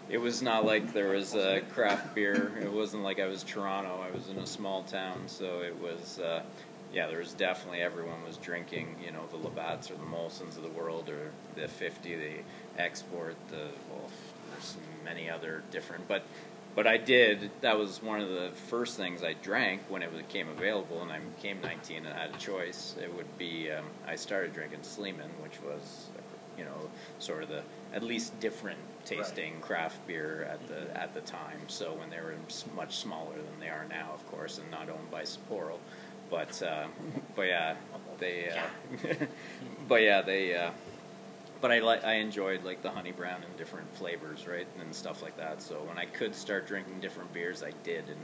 it 0.10 0.20
was 0.20 0.42
not 0.42 0.66
like 0.66 0.94
there 0.94 1.10
was 1.10 1.34
uh, 1.36 1.62
craft 1.72 2.14
beer. 2.14 2.52
It 2.62 2.72
wasn't 2.72 3.04
like 3.04 3.20
I 3.20 3.26
was 3.26 3.44
Toronto. 3.44 4.00
I 4.02 4.16
was 4.16 4.30
in 4.30 4.38
a 4.38 4.46
small 4.46 4.84
town, 4.84 5.24
so 5.28 5.62
it 5.62 5.76
was 5.82 6.20
uh, 6.20 6.44
yeah. 6.94 7.08
There 7.08 7.20
was 7.20 7.34
definitely 7.34 7.82
everyone 7.82 8.24
was 8.26 8.38
drinking. 8.38 8.96
You 9.04 9.12
know, 9.12 9.24
the 9.32 9.38
Labatts 9.38 9.90
or 9.90 9.96
the 9.96 10.06
Molsons 10.06 10.58
of 10.58 10.64
the 10.64 10.70
world, 10.70 11.10
or 11.10 11.32
the 11.56 11.68
fifty, 11.68 12.16
the 12.16 12.34
export, 12.78 13.36
the 13.50 13.68
well, 13.90 14.10
there's 14.52 14.78
many 15.04 15.30
other 15.30 15.64
different, 15.72 16.08
but. 16.08 16.24
But 16.76 16.88
I 16.88 16.98
did. 16.98 17.52
That 17.62 17.78
was 17.78 18.04
one 18.04 18.20
of 18.20 18.28
the 18.28 18.52
first 18.68 18.98
things 18.98 19.24
I 19.24 19.32
drank 19.32 19.84
when 19.88 20.02
it 20.02 20.12
became 20.12 20.50
available, 20.50 21.02
and 21.02 21.10
I 21.10 21.20
became 21.20 21.62
19 21.62 22.06
and 22.06 22.14
I 22.14 22.24
had 22.24 22.36
a 22.36 22.38
choice. 22.38 22.96
It 23.02 23.16
would 23.16 23.38
be 23.38 23.72
um, 23.72 23.86
I 24.06 24.18
started 24.18 24.54
drinking 24.54 24.80
Sleeman, 24.82 25.30
which 25.42 25.54
was, 25.62 26.08
you 26.58 26.66
know, 26.66 26.90
sort 27.20 27.44
of 27.44 27.48
the 27.48 27.62
at 27.96 28.04
least 28.04 28.38
different 28.40 28.78
tasting 29.06 29.54
craft 29.62 30.06
beer 30.06 30.48
at 30.52 30.68
the 30.68 31.00
at 31.00 31.14
the 31.14 31.22
time. 31.22 31.58
So 31.68 31.94
when 31.94 32.10
they 32.10 32.18
were 32.18 32.36
much 32.76 32.98
smaller 32.98 33.36
than 33.36 33.60
they 33.60 33.70
are 33.70 33.86
now, 33.90 34.12
of 34.14 34.28
course, 34.30 34.58
and 34.60 34.70
not 34.70 34.90
owned 34.90 35.10
by 35.10 35.24
Sapporo. 35.24 35.78
But 36.30 36.62
uh, 36.62 36.88
but 37.36 37.44
yeah, 37.44 37.76
they. 38.20 38.50
Uh, 38.50 39.26
but 39.88 40.02
yeah, 40.02 40.22
they. 40.22 40.56
Uh, 40.56 40.72
but 41.62 41.72
I 41.72 41.80
like 41.80 42.04
I 42.04 42.16
enjoyed 42.16 42.64
like 42.64 42.82
the 42.82 42.90
honey 42.90 43.12
brown 43.12 43.42
and 43.44 43.58
different 43.58 43.92
flavors, 43.96 44.46
right, 44.46 44.68
and 44.80 44.94
stuff 44.94 45.22
like 45.22 45.38
that. 45.38 45.62
So 45.62 45.76
when 45.88 45.98
I 45.98 46.06
could 46.06 46.36
start 46.36 46.68
drinking 46.68 47.00
different 47.00 47.32
beers, 47.34 47.64
I 47.64 47.72
did, 47.84 48.10
and 48.10 48.20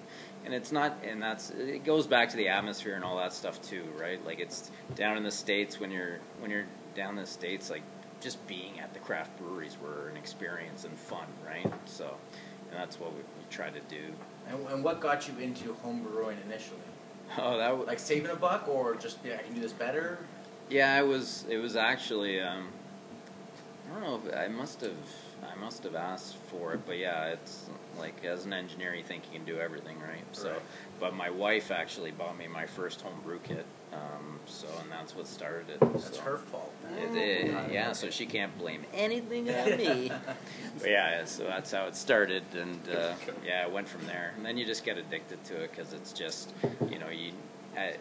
and 0.45 0.53
it's 0.53 0.71
not, 0.71 0.97
and 1.03 1.21
that's 1.21 1.51
it 1.51 1.85
goes 1.85 2.07
back 2.07 2.29
to 2.29 2.37
the 2.37 2.49
atmosphere 2.49 2.95
and 2.95 3.03
all 3.03 3.17
that 3.17 3.33
stuff 3.33 3.61
too, 3.61 3.83
right? 3.97 4.23
Like 4.25 4.39
it's 4.39 4.69
down 4.95 5.15
in 5.15 5.23
the 5.23 5.31
states 5.31 5.79
when 5.79 5.91
you're 5.91 6.19
when 6.39 6.51
you're 6.51 6.65
down 6.93 7.11
in 7.17 7.23
the 7.23 7.27
states, 7.27 7.69
like 7.69 7.83
just 8.21 8.45
being 8.47 8.79
at 8.79 8.93
the 8.93 8.99
craft 8.99 9.37
breweries 9.37 9.75
were 9.81 10.09
an 10.09 10.15
experience 10.15 10.85
and 10.85 10.97
fun, 10.97 11.25
right? 11.45 11.71
So, 11.85 12.15
and 12.69 12.79
that's 12.79 12.99
what 12.99 13.11
we, 13.13 13.19
we 13.19 13.45
try 13.49 13.69
to 13.69 13.79
do. 13.89 14.13
And, 14.49 14.65
and 14.67 14.83
what 14.83 15.01
got 15.01 15.27
you 15.27 15.33
into 15.39 15.73
home 15.75 16.03
brewing 16.03 16.37
initially? 16.45 16.79
Oh, 17.37 17.57
that 17.57 17.77
was 17.77 17.87
Like 17.87 17.99
saving 17.99 18.31
a 18.31 18.35
buck, 18.35 18.67
or 18.67 18.95
just 18.95 19.17
yeah, 19.25 19.37
I 19.39 19.43
can 19.43 19.53
do 19.55 19.61
this 19.61 19.73
better? 19.73 20.19
Yeah, 20.69 20.99
it 20.99 21.07
was. 21.07 21.45
It 21.49 21.57
was 21.57 21.75
actually. 21.75 22.41
Um, 22.41 22.67
I 23.89 23.93
don't 23.93 24.03
know. 24.03 24.29
If, 24.29 24.37
I 24.37 24.47
must 24.47 24.81
have. 24.81 24.91
I 25.51 25.59
must 25.59 25.83
have 25.83 25.95
asked 25.95 26.35
for 26.35 26.73
it, 26.73 26.81
but 26.85 26.97
yeah, 26.97 27.27
it's 27.27 27.69
like 28.01 28.25
as 28.25 28.45
an 28.45 28.53
engineer, 28.53 28.93
you 28.95 29.03
think 29.03 29.23
you 29.31 29.37
can 29.37 29.45
do 29.45 29.59
everything, 29.59 29.97
right? 29.99 30.23
So, 30.31 30.49
Right. 30.51 30.61
but 30.99 31.13
my 31.15 31.29
wife 31.29 31.71
actually 31.71 32.11
bought 32.11 32.37
me 32.37 32.47
my 32.47 32.65
first 32.65 33.01
home 33.01 33.19
brew 33.23 33.39
kit. 33.43 33.65
Um, 33.93 34.39
so, 34.45 34.67
and 34.81 34.91
that's 34.91 35.15
what 35.15 35.27
started 35.27 35.69
it. 35.69 35.79
That's 35.79 36.15
so. 36.15 36.21
her 36.21 36.37
fault. 36.37 36.73
It, 36.97 37.15
it- 37.15 37.71
yeah, 37.71 37.91
so 37.91 38.09
she 38.09 38.25
can't 38.25 38.57
blame 38.57 38.83
anything 38.93 39.49
on 39.53 39.77
me. 39.77 40.11
but 40.79 40.89
yeah, 40.89 41.25
so 41.25 41.43
that's 41.43 41.71
how 41.71 41.85
it 41.85 41.95
started, 41.95 42.43
and 42.55 42.79
uh, 42.89 43.13
yeah, 43.45 43.65
it 43.65 43.71
went 43.71 43.87
from 43.87 44.05
there. 44.07 44.33
And 44.35 44.45
then 44.45 44.57
you 44.57 44.65
just 44.65 44.83
get 44.83 44.97
addicted 44.97 45.43
to 45.45 45.61
it 45.63 45.71
because 45.71 45.93
it's 45.93 46.11
just, 46.13 46.53
you 46.89 46.97
know, 46.99 47.09
you 47.09 47.33
uh, 47.77 47.91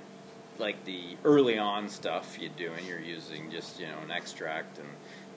like 0.59 0.83
the 0.85 1.17
early 1.25 1.59
on 1.59 1.89
stuff 1.89 2.39
you 2.41 2.49
do, 2.57 2.73
and 2.73 2.87
you're 2.87 3.01
using 3.01 3.51
just 3.51 3.79
you 3.81 3.87
know 3.87 3.99
an 4.05 4.11
extract, 4.11 4.79
and 4.79 4.89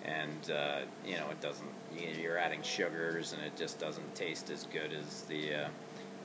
and 0.03 0.51
uh, 0.51 0.79
you 1.05 1.15
know 1.15 1.29
it 1.29 1.41
doesn't. 1.41 1.67
you- 1.97 2.21
You're 2.21 2.37
adding 2.37 2.61
sugars, 2.63 3.33
and 3.33 3.41
it 3.43 3.55
just 3.57 3.79
doesn't 3.79 4.15
taste 4.15 4.49
as 4.49 4.65
good 4.65 4.91
as 4.93 5.21
the, 5.23 5.53
uh, 5.55 5.67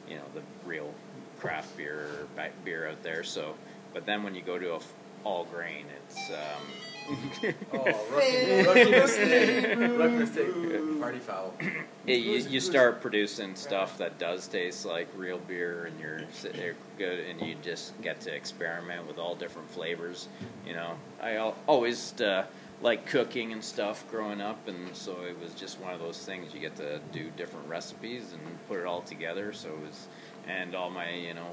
you 0.09 0.17
know, 0.17 0.23
the 0.35 0.43
real 0.67 0.93
craft 1.41 1.77
beer 1.77 2.27
beer 2.65 2.89
out 2.89 3.03
there. 3.03 3.23
So, 3.25 3.55
but 3.95 4.07
then 4.07 4.23
when 4.23 4.35
you 4.35 4.43
go 4.43 4.59
to 4.59 4.73
a 4.73 4.77
f- 4.77 4.93
all 5.25 5.45
grain, 5.45 5.85
it's 6.07 6.31
um, 6.31 7.15
Oh, 7.73 7.85
rookie, 8.13 8.63
rookie 8.69 8.91
mistake. 8.91 9.77
Rookie 9.79 10.17
mistake. 10.17 11.01
Party 11.01 11.19
foul. 11.19 11.55
Yeah, 12.07 12.17
you, 12.17 12.39
you 12.39 12.61
start 12.61 13.01
producing 13.01 13.55
stuff 13.57 13.99
that 13.99 14.19
does 14.19 14.47
taste 14.49 14.85
like 14.87 15.09
real 15.17 15.39
beer, 15.39 15.85
and 15.87 15.99
you're 16.01 16.21
sit 16.33 16.55
there 16.55 16.75
good, 16.99 17.21
and 17.21 17.41
you 17.47 17.55
just 17.63 18.01
get 18.03 18.21
to 18.23 18.35
experiment 18.35 19.07
with 19.07 19.19
all 19.19 19.35
different 19.35 19.71
flavors. 19.71 20.29
You 20.67 20.75
know, 20.75 20.95
I 21.23 21.37
always 21.67 22.19
uh, 22.21 22.45
like 22.81 23.07
cooking 23.07 23.53
and 23.53 23.63
stuff 23.65 24.05
growing 24.11 24.41
up, 24.41 24.69
and 24.69 24.95
so 24.97 25.23
it 25.23 25.39
was 25.41 25.53
just 25.55 25.81
one 25.81 25.93
of 25.95 26.01
those 26.01 26.19
things. 26.25 26.55
You 26.55 26.61
get 26.61 26.77
to 26.77 27.01
do 27.13 27.31
different 27.37 27.69
recipes 27.69 28.33
and 28.33 28.41
put 28.69 28.79
it 28.79 28.87
all 28.87 29.03
together. 29.03 29.53
So 29.53 29.69
it 29.71 29.81
was, 29.81 30.07
and 30.47 30.75
all 30.75 30.91
my 30.91 31.11
you 31.13 31.35
know, 31.35 31.51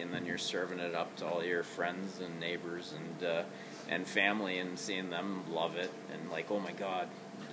and 0.00 0.12
then 0.12 0.24
you're 0.26 0.38
serving 0.38 0.78
it 0.80 0.94
up 0.94 1.14
to 1.16 1.26
all 1.26 1.44
your 1.44 1.62
friends 1.62 2.20
and 2.20 2.40
neighbors 2.40 2.94
and 2.96 3.28
uh, 3.28 3.42
and 3.88 4.06
family, 4.06 4.58
and 4.58 4.78
seeing 4.78 5.10
them 5.10 5.44
love 5.50 5.76
it, 5.76 5.92
and 6.12 6.30
like, 6.30 6.50
oh 6.50 6.60
my 6.60 6.72
god. 6.72 7.08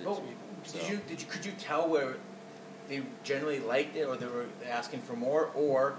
Oh, 0.06 0.22
So- 0.64 0.78
did 0.78 0.88
you 0.88 1.00
did 1.08 1.20
you 1.20 1.28
could 1.28 1.44
you 1.46 1.52
tell 1.58 1.88
where 1.88 2.16
they 2.88 3.02
generally 3.22 3.60
liked 3.60 3.96
it, 3.96 4.04
or 4.04 4.16
they 4.16 4.26
were 4.26 4.46
asking 4.68 5.00
for 5.02 5.14
more, 5.14 5.50
or 5.54 5.94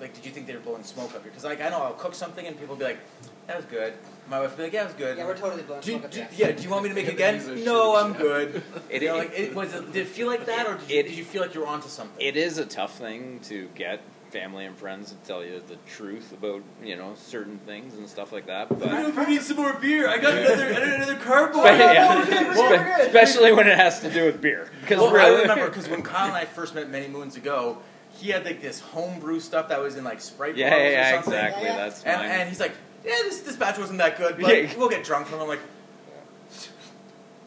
like 0.00 0.12
did 0.14 0.26
you 0.26 0.32
think 0.32 0.46
they 0.46 0.54
were 0.54 0.60
blowing 0.60 0.82
smoke 0.84 1.14
up 1.14 1.22
here? 1.22 1.30
Because 1.30 1.44
like 1.44 1.62
I 1.62 1.70
know 1.70 1.82
I'll 1.82 1.94
cook 1.94 2.14
something 2.14 2.46
and 2.46 2.58
people 2.58 2.74
will 2.74 2.80
be 2.80 2.84
like, 2.84 2.98
"That 3.46 3.56
was 3.56 3.64
good." 3.66 3.94
My 4.28 4.40
wife 4.40 4.50
will 4.50 4.56
be 4.58 4.62
like, 4.64 4.72
"Yeah, 4.72 4.82
it 4.82 4.84
was 4.86 4.94
good." 4.94 5.18
Yeah, 5.18 5.24
we're 5.26 5.36
totally 5.36 5.62
blown. 5.62 5.80
Do 5.80 5.92
you, 5.92 5.98
smoke 5.98 6.04
up 6.06 6.10
do, 6.12 6.26
yeah, 6.36 6.52
do 6.52 6.62
you 6.62 6.70
want 6.70 6.82
me 6.82 6.88
to 6.90 6.94
make 6.94 7.06
it 7.08 7.16
These 7.16 7.46
again? 7.48 7.64
No, 7.64 7.96
I'm 7.96 8.12
good. 8.12 8.62
It- 8.90 9.02
you 9.02 9.08
know, 9.08 9.18
like, 9.18 9.32
it, 9.38 9.54
was 9.54 9.72
it, 9.74 9.92
did 9.92 10.02
it 10.06 10.08
feel 10.08 10.26
like 10.26 10.46
that, 10.46 10.66
or 10.66 10.74
did 10.76 10.90
you, 10.90 10.98
It- 11.00 11.02
did 11.08 11.16
you 11.16 11.24
feel 11.24 11.42
like 11.42 11.54
you 11.54 11.60
were 11.60 11.66
onto 11.66 11.88
something? 11.88 12.16
It 12.24 12.36
is 12.36 12.58
a 12.58 12.66
tough 12.66 12.98
thing 12.98 13.40
to 13.44 13.68
get 13.74 14.00
family 14.30 14.64
and 14.66 14.76
friends 14.76 15.10
to 15.10 15.16
tell 15.26 15.44
you 15.44 15.62
the 15.68 15.76
truth 15.88 16.32
about 16.32 16.60
you 16.82 16.96
know 16.96 17.14
certain 17.16 17.58
things 17.58 17.94
and 17.94 18.08
stuff 18.08 18.32
like 18.32 18.46
that. 18.46 18.68
But 18.68 18.88
if 18.92 19.14
you 19.14 19.26
need 19.28 19.42
some 19.42 19.56
more 19.58 19.72
beer, 19.74 20.08
I 20.08 20.18
got 20.18 20.34
another, 20.34 20.64
I 20.66 20.72
got 20.72 20.82
another 20.82 21.16
cardboard. 21.16 21.66
Oh, 21.70 21.74
Spe- 21.76 21.78
yeah. 21.80 22.18
We're 22.18 22.24
good, 22.26 22.46
we're 22.56 22.98
Spe- 22.98 23.06
especially 23.06 23.52
when 23.52 23.68
it 23.68 23.76
has 23.78 24.00
to 24.00 24.10
do 24.10 24.24
with 24.24 24.40
beer. 24.40 24.68
Because 24.80 24.98
Well, 25.00 25.12
really, 25.12 25.36
I 25.36 25.40
remember 25.42 25.66
because 25.68 25.88
when 25.88 26.02
Kyle 26.02 26.26
and 26.26 26.34
I 26.36 26.44
first 26.46 26.74
met 26.74 26.90
many 26.90 27.06
moons 27.06 27.36
ago, 27.36 27.78
he 28.18 28.30
had 28.30 28.44
like 28.44 28.60
this 28.60 28.80
homebrew 28.80 29.38
stuff 29.40 29.68
that 29.68 29.80
was 29.80 29.96
in 29.96 30.02
like 30.04 30.20
Sprite 30.20 30.56
yeah, 30.56 30.70
bottles 30.70 30.82
yeah, 30.84 30.88
or 30.88 30.92
yeah, 30.92 31.12
something. 31.14 31.32
exactly. 31.34 31.64
Yeah, 31.64 31.70
yeah. 31.70 31.76
That's 31.84 32.02
And, 32.04 32.20
mine. 32.22 32.30
and 32.30 32.48
he's 32.48 32.60
like, 32.60 32.72
"Yeah, 33.06 33.14
this 33.24 33.40
this 33.40 33.56
batch 33.56 33.78
wasn't 33.78 33.98
that 33.98 34.18
good, 34.18 34.36
but 34.40 34.48
Yeah. 34.54 34.74
we'll 34.76 34.88
get 34.88 35.04
drunk 35.04 35.26
from." 35.28 35.38
it." 35.38 35.42
I'm 35.42 35.48
like, 35.48 35.60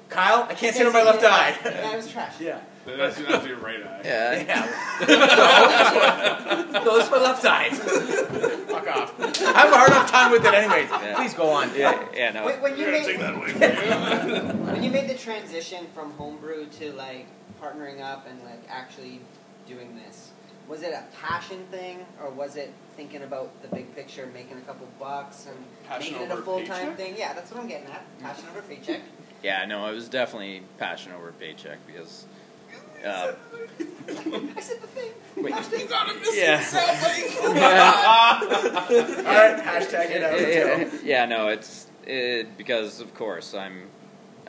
"Kyle, 0.10 0.48
I 0.50 0.54
can't 0.56 0.76
see 0.76 0.82
it 0.82 0.88
on 0.88 0.93
my 0.93 1.04
left 1.04 1.24
eye." 1.24 1.56
Yeah, 1.63 1.91
it 1.93 1.98
was 1.98 2.12
trash. 2.12 2.34
yeah, 2.39 2.60
That's, 2.86 3.17
that's 3.17 3.45
your 3.45 3.58
right 3.58 3.84
eye. 3.86 4.02
yeah, 4.04 4.34
yeah. 4.41 4.67
no, 6.72 6.84
no, 6.84 6.95
it's 6.98 7.12
my 7.12 7.17
left 7.17 7.45
eye. 7.45 7.69
Fuck 7.69 8.88
off. 8.88 9.19
I 9.19 9.60
have 9.60 9.72
a 9.74 9.76
hard 9.78 9.89
enough 9.91 10.10
time 10.10 10.32
with 10.32 10.45
it, 10.45 10.54
anyway. 10.54 10.88
Yeah. 10.89 11.15
Please 11.15 11.34
go 11.34 11.50
on. 11.50 11.69
yeah, 11.76 12.04
yeah, 12.15 12.32
no. 12.32 12.45
When, 12.45 12.62
when 12.62 12.78
you 12.78 12.88
made 12.88 13.19
that 13.19 13.36
away 13.36 13.50
from 13.52 13.62
you. 13.62 14.63
when 14.74 14.84
you 14.84 14.91
made 14.91 15.10
the 15.10 15.15
transition 15.15 15.86
from 15.93 16.12
homebrew 16.13 16.67
to 16.80 16.91
like 16.93 17.28
partnering 17.62 18.02
up 18.02 18.26
and 18.28 18.41
like 18.43 18.62
actually 18.69 19.19
doing 19.67 19.95
this, 20.06 20.29
was 20.70 20.84
it 20.84 20.94
a 20.94 21.04
passion 21.20 21.66
thing 21.72 22.06
or 22.24 22.30
was 22.30 22.56
it 22.56 22.72
thinking 22.96 23.24
about 23.24 23.50
the 23.64 23.68
big 23.70 23.94
picture, 23.96 24.30
making 24.34 24.58
a 24.58 24.62
couple 24.62 24.88
bucks 25.00 25.48
and 25.48 25.58
Passion 25.88 26.14
making 26.14 26.30
it 26.30 26.32
a 26.32 26.42
full 26.44 26.64
time 26.64 26.96
thing? 26.96 27.16
Yeah, 27.18 27.34
that's 27.34 27.52
what 27.52 27.60
I'm 27.60 27.68
getting 27.68 27.88
at. 27.88 28.06
Passion 28.20 28.46
over 28.52 28.62
paycheck. 28.62 29.02
Yeah, 29.42 29.64
no, 29.64 29.86
it 29.88 29.96
was 29.96 30.10
definitely 30.10 30.64
passion 30.78 31.14
over 31.14 31.32
paycheck 31.32 31.78
because. 31.88 32.26
Uh, 33.06 33.32
I 33.80 34.60
said 34.60 34.82
the 34.82 34.88
thing. 34.88 35.12
Wait. 35.38 35.54
Hashtag- 35.54 35.90
yeah. 36.34 36.62
All 37.40 39.24
right, 39.24 39.64
hashtag 39.64 40.12
it 40.12 40.24
out. 40.24 40.42
Yeah, 40.42 41.00
yeah, 41.06 41.26
no, 41.26 41.48
it's 41.48 41.88
it, 42.06 42.58
because 42.58 43.00
of 43.00 43.14
course 43.14 43.54
I'm 43.54 43.84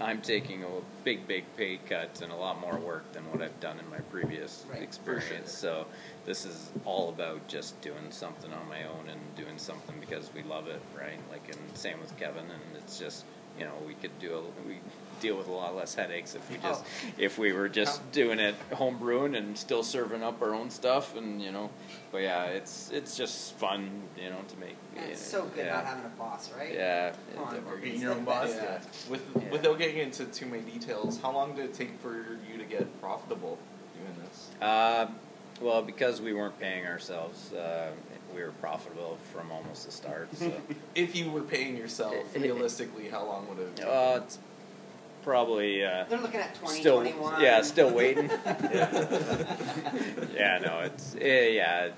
I'm 0.01 0.23
taking 0.23 0.65
a 0.65 0.69
big, 1.05 1.27
big 1.29 1.45
pay 1.57 1.79
cut 1.89 2.21
and 2.23 2.33
a 2.33 2.37
lot 2.37 2.61
more 2.61 2.79
work 2.79 3.13
than 3.13 3.23
what 3.31 3.43
I've 3.43 3.59
done 3.61 3.79
in 3.79 3.89
my 3.91 3.99
previous 3.99 4.65
Right, 4.71 4.83
experience. 4.83 5.53
So 5.53 5.87
this 6.25 6.47
is 6.47 6.71
all 6.85 7.11
about 7.11 7.47
just 7.49 7.81
doing 7.83 8.11
something 8.11 8.53
on 8.53 8.69
my 8.69 8.85
own 8.85 9.09
and 9.11 9.21
doing 9.37 9.59
something 9.59 9.97
because 10.01 10.31
we 10.35 10.43
love 10.43 10.69
it, 10.69 10.81
right? 10.99 11.19
Like 11.31 11.47
and 11.55 11.77
same 11.77 12.01
with 12.01 12.17
Kevin, 12.19 12.45
and 12.45 12.63
it's 12.77 12.99
just 12.99 13.25
you 13.59 13.65
know 13.65 13.75
we 13.87 13.95
could 13.95 14.17
do 14.19 14.35
a, 14.35 14.69
we 14.69 14.79
deal 15.21 15.37
with 15.37 15.47
a 15.49 15.53
lot 15.53 15.77
less 15.77 15.95
headaches 15.95 16.35
if 16.35 16.51
we 16.51 16.57
just 16.59 16.83
Oh. 16.85 17.09
if 17.19 17.39
we 17.39 17.53
were 17.53 17.69
just 17.69 18.11
doing 18.13 18.39
it 18.39 18.55
home 18.73 18.97
brewing 18.99 19.35
and 19.37 19.57
still 19.57 19.83
serving 19.83 20.23
up 20.23 20.41
our 20.43 20.55
own 20.55 20.71
stuff 20.71 21.17
and 21.17 21.41
you 21.43 21.53
know 21.53 21.71
but 22.11 22.19
yeah 22.23 22.45
it's 22.47 22.91
it's 22.93 23.17
just 23.17 23.55
fun 23.59 23.91
you 24.17 24.31
know 24.31 24.39
to 24.49 24.57
make 24.59 24.77
And 24.97 25.11
it's 25.11 25.21
so 25.25 25.45
good 25.55 25.67
yeah. 25.67 25.75
not 25.75 25.85
having 25.85 26.05
a 26.05 26.09
boss, 26.19 26.51
right? 26.57 26.75
Yeah. 26.75 27.13
Come 27.37 27.45
on, 27.45 27.57
Or 27.69 27.77
being 27.77 28.01
your 28.01 28.13
own 28.13 28.25
boss. 28.25 28.53
best. 28.53 28.89
Yeah. 29.07 29.11
With 29.11 29.23
Yeah. 29.37 29.51
without 29.51 29.79
getting 29.79 29.99
into 29.99 30.25
too 30.25 30.47
many 30.47 30.63
details, 30.63 31.21
how 31.21 31.33
long 31.33 31.55
did 31.55 31.67
it 31.67 31.75
take 31.75 31.93
for 32.01 32.15
you 32.51 32.59
to 32.59 32.65
get 32.65 32.85
profitable 33.01 33.59
doing 33.97 34.17
this? 34.25 34.49
Uh, 34.61 35.07
well, 35.61 35.83
because 35.83 36.21
we 36.21 36.33
weren't 36.33 36.59
paying 36.59 36.87
ourselves, 36.87 37.53
uh, 37.53 37.91
we 38.35 38.43
were 38.43 38.53
profitable 38.53 39.19
from 39.33 39.51
almost 39.53 39.87
the 39.87 39.93
start. 39.93 40.29
So, 40.37 40.51
If 40.95 41.15
you 41.15 41.31
were 41.31 41.43
paying 41.43 41.77
yourself, 41.77 42.15
It- 42.15 42.27
it- 42.37 42.43
realistically, 42.43 43.09
how 43.09 43.25
long 43.27 43.47
would 43.49 43.59
it 43.59 43.79
have 43.81 43.89
uh, 43.89 44.25
it's 44.25 44.39
probably 45.23 45.85
uh, 45.85 46.05
They're 46.09 46.19
looking 46.21 46.41
at 46.41 46.57
still, 46.57 47.01
2021. 47.03 47.41
yeah, 47.41 47.63
still 47.63 47.91
waiting. 47.93 48.29
yeah, 50.35 50.59
no, 50.63 50.81
it's 50.81 51.17
eh, 51.21 51.49
yeah, 51.51 51.89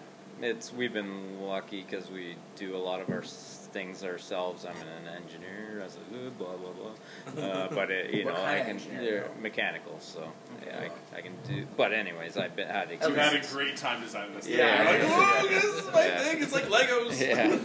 it's 0.41 0.73
we've 0.73 0.93
been 0.93 1.41
lucky 1.43 1.83
because 1.89 2.11
we 2.11 2.37
do 2.57 2.77
a 2.77 2.79
lot 2.79 3.01
of 3.01 3.09
our 3.11 3.23
things 3.23 4.05
ourselves. 4.05 4.67
I'm 4.67 4.75
an 4.77 5.09
engineer, 5.23 5.83
as 5.85 5.97
a 5.97 6.31
blah 6.31 6.55
blah 6.57 6.73
blah. 6.73 7.43
Uh, 7.45 7.69
but 7.75 7.91
it, 7.91 8.13
you 8.13 8.25
What 8.27 8.35
know, 8.35 8.45
I 8.45 8.61
can 8.61 8.79
they're 8.99 9.23
though? 9.35 9.41
mechanical, 9.41 9.99
so 10.01 10.31
yeah, 10.67 10.89
I, 11.15 11.17
I 11.19 11.21
can 11.23 11.33
do. 11.49 11.67
But 11.77 11.93
anyways, 11.93 12.37
I've 12.37 12.55
been 12.57 12.69
had 12.69 12.91
You 12.91 13.15
had 13.15 13.35
a 13.35 13.47
great 13.47 13.77
time 13.77 14.03
designing 14.03 14.35
this. 14.35 14.47
Yeah. 14.49 14.85
thing. 14.87 15.01
You're 15.09 15.19
like, 15.19 15.29
oh, 15.43 15.49
this 15.49 15.65
is 15.65 15.93
my 15.93 16.05
Yeah. 16.07 16.19
thing. 16.21 16.43
It's 16.43 16.53
like 16.53 16.65
Legos. 16.65 17.21
Yeah. 17.21 17.57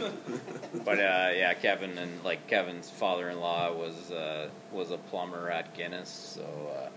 But 0.86 1.00
uh, 1.00 1.32
yeah, 1.36 1.54
Kevin 1.54 1.98
and 1.98 2.24
like 2.24 2.48
Kevin's 2.48 2.90
father-in-law 2.90 3.74
was 3.74 4.12
uh, 4.12 4.50
was 4.72 4.92
a 4.92 4.98
plumber 4.98 5.50
at 5.50 5.74
Guinness, 5.76 6.10
so 6.10 6.42
uh, 6.76 6.90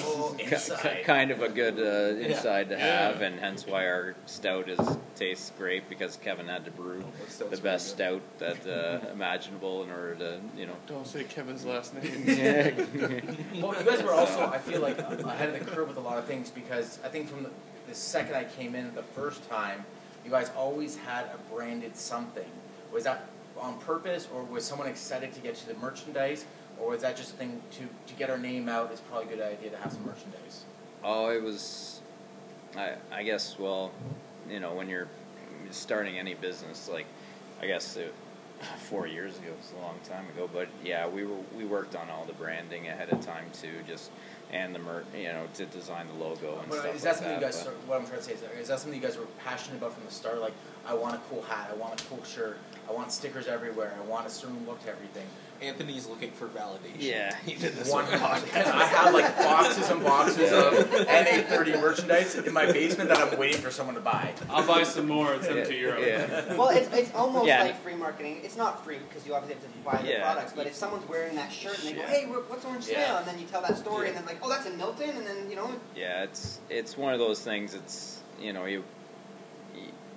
Oh, 0.00 0.34
ki- 0.38 0.44
inside. 0.54 1.04
kind 1.04 1.30
of 1.30 1.42
a 1.42 1.48
good 1.48 1.78
uh, 1.78 2.18
inside 2.20 2.68
to 2.70 2.76
Yeah. 2.76 3.08
have, 3.08 3.20
and 3.22 3.38
hence 3.38 3.66
why 3.66 3.86
our 3.86 4.14
stout 4.26 4.68
is 4.68 4.78
tastes 5.16 5.52
great 5.58 5.88
because 5.88 6.16
Kevin 6.16 6.46
had 6.46 6.64
to 6.64 6.70
brew 6.70 7.00
That 7.20 7.30
stout's 7.30 7.50
the 7.56 7.62
best 7.62 7.96
pretty 7.96 8.20
stout 8.38 8.38
that 8.64 8.66
uh, 9.06 9.10
imaginable 9.12 9.82
in 9.82 9.90
order 9.90 10.14
to 10.16 10.40
you 10.56 10.66
know. 10.66 10.76
Don't 10.86 11.06
say 11.06 11.24
Kevin's 11.24 11.64
last 11.64 11.94
name. 11.94 12.24
Yeah. 12.26 12.70
Well, 13.60 13.74
you 13.78 13.84
guys 13.84 14.02
were 14.02 14.12
also, 14.14 14.46
I 14.46 14.58
feel 14.58 14.80
like, 14.80 14.98
ahead 14.98 15.48
of 15.50 15.58
the 15.58 15.64
curve 15.70 15.88
with 15.88 15.96
a 15.96 16.00
lot 16.00 16.18
of 16.18 16.24
things 16.26 16.50
because 16.50 16.98
I 17.04 17.08
think 17.08 17.28
from 17.28 17.42
the, 17.42 17.50
the 17.88 17.94
second 17.94 18.36
I 18.36 18.44
came 18.44 18.74
in 18.74 18.94
the 18.94 19.02
first 19.02 19.48
time, 19.50 19.84
you 20.24 20.30
guys 20.30 20.50
always 20.56 20.96
had 20.96 21.24
a 21.26 21.38
branded 21.54 21.96
something. 21.96 22.48
Was 22.92 23.04
that 23.04 23.28
on 23.60 23.78
purpose, 23.80 24.28
or 24.34 24.44
was 24.44 24.64
someone 24.64 24.88
excited 24.88 25.32
to 25.34 25.40
get 25.40 25.60
you 25.60 25.72
the 25.72 25.78
merchandise, 25.80 26.44
or 26.80 26.90
was 26.90 27.02
that 27.02 27.16
just 27.16 27.34
a 27.34 27.36
thing 27.36 27.60
to, 27.72 27.88
to 28.06 28.18
get 28.18 28.30
our 28.30 28.38
name 28.38 28.68
out? 28.68 28.90
It's 28.92 29.00
probably 29.00 29.32
a 29.32 29.36
good 29.36 29.44
idea 29.44 29.70
to 29.70 29.76
have 29.78 29.92
some 29.92 30.04
merchandise. 30.06 30.64
Oh, 31.02 31.30
it 31.30 31.42
was. 31.42 32.00
I 32.76 32.94
I 33.10 33.22
guess 33.22 33.58
well, 33.58 33.92
you 34.48 34.60
know, 34.60 34.74
when 34.74 34.88
you're 34.88 35.08
starting 35.70 36.18
any 36.18 36.34
business, 36.34 36.88
like 36.88 37.06
I 37.60 37.66
guess 37.66 37.96
it, 37.96 38.14
four 38.78 39.06
years 39.06 39.36
ago. 39.38 39.48
It 39.48 39.58
was 39.58 39.72
a 39.78 39.82
long 39.82 39.98
time 40.08 40.26
ago, 40.30 40.48
but 40.52 40.68
yeah, 40.84 41.08
we 41.08 41.24
were 41.24 41.38
we 41.56 41.64
worked 41.64 41.96
on 41.96 42.08
all 42.10 42.24
the 42.24 42.32
branding 42.32 42.88
ahead 42.88 43.10
of 43.10 43.20
time 43.24 43.46
too, 43.52 43.82
just 43.86 44.10
and 44.50 44.74
the 44.74 44.78
mer- 44.78 45.04
you 45.16 45.24
know 45.24 45.46
to 45.54 45.66
design 45.66 46.06
the 46.08 46.14
logo 46.24 46.58
and 46.60 46.68
But 46.70 46.80
stuff 46.80 46.94
is 46.96 47.02
that 47.02 47.08
like 47.10 47.16
something 47.18 47.28
that. 47.28 47.40
you 47.40 47.46
guys? 47.46 47.56
but- 47.56 47.62
Start, 47.62 47.76
what 47.86 48.00
I'm 48.00 48.06
trying 48.06 48.18
to 48.18 48.24
say 48.24 48.32
is, 48.32 48.40
that, 48.40 48.50
is 48.60 48.68
that 48.68 48.78
something 48.80 49.00
you 49.00 49.06
guys 49.06 49.16
were 49.18 49.26
passionate 49.44 49.76
about 49.78 49.94
from 49.94 50.04
the 50.04 50.10
start? 50.12 50.40
Like, 50.40 50.54
I 50.86 50.94
want 50.94 51.14
a 51.14 51.20
cool 51.30 51.42
hat, 51.42 51.68
I 51.70 51.76
want 51.76 52.00
a 52.00 52.04
cool 52.04 52.22
shirt, 52.24 52.58
I 52.88 52.92
want 52.92 53.12
stickers 53.12 53.46
everywhere, 53.46 53.94
I 54.02 54.06
want 54.06 54.26
a 54.26 54.30
certain 54.30 54.64
look 54.66 54.82
to 54.84 54.90
everything. 54.90 55.26
Anthony's 55.60 56.06
looking 56.06 56.30
for 56.30 56.46
validation. 56.46 56.94
Yeah. 57.00 57.34
he 57.44 57.54
did 57.56 57.74
this 57.74 57.90
One 57.90 58.04
one. 58.06 58.18
podcast. 58.20 58.66
I 58.72 58.84
have 58.86 59.12
like 59.12 59.36
boxes 59.36 59.90
and 59.90 60.04
boxes 60.04 60.52
of 60.52 60.72
NA30 61.08 61.80
merchandise 61.80 62.36
in 62.36 62.52
my 62.52 62.66
basement 62.70 63.08
that 63.10 63.18
I'm 63.18 63.36
waiting 63.38 63.60
for 63.60 63.70
someone 63.72 63.96
to 63.96 64.00
buy. 64.00 64.32
I'll 64.48 64.64
buy 64.66 64.84
some 64.84 65.08
more 65.08 65.32
and 65.32 65.42
send 65.42 65.58
them 65.58 65.66
to 65.66 65.74
Yeah, 65.74 65.80
Europe. 65.80 66.00
yeah. 66.06 66.54
Well, 66.54 66.68
it's, 66.68 66.88
it's 66.94 67.12
almost 67.12 67.46
Yeah. 67.46 67.64
like 67.64 67.82
free 67.82 67.96
marketing. 67.96 68.40
It's 68.44 68.56
not 68.56 68.84
free 68.84 68.98
because 69.08 69.26
you 69.26 69.34
obviously 69.34 69.60
have 69.60 69.72
to 69.72 69.78
buy 69.80 70.00
the 70.02 70.08
Yeah. 70.12 70.22
products. 70.32 70.52
But 70.54 70.68
if 70.68 70.76
someone's 70.76 71.08
wearing 71.08 71.34
that 71.34 71.52
shirt 71.52 71.76
and 71.80 71.88
they 71.88 71.92
go, 71.94 72.02
"Hey, 72.06 72.26
what's 72.26 72.64
Orange 72.64 72.84
Snail?" 72.84 73.16
And 73.16 73.26
then 73.26 73.38
you 73.40 73.46
tell 73.46 73.62
that 73.62 73.76
story, 73.76 74.08
and 74.08 74.16
then 74.16 74.26
like, 74.26 74.37
"Oh, 74.42 74.48
that's 74.48 74.66
in 74.66 74.76
Milton," 74.76 75.10
and 75.10 75.26
then 75.26 75.50
you 75.50 75.56
know, 75.56 75.70
Yeah, 75.96 76.24
it's 76.24 76.60
it's 76.70 76.96
one 76.96 77.12
of 77.12 77.18
those 77.18 77.40
things. 77.40 77.74
It's 77.74 78.20
you 78.40 78.52
know 78.52 78.64
you, 78.66 78.84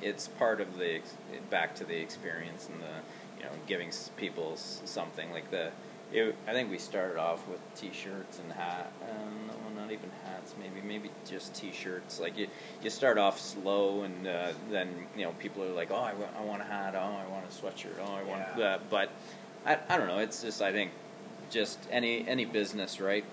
it's 0.02 0.28
part 0.28 0.62
of 0.62 0.78
the 0.78 0.96
ex- 0.96 1.16
back 1.50 1.76
to 1.76 1.84
the 1.86 1.96
experience 1.96 2.68
and 2.72 2.82
the 2.82 3.38
you 3.38 3.44
know 3.44 3.52
giving 3.68 3.92
people 4.18 4.56
something 4.58 5.32
like 5.32 5.50
the. 5.52 5.72
It, 6.14 6.36
I 6.46 6.52
think 6.52 6.70
we 6.70 6.78
started 6.78 7.18
off 7.18 7.48
with 7.48 7.62
T-shirts 7.76 8.40
and 8.40 8.52
hat, 8.52 8.92
um, 9.10 9.48
well, 9.48 9.82
not 9.86 9.94
even 9.94 10.10
hats, 10.26 10.54
maybe 10.60 10.86
maybe 10.86 11.10
just 11.26 11.56
T-shirts. 11.56 12.20
Like 12.20 12.38
you, 12.38 12.48
you 12.84 12.90
start 12.90 13.18
off 13.18 13.40
slow, 13.40 14.04
and 14.04 14.28
uh, 14.28 14.50
then 14.70 14.90
you 15.16 15.24
know 15.24 15.32
people 15.40 15.64
are 15.64 15.70
like, 15.70 15.90
oh, 15.90 15.96
I, 15.96 16.14
wa- 16.14 16.26
I 16.38 16.44
want 16.44 16.62
a 16.62 16.66
hat, 16.66 16.96
oh, 16.98 17.00
I 17.00 17.32
want 17.32 17.46
a 17.46 17.48
sweatshirt, 17.48 17.94
oh, 18.02 18.14
I 18.14 18.24
want. 18.24 18.44
Yeah. 18.58 18.66
Uh, 18.66 18.80
but 18.90 19.10
I, 19.66 19.78
I 19.88 19.98
don't 19.98 20.08
know. 20.08 20.18
It's 20.18 20.42
just 20.42 20.62
I 20.62 20.74
think 20.74 20.92
just 21.52 21.80
any 21.92 22.28
any 22.28 22.46
business, 22.46 23.00
right? 23.00 23.26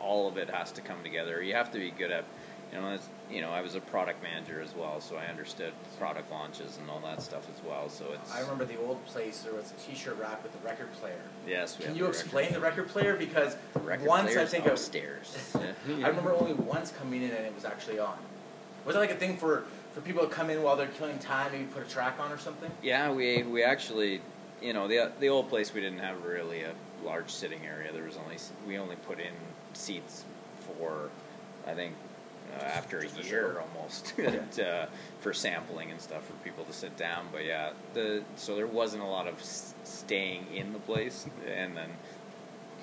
All 0.00 0.28
of 0.28 0.36
it 0.36 0.50
has 0.50 0.72
to 0.72 0.80
come 0.80 1.02
together. 1.02 1.42
You 1.42 1.54
have 1.54 1.70
to 1.72 1.78
be 1.78 1.90
good 1.90 2.10
at, 2.10 2.24
you 2.72 2.80
know, 2.80 2.98
you 3.30 3.40
know. 3.40 3.50
I 3.50 3.60
was 3.60 3.74
a 3.74 3.80
product 3.80 4.22
manager 4.22 4.60
as 4.60 4.74
well, 4.74 5.00
so 5.00 5.16
I 5.16 5.26
understood 5.26 5.72
product 5.98 6.30
launches 6.30 6.78
and 6.78 6.88
all 6.90 7.00
that 7.00 7.22
stuff 7.22 7.46
as 7.54 7.62
well. 7.64 7.88
So 7.88 8.06
it's 8.12 8.34
I 8.34 8.40
remember 8.40 8.64
the 8.64 8.78
old 8.80 9.04
place. 9.06 9.40
There 9.40 9.54
was 9.54 9.72
a 9.72 9.90
T-shirt 9.90 10.18
rack 10.18 10.42
with 10.42 10.54
a 10.54 10.66
record 10.66 10.92
player. 10.94 11.20
yes. 11.46 11.78
We 11.78 11.84
Can 11.84 11.96
you 11.96 12.06
explain 12.06 12.52
the 12.52 12.60
record 12.60 12.88
player? 12.88 13.16
Because 13.16 13.56
record, 13.74 13.74
the 13.74 13.80
record 13.80 14.06
once 14.08 14.36
I 14.36 14.44
think 14.46 14.66
upstairs. 14.66 15.36
I 15.54 16.08
remember 16.08 16.32
only 16.32 16.54
once 16.54 16.92
coming 16.92 17.22
in 17.22 17.30
and 17.30 17.44
it 17.46 17.54
was 17.54 17.64
actually 17.64 17.98
on. 17.98 18.16
Was 18.84 18.96
it 18.96 19.00
like 19.00 19.10
a 19.10 19.16
thing 19.16 19.36
for 19.36 19.64
for 19.94 20.00
people 20.00 20.22
to 20.22 20.28
come 20.28 20.50
in 20.50 20.62
while 20.62 20.76
they're 20.76 20.86
killing 20.88 21.18
time, 21.18 21.52
maybe 21.52 21.64
put 21.64 21.82
a 21.82 21.88
track 21.88 22.18
on 22.20 22.30
or 22.30 22.38
something? 22.38 22.70
Yeah, 22.82 23.10
we 23.10 23.42
we 23.42 23.62
actually, 23.64 24.20
you 24.62 24.72
know, 24.72 24.86
the 24.86 25.10
the 25.18 25.28
old 25.28 25.48
place 25.48 25.74
we 25.74 25.80
didn't 25.80 25.98
have 25.98 26.22
really 26.24 26.62
a 26.62 26.72
large 27.06 27.30
sitting 27.30 27.60
area. 27.64 27.92
There 27.92 28.04
was 28.04 28.16
only 28.16 28.36
we 28.66 28.78
only 28.78 28.96
put 28.96 29.18
in 29.20 29.32
seats 29.72 30.24
for, 30.78 31.08
I 31.66 31.72
think, 31.74 31.94
uh, 32.58 32.64
after 32.64 32.98
a 32.98 33.08
year 33.24 33.60
almost 33.60 34.12
and, 34.18 34.60
uh, 34.60 34.86
for 35.20 35.32
sampling 35.32 35.90
and 35.90 36.00
stuff 36.00 36.26
for 36.26 36.32
people 36.44 36.64
to 36.64 36.72
sit 36.72 36.96
down. 36.96 37.26
But 37.32 37.44
yeah, 37.44 37.70
the 37.94 38.22
so 38.36 38.56
there 38.56 38.66
wasn't 38.66 39.02
a 39.02 39.06
lot 39.06 39.28
of 39.28 39.38
s- 39.40 39.74
staying 39.84 40.46
in 40.54 40.72
the 40.72 40.78
place 40.80 41.26
and 41.46 41.76
then 41.76 41.90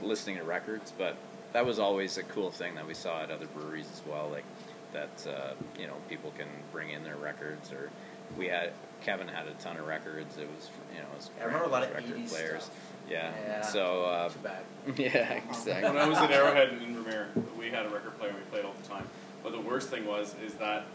listening 0.02 0.38
to 0.38 0.44
records. 0.44 0.94
But 0.98 1.16
that 1.52 1.66
was 1.66 1.78
always 1.78 2.18
a 2.18 2.24
cool 2.24 2.50
thing 2.50 2.76
that 2.76 2.88
we 2.88 2.94
saw 2.94 3.22
at 3.22 3.30
other 3.30 3.48
breweries 3.48 3.90
as 3.94 4.02
well. 4.08 4.30
Like 4.32 4.46
that, 4.94 5.28
uh, 5.28 5.54
you 5.80 5.88
know, 5.88 5.96
people 6.10 6.32
can 6.38 6.48
bring 6.72 6.90
in 6.92 7.04
their 7.04 7.18
records 7.18 7.72
or 7.72 7.90
we 8.38 8.48
had 8.48 8.72
Kevin 9.02 9.28
had 9.28 9.48
a 9.48 9.54
ton 9.62 9.78
of 9.78 9.86
records. 9.88 10.38
It 10.38 10.48
was 10.56 10.70
you 10.94 11.00
know, 11.00 11.08
it 11.14 11.18
was 11.18 11.30
I 11.42 11.46
remember 11.46 11.66
a 11.66 11.70
lot 11.70 11.84
of 11.84 11.94
record 11.94 12.16
80s 12.18 12.30
players. 12.30 12.64
stuff. 12.64 12.78
Yeah. 13.10 13.32
Yeah. 13.46 13.62
So 13.62 14.04
uh, 14.06 14.30
Too 14.30 14.40
bad. 14.40 14.64
yeah, 14.98 15.34
exactly. 15.34 15.90
When 15.90 15.98
I 15.98 16.08
was 16.08 16.18
at 16.18 16.32
Arrowhead 16.32 16.70
in 16.74 16.80
Invermere, 16.80 17.28
we 17.58 17.70
had 17.70 17.86
a 17.86 17.90
record 17.90 18.18
player 18.18 18.30
and 18.32 18.40
we 18.40 18.46
played 18.46 18.66
all 18.66 18.74
the 18.82 18.88
time. 18.88 19.08
But 19.44 19.52
the 19.52 19.60
worst 19.60 19.90
thing 19.90 20.06
was 20.06 20.36
is 20.46 20.54
that 20.56 20.86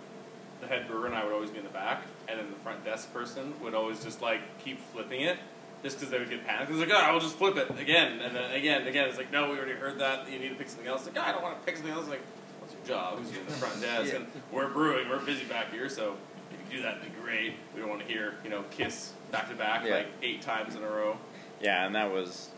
the 0.61 0.67
head 0.67 0.89
brewer 0.89 1.07
and 1.07 1.15
I 1.15 1.25
would 1.25 1.33
always 1.33 1.51
be 1.51 1.59
in 1.59 1.65
the 1.65 1.71
back, 1.71 2.03
and 2.29 2.39
then 2.39 2.51
the 2.51 2.57
front 2.57 2.85
desk 2.85 3.13
person 3.13 3.55
would 3.63 3.75
always 3.75 4.03
just 4.03 4.21
like 4.23 4.41
keep 4.65 4.81
flipping 4.93 5.21
it, 5.21 5.39
just 5.85 5.99
because 5.99 6.11
they 6.11 6.19
would 6.19 6.31
get 6.31 6.45
panicked. 6.47 6.71
It's 6.71 6.81
like, 6.81 6.91
oh, 6.93 6.97
I'll 6.99 7.21
just 7.21 7.37
flip 7.37 7.57
it 7.57 7.71
again, 7.79 8.21
and 8.21 8.35
then 8.35 8.51
again, 8.51 8.81
and 8.81 8.89
again. 8.89 9.09
It's 9.09 9.19
like, 9.19 9.31
no, 9.31 9.51
we 9.51 9.57
already 9.59 9.75
heard 9.75 9.99
that. 10.01 10.31
You 10.31 10.39
need 10.39 10.49
to 10.49 10.55
pick 10.57 10.69
something 10.69 10.89
else. 10.89 11.07
Like, 11.07 11.17
oh, 11.17 11.23
I 11.23 11.33
don't 11.33 11.43
want 11.43 11.59
to 11.61 11.65
pick 11.65 11.77
something 11.77 11.93
else. 11.95 12.09
Like, 12.09 12.23
what's 12.59 12.75
your 12.75 12.85
job? 12.97 13.19
Who's 13.19 13.29
in 13.31 13.45
the 13.47 13.53
front 13.53 13.81
desk? 13.81 14.13
And 14.15 14.27
we're 14.51 14.69
brewing. 14.69 15.09
We're 15.09 15.21
busy 15.25 15.45
back 15.45 15.71
here, 15.73 15.89
so 15.89 16.17
if 16.51 16.73
you 16.73 16.79
do 16.79 16.83
that, 16.83 16.97
it'd 16.99 17.15
be 17.15 17.21
great. 17.21 17.55
We 17.75 17.81
don't 17.81 17.89
want 17.91 18.01
to 18.03 18.09
hear, 18.09 18.35
you 18.43 18.51
know, 18.51 18.65
Kiss 18.73 19.13
back 19.31 19.49
to 19.51 19.55
back 19.55 19.85
Yeah. 19.87 19.95
like 19.99 20.07
eight 20.23 20.43
times 20.43 20.75
in 20.75 20.83
a 20.83 20.89
row. 20.89 21.17
Yeah, 21.61 21.87
and 21.87 21.95
that 21.95 22.13
was 22.13 22.51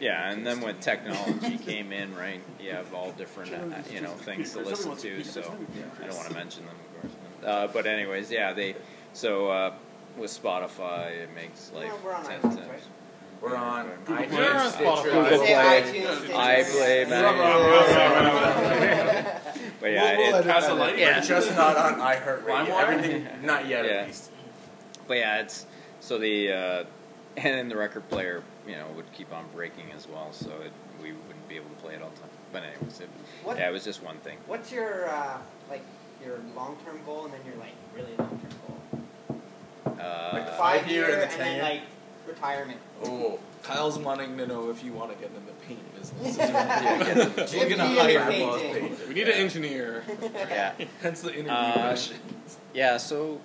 yeah, 0.00 0.30
and 0.32 0.46
then 0.46 0.60
when 0.60 0.76
technology 0.78 1.58
came 1.58 1.92
in, 1.92 2.14
right, 2.16 2.40
you 2.60 2.70
have 2.70 2.94
all 2.94 3.12
different 3.12 3.52
uh, 3.52 3.58
you 3.92 4.00
know 4.00 4.10
things 4.12 4.52
to 4.54 4.60
listen 4.60 4.96
to. 4.96 5.22
So 5.24 5.40
I 6.02 6.06
don't 6.06 6.16
want 6.16 6.28
to 6.28 6.34
mention 6.34 6.64
them, 6.66 6.74
of 6.74 7.00
course. 7.02 7.12
Uh, 7.44 7.66
but 7.72 7.86
anyways, 7.86 8.30
yeah, 8.30 8.52
they 8.52 8.74
so 9.12 9.48
uh, 9.48 9.72
with 10.16 10.30
Spotify, 10.30 11.10
it 11.12 11.34
makes 11.34 11.70
like 11.74 11.88
Well, 11.88 12.00
we're 12.04 12.14
on 12.14 12.24
ten 12.24 12.40
times. 12.40 12.88
We're 13.40 13.56
on 13.56 13.88
Google 14.04 14.16
iTunes, 14.16 14.28
Play. 14.28 14.36
We're 14.36 14.54
on 14.54 14.70
Stitcher, 14.70 14.84
Spotify. 14.84 15.04
Google 15.04 15.24
Google 15.24 15.38
Play. 16.34 16.62
iPlay. 16.62 17.08
But 19.80 19.92
yeah, 19.92 20.16
We'll- 20.16 20.26
we'll 20.26 20.36
it, 20.36 20.38
edit 20.40 20.52
Casa 20.52 20.66
that 20.68 20.74
Light. 20.76 20.98
Yeah. 20.98 21.20
We're 21.20 21.26
just 21.26 21.56
not 21.56 21.76
on 21.76 21.94
iHeartRadio. 22.00 22.44
LimeWire? 22.66 22.82
Everything, 22.88 23.26
not 23.42 23.66
yet 23.66 23.84
Yeah. 23.86 23.90
at 23.92 24.06
least. 24.08 24.30
but 25.08 25.16
yeah, 25.16 25.40
it's 25.40 25.66
so 26.00 26.18
the 26.18 26.52
uh, 26.52 26.84
and 27.36 27.54
then 27.54 27.68
the 27.68 27.76
record 27.76 28.08
player, 28.08 28.42
you 28.66 28.76
know, 28.76 28.86
would 28.96 29.10
keep 29.12 29.32
on 29.32 29.44
breaking 29.54 29.86
as 29.96 30.06
well, 30.08 30.32
so 30.32 30.50
it, 30.64 30.72
we 31.02 31.12
wouldn't 31.12 31.48
be 31.48 31.56
able 31.56 31.70
to 31.70 31.76
play 31.76 31.94
it 31.94 32.02
all 32.02 32.10
the 32.10 32.20
time. 32.20 32.30
But 32.52 32.62
anyways, 32.64 33.00
it, 33.00 33.08
What- 33.44 33.56
yeah, 33.58 33.68
it 33.68 33.72
was 33.72 33.84
just 33.84 34.02
one 34.02 34.16
thing. 34.18 34.38
What's 34.46 34.72
your 34.72 35.08
uh, 35.08 35.38
like 35.68 35.82
your 36.24 36.38
long 36.56 36.76
term 36.84 37.00
goal 37.06 37.24
and 37.26 37.34
then 37.34 37.40
your 37.46 37.56
like 37.56 37.74
really 37.94 38.14
long 38.18 38.28
term 38.40 38.50
goal? 38.66 39.96
Uh, 39.98 40.30
Like 40.32 40.46
the 40.46 40.52
Five 40.52 40.80
Five-year 40.82 41.08
year 41.08 41.20
and 41.20 41.30
the 41.30 41.32
and 41.34 41.40
then 41.40 41.48
10-year? 41.48 41.62
like 41.62 41.80
retirement. 42.26 42.78
Oh, 43.04 43.38
Kyle's 43.62 43.98
wanting 43.98 44.36
to 44.38 44.46
know 44.46 44.70
if 44.70 44.82
you 44.84 44.92
want 44.92 45.12
to 45.12 45.16
get 45.18 45.30
into 45.34 45.46
the 45.46 45.52
paint 45.66 45.94
business. 45.98 46.36
Yeah. 46.38 47.28
We're 47.36 47.42
If 47.44 47.68
gonna 47.76 47.86
hire 47.88 48.20
painting. 48.30 48.46
boss 48.48 48.60
painter. 48.62 49.08
We 49.08 49.14
need 49.14 49.28
an 49.28 49.34
engineer. 49.34 50.04
yeah. 50.34 50.72
Hence 51.02 51.20
the 51.22 51.30
interview 51.32 51.52
Uh, 51.52 51.72
questions. 51.74 52.58
Yeah, 52.74 52.96
so 52.98 53.40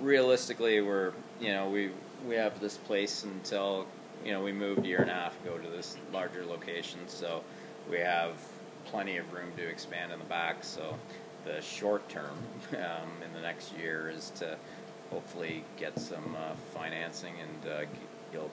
realistically, 0.00 0.80
we're 0.80 1.12
you 1.40 1.48
know 1.48 1.68
we 1.68 1.90
we 2.26 2.34
have 2.36 2.60
this 2.60 2.76
place 2.76 3.24
until 3.24 3.86
you 4.24 4.32
know 4.32 4.42
we 4.42 4.52
moved 4.52 4.84
a 4.84 4.88
year 4.88 5.00
and 5.00 5.10
a 5.10 5.14
half 5.14 5.40
ago 5.42 5.58
to 5.58 5.68
this 5.68 5.96
larger 6.12 6.44
location, 6.44 7.00
so 7.06 7.42
we 7.90 7.98
have 7.98 8.32
plenty 8.86 9.16
of 9.16 9.32
room 9.32 9.52
to 9.56 9.66
expand 9.66 10.12
in 10.12 10.18
the 10.18 10.24
back. 10.24 10.62
So 10.62 10.96
the 11.44 11.60
short 11.60 12.08
term 12.08 12.36
um, 12.72 13.10
in 13.24 13.32
the 13.34 13.40
next 13.40 13.76
year 13.76 14.10
is 14.10 14.30
to 14.36 14.56
hopefully 15.10 15.64
get 15.76 15.98
some 15.98 16.36
uh, 16.36 16.54
financing, 16.72 17.34
and 17.40 17.72
uh, 17.72 17.84
you'll 18.32 18.50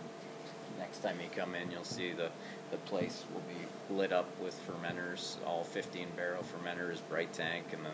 next 0.77 0.99
time 0.99 1.17
you 1.21 1.29
come 1.35 1.55
in, 1.55 1.71
you'll 1.71 1.83
see 1.83 2.11
the 2.11 2.29
the 2.71 2.77
place 2.77 3.25
will 3.33 3.41
be 3.41 3.93
lit 3.93 4.13
up 4.13 4.27
with 4.39 4.57
fermenters, 4.65 5.35
all 5.45 5.63
15 5.63 6.07
barrel 6.15 6.43
fermenters, 6.43 6.99
bright 7.09 7.33
tank, 7.33 7.65
and 7.73 7.85
then 7.85 7.91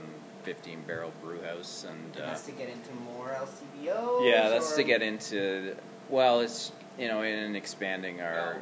15 0.47 0.83
barrel 0.87 1.11
brew 1.21 1.41
house, 1.41 1.85
and 1.89 2.15
And 2.15 2.23
uh, 2.23 2.27
that's 2.27 2.43
to 2.45 2.53
get 2.53 2.69
into 2.69 2.93
more 3.13 3.35
LCBOs. 3.37 4.25
yeah, 4.31 4.47
that's 4.47 4.71
or- 4.71 4.77
to 4.77 4.83
get 4.85 5.01
into. 5.01 5.75
Well, 6.09 6.39
it's 6.39 6.71
you 6.97 7.09
know 7.09 7.21
in 7.21 7.53
expanding 7.57 8.21
our. 8.21 8.55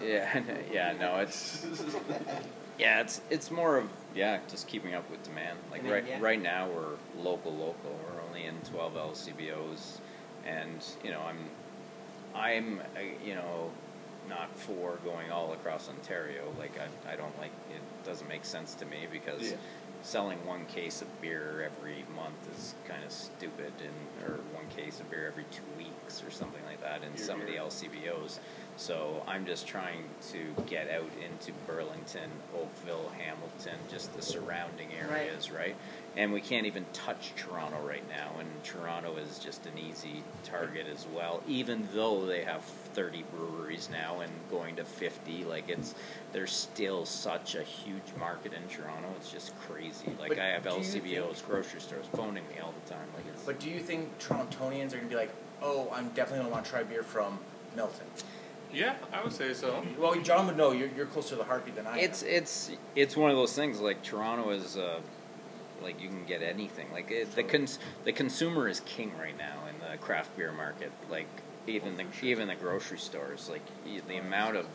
Yeah, 0.00 0.40
yeah, 0.72 0.92
no, 0.92 1.16
it's 1.16 1.66
yeah, 2.78 3.00
it's 3.00 3.20
it's 3.30 3.50
more 3.50 3.78
of 3.78 3.88
yeah, 4.14 4.38
just 4.48 4.68
keeping 4.68 4.94
up 4.94 5.10
with 5.10 5.20
demand. 5.24 5.58
Like 5.72 5.82
Demand, 5.82 6.06
right 6.06 6.08
yeah. 6.08 6.20
right 6.20 6.40
now 6.40 6.68
we're 6.68 6.94
local, 7.20 7.50
local. 7.50 7.98
We're 8.14 8.22
only 8.28 8.44
in 8.44 8.54
12 8.70 8.94
LCBOs, 8.94 9.98
and 10.46 10.84
you 11.02 11.10
know 11.10 11.20
I'm 11.22 11.38
I'm 12.32 12.78
uh, 12.96 13.00
you 13.24 13.34
know 13.34 13.72
not 14.28 14.54
for 14.58 14.98
going 15.04 15.30
all 15.30 15.52
across 15.52 15.88
Ontario. 15.88 16.42
Like 16.58 16.72
I 16.78 17.12
I 17.12 17.16
don't 17.16 17.36
like 17.38 17.52
it. 17.70 17.80
Doesn't 18.04 18.28
make 18.28 18.44
sense 18.44 18.74
to 18.74 18.86
me 18.86 19.06
because 19.10 19.50
Yeah. 19.50 19.56
selling 20.02 20.44
one 20.46 20.64
case 20.66 21.02
of 21.02 21.20
beer 21.20 21.62
every 21.70 22.04
month 22.14 22.48
is 22.56 22.74
kind 22.86 23.02
of 23.04 23.10
stupid, 23.12 23.72
and 23.80 24.28
or 24.30 24.36
one 24.54 24.66
case 24.76 25.00
of 25.00 25.10
beer 25.10 25.26
every 25.26 25.44
two 25.50 25.62
weeks 25.76 26.22
or 26.22 26.30
something 26.30 26.62
like 26.66 26.80
that 26.82 27.02
in 27.02 27.16
some 27.16 27.40
of 27.40 27.46
the. 27.46 27.54
LCBOs. 27.56 28.38
So 28.78 29.24
I'm 29.26 29.44
just 29.44 29.66
trying 29.66 30.04
to 30.30 30.54
get 30.66 30.88
out 30.88 31.10
into 31.28 31.50
Burlington, 31.66 32.30
Oakville, 32.56 33.10
Hamilton, 33.18 33.74
just 33.90 34.14
the 34.14 34.22
surrounding 34.22 34.90
areas, 34.92 35.50
right? 35.50 35.74
And 36.16 36.32
we 36.32 36.40
can't 36.40 36.64
even 36.64 36.86
touch 36.92 37.32
Toronto 37.36 37.80
right 37.84 38.08
now, 38.08 38.30
and 38.38 38.48
Toronto 38.62 39.16
is 39.16 39.40
just 39.40 39.66
an 39.66 39.76
easy 39.76 40.22
target 40.44 40.86
as 40.86 41.06
well. 41.12 41.42
Even 41.48 41.88
though 41.92 42.24
they 42.24 42.44
have 42.44 42.62
30 42.62 43.24
breweries 43.34 43.88
now 43.90 44.20
and 44.20 44.30
going 44.48 44.76
to 44.76 44.84
50, 44.84 45.44
like 45.44 45.68
it's 45.68 45.96
there's 46.32 46.52
still 46.52 47.04
such 47.04 47.56
a 47.56 47.64
huge 47.64 48.14
market 48.16 48.52
in 48.52 48.62
Toronto. 48.68 49.08
It's 49.16 49.32
just 49.32 49.58
crazy. 49.62 50.12
Like 50.20 50.28
But 50.28 50.38
I 50.38 50.46
have 50.50 50.62
LCBOs, 50.62 51.44
grocery 51.44 51.80
stores 51.80 52.06
phoning 52.14 52.44
me 52.54 52.60
all 52.62 52.72
the 52.84 52.90
time. 52.90 53.08
Like 53.16 53.24
it's 53.34 53.42
But 53.42 53.58
do 53.58 53.68
you 53.68 53.80
think 53.80 54.16
Torontonians 54.20 54.92
are 54.92 54.98
going 54.98 55.02
to 55.02 55.08
be 55.08 55.16
like, 55.16 55.34
oh, 55.62 55.88
I'm 55.92 56.10
definitely 56.10 56.44
gonna 56.44 56.50
want 56.50 56.64
to 56.64 56.70
try 56.70 56.84
beer 56.84 57.02
from 57.02 57.40
Milton. 57.74 58.06
Yeah, 58.72 58.94
I 59.12 59.22
would 59.22 59.32
say 59.32 59.54
so. 59.54 59.82
Well, 59.98 60.14
John 60.20 60.46
would 60.46 60.56
know. 60.56 60.72
You're, 60.72 60.88
you're 60.96 61.06
closer 61.06 61.30
to 61.30 61.36
the 61.36 61.44
heartbeat 61.44 61.74
than 61.76 61.86
I 61.86 61.98
It's 61.98 62.22
am. 62.22 62.28
it's 62.30 62.70
it's 62.94 63.16
one 63.16 63.30
of 63.30 63.36
those 63.36 63.54
things. 63.54 63.80
Like 63.80 64.02
Toronto 64.02 64.50
is, 64.50 64.76
uh, 64.76 65.00
like 65.82 66.00
you 66.02 66.08
can 66.08 66.24
get 66.26 66.42
anything. 66.42 66.90
Like 66.92 67.10
it, 67.10 67.34
the 67.34 67.42
cons- 67.44 67.78
the 68.04 68.12
consumer 68.12 68.68
is 68.68 68.80
king 68.80 69.12
right 69.18 69.36
now 69.38 69.56
in 69.68 69.76
the 69.90 69.96
craft 69.98 70.36
beer 70.36 70.52
market. 70.52 70.92
Like 71.10 71.28
even 71.66 71.96
the 71.96 72.04
even 72.22 72.48
the 72.48 72.54
grocery 72.56 72.98
stores. 72.98 73.48
Like 73.50 73.62
y- 73.86 74.00
the 74.06 74.16
amount 74.16 74.56
of 74.56 74.66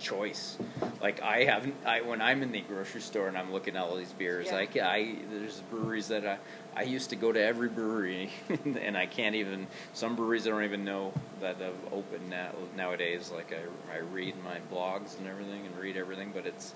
choice. 0.00 0.58
Like 1.00 1.22
I 1.22 1.44
haven't. 1.44 1.74
I 1.86 2.00
when 2.00 2.20
I'm 2.20 2.42
in 2.42 2.52
the 2.52 2.60
grocery 2.62 3.00
store 3.00 3.28
and 3.28 3.38
I'm 3.38 3.52
looking 3.52 3.76
at 3.76 3.82
all 3.82 3.96
these 3.96 4.12
beers. 4.12 4.46
Yeah. 4.46 4.54
Like 4.54 4.76
I 4.76 5.16
there's 5.30 5.60
breweries 5.70 6.08
that 6.08 6.26
I 6.26 6.38
I 6.74 6.82
used 6.82 7.10
to 7.10 7.16
go 7.16 7.30
to 7.30 7.40
every 7.40 7.68
brewery 7.68 8.30
and 8.64 8.96
I 8.96 9.06
can't 9.06 9.34
even. 9.34 9.66
Some 9.92 10.16
breweries 10.16 10.46
I 10.46 10.50
don't 10.50 10.64
even 10.64 10.84
know 10.84 11.12
that 11.40 11.56
have 11.56 11.74
opened 11.92 12.30
now 12.30 12.50
nowadays. 12.76 13.30
Like 13.34 13.52
I 13.52 13.94
I 13.94 13.98
read 13.98 14.34
my 14.42 14.58
blogs 14.72 15.18
and 15.18 15.28
everything 15.28 15.66
and 15.66 15.76
read 15.78 15.96
everything, 15.96 16.32
but 16.34 16.46
it's 16.46 16.74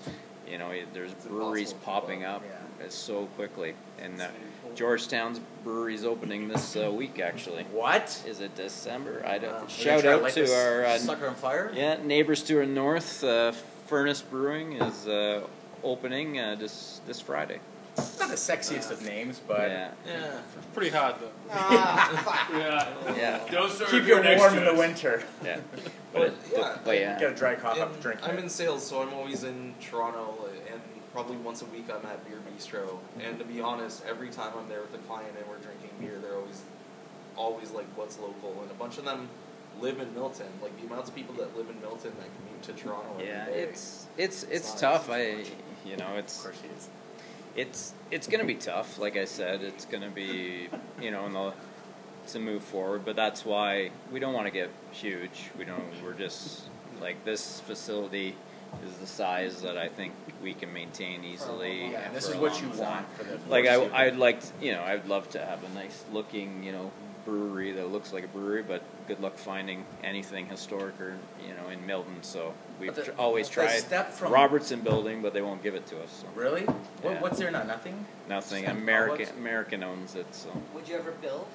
you 0.49 0.57
know 0.57 0.71
there's 0.93 1.11
It's 1.11 1.25
breweries 1.25 1.71
impossible 1.71 1.73
to 1.73 1.75
keep 1.75 1.83
popping 1.83 2.23
up, 2.23 2.35
up 2.37 2.43
yeah. 2.79 2.85
so 2.89 3.25
quickly 3.27 3.73
and 3.99 4.21
uh, 4.21 4.27
Georgetown's 4.75 5.39
brewery's 5.63 6.03
opening 6.03 6.47
this 6.47 6.75
uh, 6.75 6.91
week 6.91 7.19
actually. 7.19 7.63
what? 7.71 8.21
Is 8.27 8.41
it 8.41 8.55
December? 8.55 9.23
I 9.25 9.37
don't. 9.37 9.53
Wow. 9.53 9.61
We're 9.61 9.69
Shout 9.69 10.05
out 10.05 10.29
to 10.29 10.53
our 10.53 10.85
uh, 10.85 10.97
sucker 10.97 11.27
on 11.27 11.35
fire. 11.35 11.71
yeah, 11.73 11.97
neighbors 12.03 12.43
to 12.43 12.59
our 12.59 12.65
north, 12.65 13.23
uh, 13.23 13.53
Furnace 13.87 14.21
Brewing 14.21 14.73
is 14.73 15.07
uh, 15.07 15.45
opening 15.83 16.39
uh, 16.39 16.55
this 16.55 17.01
this 17.07 17.19
Friday. 17.21 17.59
It's 17.97 18.19
not 18.19 18.27
the 18.27 18.35
sexiest 18.35 18.91
of 18.91 19.01
names, 19.05 19.39
but 19.47 19.69
yeah, 19.69 19.91
Yeah, 20.05 20.39
it's 20.57 20.65
pretty 20.73 20.89
hot 20.89 21.17
though. 21.21 21.29
Ah, 21.49 22.11
fuck. 22.25 22.49
Yeah. 22.59 23.15
yeah, 23.15 23.39
Don't 23.49 23.71
start 23.71 23.89
keep 23.89 24.01
with 24.01 24.09
you 24.09 24.15
your 24.15 24.23
next 24.23 24.41
warm 24.41 24.57
in 24.57 24.65
the 24.65 24.73
winter. 24.73 25.23
yeah. 25.43 25.59
But, 26.13 26.33
But, 26.49 26.57
yeah, 26.57 26.77
but 26.85 26.95
yeah, 26.97 27.19
Get 27.19 27.31
a 27.33 27.35
dry 27.35 27.55
cough 27.55 27.75
in- 27.75 27.83
up 27.83 28.01
drink. 28.01 28.21
I'm 28.23 28.37
in 28.37 28.47
sales, 28.47 28.85
so 28.87 29.01
I'm 29.01 29.13
always 29.13 29.43
in 29.43 29.75
Toronto, 29.81 30.33
uh, 30.43 30.47
and 30.47 30.64
probably 31.13 31.37
once 31.37 31.61
a 31.61 31.65
week 31.65 31.85
I'm 31.89 32.05
at 32.05 32.27
Beer 32.27 32.39
Bistro. 32.51 32.97
And 33.23 33.39
to 33.39 33.45
be 33.45 33.61
honest, 33.61 34.03
every 34.05 34.29
time 34.29 34.51
I'm 34.57 34.67
there 34.67 34.81
with 34.81 34.93
a 34.93 35.03
client 35.07 35.31
and 35.37 35.47
we're 35.47 35.57
drinking 35.57 35.91
beer, 35.99 36.19
they're 36.21 36.35
always, 36.35 36.61
always 37.35 37.71
like, 37.71 37.85
"What's 37.95 38.19
local?" 38.19 38.61
And 38.61 38.69
a 38.69 38.73
bunch 38.75 38.97
of 38.97 39.05
them 39.05 39.29
live 39.79 39.99
in 39.99 40.13
Milton. 40.13 40.47
Like 40.61 40.79
the 40.79 40.87
amounts 40.87 41.09
of 41.09 41.15
people 41.15 41.35
that 41.35 41.55
live 41.57 41.69
in 41.69 41.79
Milton 41.81 42.11
that 42.19 42.27
commute 42.37 42.61
to 42.63 42.73
Toronto 42.73 43.13
every 43.13 43.27
yeah. 43.27 43.45
day. 43.45 43.63
It's 43.63 44.07
it's 44.17 44.43
it's 44.43 44.69
not 44.73 44.79
tough. 44.79 45.09
I 45.09 45.45
you 45.85 45.97
know 45.97 46.15
it's. 46.15 46.17
Of 46.17 46.17
it's 46.17 46.43
course 46.43 46.61
he 46.61 46.67
is. 46.69 46.89
it's 47.55 47.93
it's 48.11 48.27
gonna 48.27 48.45
be 48.45 48.55
tough. 48.55 48.99
Like 48.99 49.17
I 49.17 49.25
said, 49.25 49.61
it's 49.61 49.85
gonna 49.85 50.09
be 50.09 50.69
you 51.01 51.11
know 51.11 51.25
in 51.25 51.33
the 51.33 51.53
to 52.27 52.39
move 52.39 52.63
forward. 52.63 53.05
But 53.05 53.15
that's 53.15 53.45
why 53.45 53.91
we 54.11 54.19
don't 54.19 54.33
want 54.33 54.47
to 54.47 54.51
get 54.51 54.69
huge. 54.91 55.51
We 55.57 55.65
don't. 55.65 55.83
We're 56.03 56.13
just 56.13 56.63
like 57.01 57.23
this 57.25 57.59
facility 57.61 58.35
is 58.87 58.95
the 58.97 59.07
size 59.07 59.61
that 59.61 59.77
I 59.77 59.87
think 59.87 60.13
we 60.41 60.53
can 60.53 60.71
maintain 60.73 61.23
easily. 61.23 61.91
Yeah, 61.91 61.99
and 62.07 62.15
this 62.15 62.27
is 62.29 62.35
what 62.35 62.59
you 62.61 62.67
time. 62.69 62.77
want 62.79 63.11
for 63.17 63.23
the 63.23 63.39
Like 63.49 63.67
I, 63.67 64.05
I'd 64.05 64.17
like, 64.17 64.41
to, 64.41 64.47
you 64.61 64.71
know, 64.73 64.81
I'd 64.83 65.07
love 65.07 65.29
to 65.31 65.39
have 65.45 65.63
a 65.63 65.69
nice 65.75 66.03
looking, 66.11 66.63
you 66.63 66.71
know, 66.71 66.91
brewery 67.25 67.71
that 67.71 67.91
looks 67.91 68.13
like 68.13 68.23
a 68.23 68.27
brewery. 68.27 68.61
But 68.63 68.83
good 69.07 69.19
luck 69.19 69.37
finding 69.37 69.85
anything 70.03 70.45
historic 70.47 70.99
or 71.01 71.15
you 71.47 71.53
know 71.53 71.69
in 71.69 71.85
Milton. 71.85 72.17
So 72.21 72.53
we've 72.79 72.93
But 72.93 72.95
the- 73.05 73.11
tr- 73.11 73.19
always 73.19 73.47
the 73.47 73.53
tried 73.55 73.69
step 73.79 74.11
from- 74.13 74.31
Robertson 74.31 74.81
Building, 74.81 75.21
but 75.21 75.33
they 75.33 75.41
won't 75.41 75.63
give 75.63 75.73
it 75.75 75.85
to 75.87 76.01
us. 76.03 76.21
So 76.21 76.27
Really? 76.39 76.63
What, 76.63 77.13
Yeah. 77.13 77.21
What's 77.21 77.39
there 77.39 77.49
now? 77.51 77.63
Nothing. 77.63 78.05
nothing. 78.29 78.65
St. 78.65 78.77
American 78.77 79.25
Paul's? 79.25 79.37
American 79.39 79.83
owns 79.83 80.15
it. 80.15 80.27
So 80.35 80.49
Would 80.75 80.87
you 80.87 80.95
ever 80.97 81.11
build? 81.11 81.47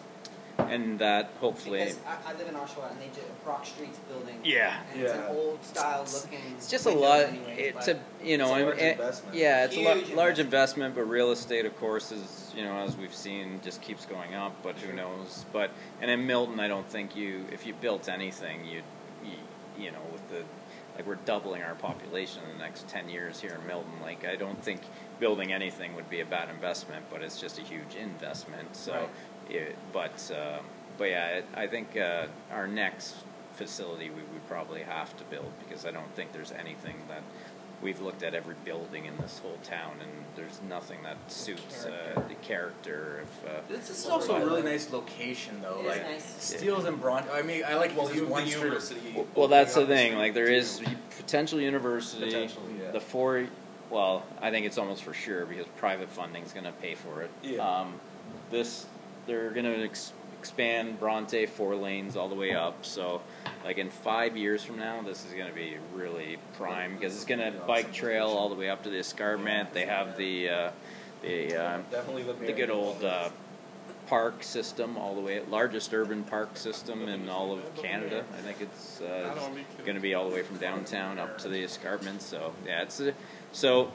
And 0.69 0.99
that 0.99 1.31
hopefully. 1.41 1.81
Because 1.81 1.99
I, 2.07 2.33
I 2.33 2.37
live 2.37 2.49
in 2.49 2.55
Oshawa 2.55 2.91
and 2.91 3.01
they 3.01 3.07
do 3.09 3.21
Brock 3.45 3.65
Street's 3.67 3.99
building. 4.01 4.39
Yeah. 4.45 4.81
And 4.93 5.01
it's 5.03 5.13
an 5.13 5.21
Yeah. 5.21 5.29
old 5.29 5.65
style 5.65 6.05
looking. 6.13 6.39
It's 6.57 6.69
just 6.69 6.87
a 6.87 6.91
windows 6.91 7.03
lot. 7.09 7.21
anyways, 7.29 7.59
It's 7.59 7.87
but 7.87 7.97
a 8.23 8.27
you 8.27 8.39
know, 8.39 8.55
It's 8.55 8.63
a 8.63 8.65
large 8.65 8.79
and- 8.79 8.91
investment. 9.01 9.35
yeah, 9.37 9.65
it's 9.65 9.77
a 9.77 9.81
lar- 9.85 9.97
Huge 9.97 10.11
large 10.15 10.39
investment, 10.39 10.95
but 10.95 11.03
real 11.05 11.31
estate, 11.33 11.65
of 11.67 11.77
course, 11.79 12.13
is 12.13 12.53
you 12.57 12.63
know 12.65 12.77
as 12.79 12.97
we've 12.97 13.15
seen, 13.15 13.61
just 13.63 13.81
keeps 13.83 14.07
going 14.07 14.35
up. 14.35 14.55
But 14.63 14.77
who 14.79 14.93
knows? 14.93 15.45
But 15.53 15.71
and 16.01 16.11
in 16.11 16.27
Milton, 16.27 16.61
I 16.61 16.69
don't 16.69 16.89
think 16.89 17.17
you 17.17 17.47
if 17.53 17.67
you 17.67 17.75
built 17.75 18.09
anything, 18.09 18.65
you'd 18.67 18.85
you, 19.25 19.37
you 19.85 19.91
know 19.91 20.03
with 20.13 20.29
the 20.29 20.43
like 20.97 21.07
we're 21.07 21.15
doubling 21.15 21.63
our 21.63 21.75
population 21.77 22.43
in 22.51 22.59
the 22.59 22.63
next 22.65 22.87
ten 22.89 23.09
years 23.09 23.41
here 23.41 23.57
in 23.61 23.67
Milton. 23.67 23.93
Like 24.03 24.27
I 24.27 24.37
don't 24.37 24.63
think 24.63 24.81
building 25.21 25.53
anything 25.53 25.95
would 25.95 26.11
be 26.11 26.21
a 26.21 26.27
bad 26.27 26.49
investment, 26.51 27.05
but 27.11 27.23
it's 27.23 27.41
just 27.41 27.59
a 27.59 27.63
huge 27.63 27.95
investment. 27.95 28.75
So, 28.75 28.93
Right. 28.93 29.09
It, 29.51 29.77
but 29.93 30.31
uh, 30.35 30.59
but 30.99 31.05
yeah, 31.11 31.27
it, 31.39 31.45
I 31.55 31.67
think 31.67 31.97
uh, 31.97 32.27
our 32.53 32.67
next 32.67 33.15
facility 33.55 34.09
we 34.11 34.23
would 34.33 34.47
probably 34.49 34.83
have 34.83 35.17
to 35.19 35.25
build 35.25 35.51
because 35.67 35.85
I 35.85 35.91
don't 35.91 36.15
think 36.15 36.33
there's 36.33 36.53
anything 36.53 36.97
that 37.09 37.23
we've 37.83 38.01
looked 38.01 38.23
at 38.23 38.35
every 38.35 38.55
building 38.65 39.07
in 39.07 39.17
this 39.19 39.39
whole 39.39 39.59
town 39.63 39.93
and 40.01 40.11
there's 40.37 40.61
nothing 40.69 41.03
that 41.03 41.17
suits 41.29 41.87
uh, 41.87 42.23
the 42.29 42.35
character 42.37 43.23
of. 43.23 43.51
Uh, 43.51 43.61
This 43.69 43.91
is 43.91 44.07
also 44.07 44.37
a 44.37 44.45
really 44.45 44.63
nice 44.63 44.91
location, 44.93 45.61
though. 45.63 45.79
It 45.81 45.83
is 45.83 45.87
like 45.89 46.03
nice. 46.03 46.37
Steeles 46.43 46.85
and 46.85 47.01
Bronx. 47.01 47.29
I 47.33 47.43
mean, 47.43 47.63
I 47.67 47.75
like 47.75 47.97
well, 47.97 48.07
well, 48.07 48.15
you 48.15 48.27
one 48.27 48.45
the 48.45 48.51
university. 48.51 49.25
well, 49.35 49.49
that's 49.49 49.75
the 49.75 49.87
thing. 49.87 50.13
street, 50.13 50.19
Like 50.19 50.35
there 50.35 50.47
too. 50.47 50.53
is 50.55 50.83
potential 51.17 51.61
university. 51.61 52.27
Potentially, 52.27 52.75
yeah. 52.83 52.91
The 52.93 53.01
four. 53.01 53.47
Well, 53.91 54.23
I 54.41 54.51
think 54.51 54.67
it's 54.67 54.79
almost 54.79 55.03
for 55.03 55.13
sure 55.13 55.45
because 55.47 55.67
private 55.77 56.09
funding 56.09 56.45
is 56.45 56.53
going 56.53 56.67
to 56.67 56.73
pay 56.73 56.95
for 56.95 57.23
it. 57.23 57.31
Yeah. 57.43 57.67
Um, 57.67 57.95
this 58.51 58.87
they're 59.27 59.51
going 59.51 59.67
to 59.67 59.85
ex- 59.85 60.13
expand 60.39 60.99
Bronte 60.99 61.47
four 61.47 61.75
lanes 61.77 62.17
all 62.17 62.29
the 62.29 62.35
way 62.35 62.55
up. 62.55 62.85
So, 62.85 63.21
like 63.65 63.79
in 63.79 63.91
five 63.91 64.37
years 64.37 64.63
from 64.65 64.79
now, 64.79 65.03
this 65.03 65.25
is 65.27 65.33
going 65.35 65.49
to 65.49 65.55
be 65.55 65.77
really 65.95 66.39
prime 66.55 66.95
because 66.95 67.15
it's 67.15 67.27
going 67.27 67.41
to 67.41 67.59
bike 67.67 67.93
trail 67.93 68.29
all 68.29 68.49
the 68.49 68.55
way 68.55 68.71
up 68.71 68.83
to 68.85 68.91
the 68.91 68.99
escarpment. 68.99 69.73
They 69.75 69.87
have 69.87 70.17
the 70.17 70.49
uh, 70.49 70.71
the 71.23 71.57
uh, 71.57 71.79
Definitely 71.91 72.23
the, 72.47 72.53
good 72.53 72.71
old 72.71 73.05
uh, 73.05 73.29
park 74.07 74.43
system 74.43 74.97
all 74.97 75.15
the 75.15 75.21
way 75.21 75.41
largest 75.51 75.93
urban 75.95 76.25
park 76.25 76.57
system 76.57 77.09
in 77.09 77.29
all 77.29 77.53
of 77.53 77.75
Canada. 77.77 78.25
I 78.37 78.41
think 78.41 78.61
it's, 78.61 79.01
uh, 79.01 79.33
don't 79.37 79.55
be 79.55 79.63
kidding. 79.63 79.85
going 79.85 79.97
to 79.97 80.03
be 80.03 80.15
all 80.15 80.29
the 80.29 80.35
way 80.35 80.43
from 80.43 80.57
downtown 80.57 81.19
up 81.19 81.39
to 81.39 81.49
the 81.49 81.63
escarpment. 81.63 82.23
So 82.23 82.53
yeah, 82.67 82.83
it's 82.83 83.01
uh, 83.01 83.13
so 83.53 83.93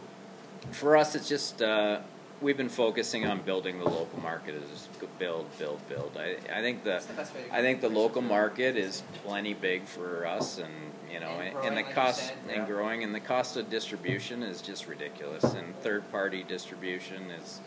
for 0.71 0.95
us 0.95 1.15
it's 1.15 1.27
just 1.27 1.61
uh, 1.61 1.99
we've 2.45 2.55
been 2.55 2.69
focusing 2.69 3.25
on 3.25 3.41
building 3.41 3.79
the 3.79 3.85
local 3.85 4.19
market. 4.21 4.53
Is 4.53 4.87
build, 5.17 5.47
build, 5.57 5.79
build. 5.89 6.11
I 6.17 6.35
I 6.53 6.61
think 6.61 6.83
the 6.83 7.03
the 7.07 7.13
best 7.13 7.33
way 7.33 7.43
to 7.43 7.53
I 7.53 7.61
think 7.61 7.81
the 7.81 7.89
local 7.89 8.21
market 8.21 8.77
is 8.77 9.01
plenty 9.23 9.53
big 9.55 9.83
for 9.85 10.25
us, 10.27 10.59
and 10.59 10.71
you 11.11 11.19
know, 11.19 11.31
And 11.31 11.57
and, 11.65 11.77
the 11.77 11.81
like 11.81 11.93
cost 11.93 12.19
said. 12.27 12.37
and 12.47 12.57
Yeah. 12.57 12.65
growing, 12.65 13.03
and 13.03 13.13
the 13.15 13.19
cost 13.19 13.57
of 13.57 13.69
distribution 13.69 14.43
is 14.43 14.61
just 14.61 14.87
ridiculous. 14.87 15.43
And 15.43 15.75
third 15.81 16.09
party 16.11 16.43
distribution 16.43 17.31
is 17.31 17.59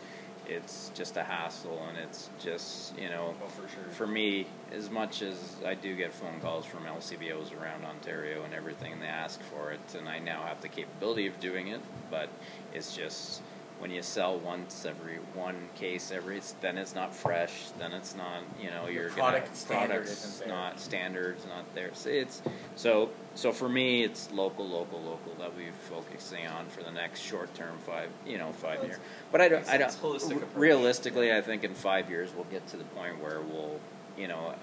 it's 0.47 0.91
just 0.95 1.15
a 1.17 1.23
hassle, 1.23 1.85
and 1.89 1.97
it's 1.97 2.29
just 2.41 2.97
you 2.97 3.09
know, 3.09 3.35
Oh, 3.43 3.47
for 3.49 3.67
sure. 3.67 3.83
for 3.91 4.07
me, 4.07 4.47
as 4.71 4.89
much 4.89 5.21
as 5.21 5.35
I 5.65 5.73
do 5.75 5.93
get 5.95 6.13
phone 6.13 6.39
calls 6.39 6.65
from 6.65 6.85
LCBOs 6.85 7.51
around 7.59 7.83
Ontario 7.85 8.43
and 8.43 8.53
everything, 8.53 8.93
and 8.93 9.01
they 9.01 9.07
ask 9.25 9.41
for 9.41 9.71
it, 9.71 9.81
and 9.97 10.07
I 10.07 10.19
now 10.19 10.43
have 10.43 10.61
the 10.61 10.69
capability 10.69 11.27
of 11.27 11.37
doing 11.41 11.67
it, 11.67 11.81
but 12.09 12.29
it's 12.73 12.95
just 12.95 13.41
when 13.79 13.91
you 13.91 14.01
sell 14.01 14.37
once 14.37 14.85
every 14.85 15.15
one 15.33 15.55
case 15.75 16.11
every, 16.11 16.37
it's, 16.37 16.51
then 16.61 16.77
it's 16.77 16.93
not 16.93 17.15
fresh, 17.15 17.69
then 17.79 17.93
it's 17.93 18.15
not, 18.15 18.43
you 18.61 18.69
know, 18.69 18.85
The 18.85 18.93
your 18.93 19.09
product 19.09 19.55
standard 19.55 19.87
products 19.87 20.11
isn't 20.11 20.47
there. 20.47 20.57
not 20.57 20.79
standards 20.79 21.45
not 21.45 21.63
there. 21.73 21.89
So 21.93 22.09
it's 22.09 22.41
so 22.75 23.09
so 23.35 23.51
for 23.53 23.69
me, 23.69 24.03
it's 24.03 24.31
local, 24.31 24.67
local, 24.67 24.99
local 24.99 25.33
that 25.39 25.55
we're 25.55 25.71
focusing 25.71 26.45
on 26.45 26.65
for 26.67 26.83
the 26.83 26.91
next 26.91 27.21
short 27.21 27.53
term 27.55 27.77
five, 27.85 28.09
you 28.27 28.37
know, 28.37 28.51
five 28.51 28.79
Well, 28.79 28.87
year. 28.89 28.99
But 29.31 29.41
I 29.41 29.47
don't, 29.49 29.67
I 29.69 29.77
don't. 29.77 29.89
Holistic 29.89 30.35
approach. 30.37 30.55
Realistically, 30.55 31.33
I 31.33 31.41
think 31.41 31.63
in 31.63 31.73
five 31.73 32.09
years 32.09 32.31
we'll 32.35 32.45
get 32.45 32.67
to 32.67 32.77
the 32.77 32.83
point 32.83 33.21
where 33.21 33.39
we'll, 33.39 33.79
you 34.17 34.27
know, 34.27 34.53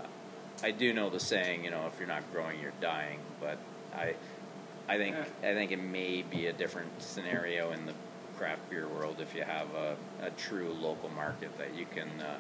I 0.63 0.71
do 0.73 0.93
know 0.93 1.09
the 1.09 1.21
saying, 1.21 1.65
you 1.65 1.71
know, 1.71 1.87
if 1.87 1.99
you're 1.99 2.09
not 2.09 2.23
growing, 2.33 2.61
you're 2.61 2.73
dying. 2.83 3.21
But 3.41 3.59
I, 3.95 4.15
I 4.89 4.99
think 4.99 5.17
I 5.43 5.55
think 5.55 5.73
it 5.73 5.81
may 5.83 6.23
be 6.23 6.47
a 6.49 6.53
different 6.53 7.03
scenario 7.03 7.73
in 7.73 7.87
the 7.87 7.95
craft 8.39 8.69
beer 8.71 8.89
world 8.89 9.17
if 9.21 9.35
you 9.35 9.43
have 9.43 9.69
a, 9.75 9.97
a 10.23 10.31
true 10.31 10.75
local 10.81 11.09
market 11.11 11.57
that 11.59 11.75
you 11.75 11.87
can 11.95 12.09
uh, 12.21 12.37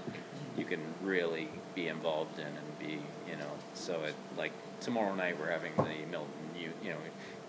you 0.56 0.64
can 0.64 0.80
really 1.02 1.48
be 1.74 1.88
involved 1.88 2.38
in 2.38 2.46
and 2.46 2.78
be 2.78 2.98
you 3.30 3.36
know 3.36 3.50
so 3.74 4.02
it 4.04 4.14
like 4.36 4.52
tomorrow 4.80 5.14
night 5.14 5.38
we're 5.38 5.50
having 5.50 5.72
the 5.76 6.06
Milton 6.10 6.30
you, 6.58 6.70
you 6.82 6.90
know 6.90 6.98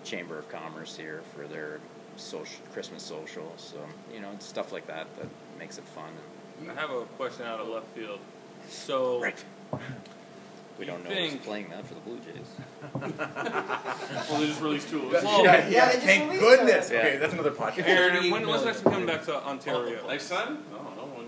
Chamber 0.03 0.39
of 0.39 0.49
Commerce 0.49 0.95
here 0.95 1.21
for 1.35 1.47
their 1.47 1.79
social 2.15 2.63
Christmas 2.73 3.03
social 3.03 3.53
so 3.57 3.77
you 4.13 4.19
know 4.19 4.31
it's 4.33 4.45
stuff 4.45 4.71
like 4.71 4.87
that 4.87 5.07
that 5.17 5.27
makes 5.59 5.77
it 5.77 5.83
fun 5.83 6.11
I 6.69 6.73
have 6.73 6.89
a 6.89 7.01
question 7.17 7.45
out 7.45 7.59
of 7.59 7.67
left 7.67 7.87
field. 7.89 8.19
So, 8.69 9.23
we 10.78 10.86
You 10.86 10.91
don't 10.91 11.03
know 11.03 11.09
who's 11.09 11.30
think- 11.32 11.43
playing 11.43 11.69
that 11.69 11.86
for 11.88 11.93
the 11.95 11.99
Blue 12.01 12.19
Jays 12.19 12.47
Well, 14.30 14.39
they 14.39 14.47
just 14.47 14.61
released 14.61 14.89
tools. 14.89 15.13
yeah, 15.13 15.21
Yeah, 15.23 15.67
yeah, 15.69 15.86
they 15.88 15.93
just 15.93 16.05
thank 16.05 16.23
released 16.32 16.41
goodness. 16.41 16.91
it. 16.91 16.95
Okay, 16.97 17.17
that's 17.17 17.34
another 17.34 17.51
podcast. 17.51 17.88
Aaron, 17.88 18.30
when, 18.32 18.47
when's 18.47 18.65
next 18.65 18.82
time 18.82 18.93
coming 18.93 19.07
back 19.07 19.23
to 19.25 19.36
Ontario? 19.43 20.07
Next 20.07 20.30
time? 20.30 20.63
I 20.73 20.78
don't 20.78 20.95
know. 20.97 21.03
When, 21.15 21.25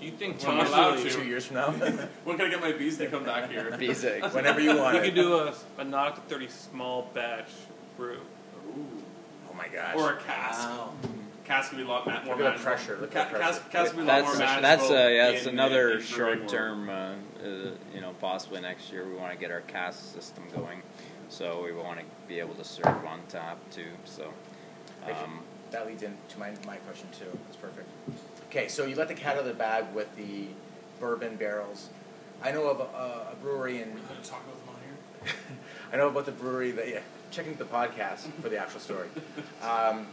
You 0.00 0.10
you 0.10 0.16
think 0.16 0.42
Well, 0.42 0.52
I'm 0.52 0.66
allowed 0.66 0.90
possibly 0.92 1.10
to. 1.10 1.16
Two 1.16 1.24
years 1.24 1.46
from 1.46 1.56
now, 1.56 1.70
When 2.24 2.36
can 2.36 2.46
I 2.46 2.50
get 2.50 2.60
my 2.60 2.72
bees 2.72 2.98
to 2.98 3.06
come 3.06 3.24
back 3.24 3.50
here? 3.50 3.76
Basic. 3.78 4.22
whenever 4.34 4.60
you 4.60 4.76
want. 4.76 4.94
we 4.94 5.00
it. 5.00 5.04
could 5.06 5.14
do 5.14 5.34
a, 5.38 5.54
a 5.78 5.84
not 5.84 6.16
to 6.16 6.20
thirty 6.22 6.48
small 6.48 7.10
batch 7.14 7.50
brew? 7.96 8.20
Oh 9.50 9.54
my 9.56 9.68
gosh. 9.68 9.96
Or 9.96 10.12
a 10.14 10.16
cask. 10.20 10.68
Wow. 10.68 10.92
Cask 11.48 11.70
can 11.70 11.78
be 11.78 11.84
a 11.84 11.88
lot 11.88 12.06
ma- 12.06 12.12
more 12.12 12.20
Look 12.22 12.28
at 12.32 12.36
the 12.36 12.44
manageable. 12.44 12.64
pressure, 12.64 12.98
look 13.00 13.16
at 13.16 13.30
the 13.32 13.38
pressure. 13.38 13.52
Cask, 13.60 13.70
cask 13.70 13.94
can 13.94 13.96
be 13.96 14.02
a 14.02 14.06
lot 14.06 14.16
That's 14.22 14.26
more 14.28 14.46
manageable. 14.46 14.62
that's 14.62 14.90
uh, 14.90 14.94
yeah, 14.94 15.28
it's 15.30 15.42
in- 15.46 15.54
another 15.54 15.90
in- 15.92 16.00
in 16.00 16.06
brewing 16.06 16.06
short 16.06 16.38
world. 16.40 16.48
term. 16.50 16.90
Uh, 16.90 16.92
uh, 16.92 17.70
you 17.94 18.00
know, 18.02 18.12
possibly 18.20 18.60
next 18.60 18.92
year 18.92 19.08
we 19.08 19.14
want 19.14 19.32
to 19.32 19.38
get 19.38 19.50
our 19.50 19.62
cast 19.62 20.12
system 20.12 20.44
going, 20.54 20.82
so 21.30 21.62
we 21.64 21.72
want 21.72 21.98
to 22.00 22.04
be 22.28 22.38
able 22.38 22.54
to 22.54 22.64
serve 22.64 22.86
on 23.06 23.20
tap 23.28 23.56
too. 23.70 23.86
So, 24.04 24.30
um, 25.06 25.40
That 25.70 25.86
leads 25.86 26.02
into 26.02 26.38
my, 26.38 26.50
my 26.66 26.76
question 26.76 27.08
too. 27.18 27.30
That's 27.46 27.56
perfect. 27.56 27.88
Okay, 28.50 28.68
so 28.68 28.84
you 28.84 28.94
let 28.96 29.08
the 29.08 29.14
cat 29.14 29.34
out 29.36 29.40
of 29.40 29.46
the 29.46 29.54
bag 29.54 29.84
with 29.94 30.14
the 30.16 30.46
bourbon 31.00 31.36
barrels. 31.36 31.88
I 32.42 32.50
know 32.52 32.64
of 32.68 32.80
a, 32.80 33.32
a 33.32 33.36
brewery 33.42 33.80
in. 33.80 33.88
We're 33.94 34.00
gonna 34.00 34.20
talk 34.22 34.42
about 34.44 34.58
them 34.66 34.74
on 34.74 34.80
here. 34.84 35.34
I 35.92 35.96
know 35.96 36.08
about 36.08 36.26
the 36.26 36.32
brewery 36.32 36.72
that 36.72 36.88
yeah. 36.88 37.00
Checking 37.30 37.54
the 37.56 37.64
podcast 37.66 38.20
for 38.40 38.48
the 38.48 38.56
actual 38.58 38.80
story. 38.80 39.08
Um, 39.62 40.06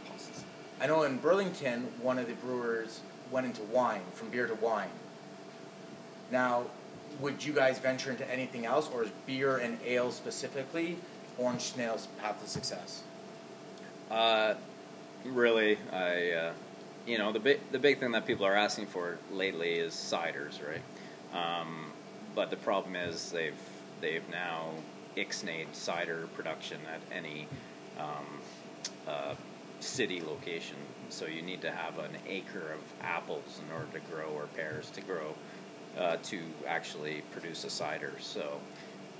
I 0.80 0.86
know 0.86 1.04
in 1.04 1.18
Burlington, 1.18 1.88
one 2.02 2.18
of 2.18 2.26
the 2.26 2.34
brewers 2.34 3.00
went 3.30 3.46
into 3.46 3.62
wine, 3.62 4.02
from 4.12 4.28
beer 4.30 4.46
to 4.46 4.54
wine. 4.54 4.90
Now, 6.30 6.66
would 7.20 7.44
you 7.44 7.52
guys 7.52 7.78
venture 7.78 8.10
into 8.10 8.30
anything 8.30 8.66
else, 8.66 8.90
or 8.92 9.04
is 9.04 9.10
beer 9.26 9.56
and 9.56 9.78
ale 9.84 10.10
specifically 10.10 10.98
Orange 11.38 11.62
Snail's 11.62 12.08
path 12.18 12.42
to 12.42 12.48
success? 12.48 13.02
Uh, 14.10 14.54
really, 15.24 15.78
I, 15.92 16.30
uh, 16.30 16.52
you 17.06 17.18
know, 17.18 17.32
the 17.32 17.40
big 17.40 17.60
the 17.72 17.78
big 17.78 17.98
thing 17.98 18.12
that 18.12 18.26
people 18.26 18.44
are 18.44 18.54
asking 18.54 18.86
for 18.86 19.18
lately 19.32 19.74
is 19.74 19.94
ciders, 19.94 20.60
right? 20.66 20.82
Um, 21.32 21.92
but 22.34 22.50
the 22.50 22.56
problem 22.56 22.96
is 22.96 23.30
they've 23.32 23.54
they've 24.00 24.28
now 24.30 24.70
ixnayed 25.16 25.72
cider 25.72 26.28
production 26.34 26.78
at 26.92 27.00
any 27.16 27.48
um, 27.98 28.26
uh, 29.08 29.34
city 29.80 30.20
location. 30.20 30.76
So 31.08 31.26
you 31.26 31.42
need 31.42 31.60
to 31.62 31.70
have 31.70 31.98
an 31.98 32.10
acre 32.28 32.72
of 32.72 32.80
apples 33.02 33.60
in 33.64 33.72
order 33.72 33.86
to 33.92 34.00
grow 34.10 34.28
or 34.34 34.46
pears 34.54 34.90
to 34.90 35.00
grow 35.00 35.34
uh, 35.98 36.16
to 36.24 36.40
actually 36.66 37.22
produce 37.32 37.64
a 37.64 37.70
cider. 37.70 38.12
So 38.20 38.60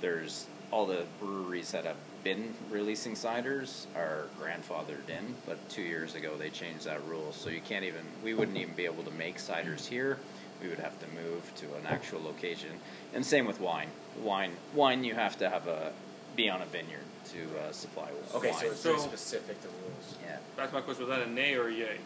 there's 0.01 0.45
all 0.71 0.85
the 0.85 1.05
breweries 1.19 1.71
that 1.71 1.85
have 1.85 1.95
been 2.23 2.53
releasing 2.69 3.13
ciders 3.13 3.85
are 3.95 4.25
grandfathered 4.39 5.09
in, 5.09 5.33
but 5.45 5.57
two 5.69 5.81
years 5.81 6.15
ago 6.15 6.35
they 6.37 6.49
changed 6.49 6.85
that 6.85 7.03
rule. 7.05 7.31
So 7.31 7.49
you 7.49 7.61
can't 7.61 7.85
even, 7.85 8.01
we 8.23 8.33
wouldn't 8.33 8.57
even 8.57 8.73
be 8.73 8.85
able 8.85 9.03
to 9.03 9.11
make 9.11 9.37
ciders 9.37 9.85
here. 9.85 10.19
We 10.61 10.67
would 10.67 10.79
have 10.79 10.99
to 10.99 11.05
move 11.09 11.51
to 11.57 11.65
an 11.75 11.85
actual 11.87 12.21
location. 12.21 12.71
And 13.13 13.25
same 13.25 13.45
with 13.45 13.61
wine. 13.61 13.89
Wine, 14.21 14.51
wine, 14.73 15.03
you 15.03 15.13
have 15.13 15.37
to 15.37 15.49
have 15.49 15.67
a 15.67 15.93
be 16.37 16.49
on 16.49 16.61
a 16.61 16.65
vineyard 16.67 17.01
to 17.33 17.39
uh, 17.59 17.71
supply 17.73 18.07
Okay, 18.35 18.51
so 18.53 18.67
it's 18.67 18.83
very 18.83 18.97
So- 18.97 19.03
specific 19.03 19.61
to 19.63 19.67
rules. 19.67 20.15
yeah. 20.25 20.37
That's 20.55 20.71
my 20.71 20.79
question. 20.81 21.07
Was 21.07 21.17
that 21.17 21.27
a 21.27 21.29
nay 21.29 21.55
or 21.55 21.67
a 21.67 21.73
yay? 21.73 21.97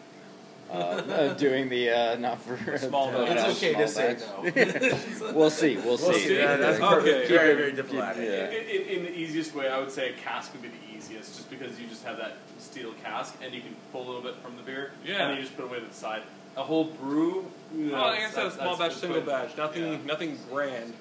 Uh, 0.70 0.74
uh, 0.74 1.34
doing 1.34 1.68
the 1.68 1.90
uh, 1.90 2.16
not 2.16 2.40
for 2.40 2.78
Small 2.78 3.08
uh, 3.14 3.26
batch. 3.26 3.48
It's 3.50 3.58
okay 3.58 3.72
small 3.72 3.82
to 3.82 3.88
say 3.88 4.14
batch. 4.14 5.20
no. 5.20 5.32
we'll 5.34 5.50
see. 5.50 5.76
We'll, 5.76 5.84
We'll 5.84 5.98
see. 5.98 6.20
see. 6.20 6.36
Yeah, 6.38 6.56
that's 6.56 6.80
Okay. 6.80 7.28
Very, 7.28 7.54
very 7.54 7.72
diplomatic. 7.72 8.22
Yeah. 8.26 8.46
In, 8.48 8.68
in, 8.68 8.98
in 8.98 9.02
the 9.04 9.14
easiest 9.18 9.54
way, 9.54 9.68
I 9.68 9.78
would 9.78 9.90
say 9.90 10.10
a 10.10 10.12
cask 10.14 10.52
would 10.54 10.62
be 10.62 10.68
the 10.68 10.96
easiest, 10.96 11.36
just 11.36 11.50
because 11.50 11.78
you 11.78 11.86
just 11.88 12.04
have 12.04 12.16
that 12.16 12.36
steel 12.58 12.92
cask 13.04 13.34
and 13.44 13.52
you 13.54 13.60
can 13.60 13.74
pull 13.92 14.02
a 14.04 14.06
little 14.06 14.22
bit 14.22 14.36
from 14.36 14.56
the 14.56 14.62
beer, 14.62 14.92
Yeah. 15.04 15.22
and 15.22 15.30
then 15.30 15.36
you 15.36 15.42
just 15.42 15.54
put 15.56 15.64
it 15.66 15.68
away 15.68 15.80
to 15.80 15.86
the 15.86 15.92
side. 15.94 16.22
A 16.56 16.62
whole 16.62 16.84
brew. 16.84 17.44
No, 17.72 17.94
oh, 17.96 18.04
I 18.04 18.16
guess 18.18 18.34
that's 18.34 18.54
a 18.54 18.58
small 18.58 18.76
batch, 18.78 18.90
just 18.92 19.00
single 19.00 19.20
put- 19.20 19.28
batch. 19.30 19.56
Nothing, 19.58 19.84
yeah. 19.84 19.98
nothing 20.06 20.38
grand. 20.50 20.94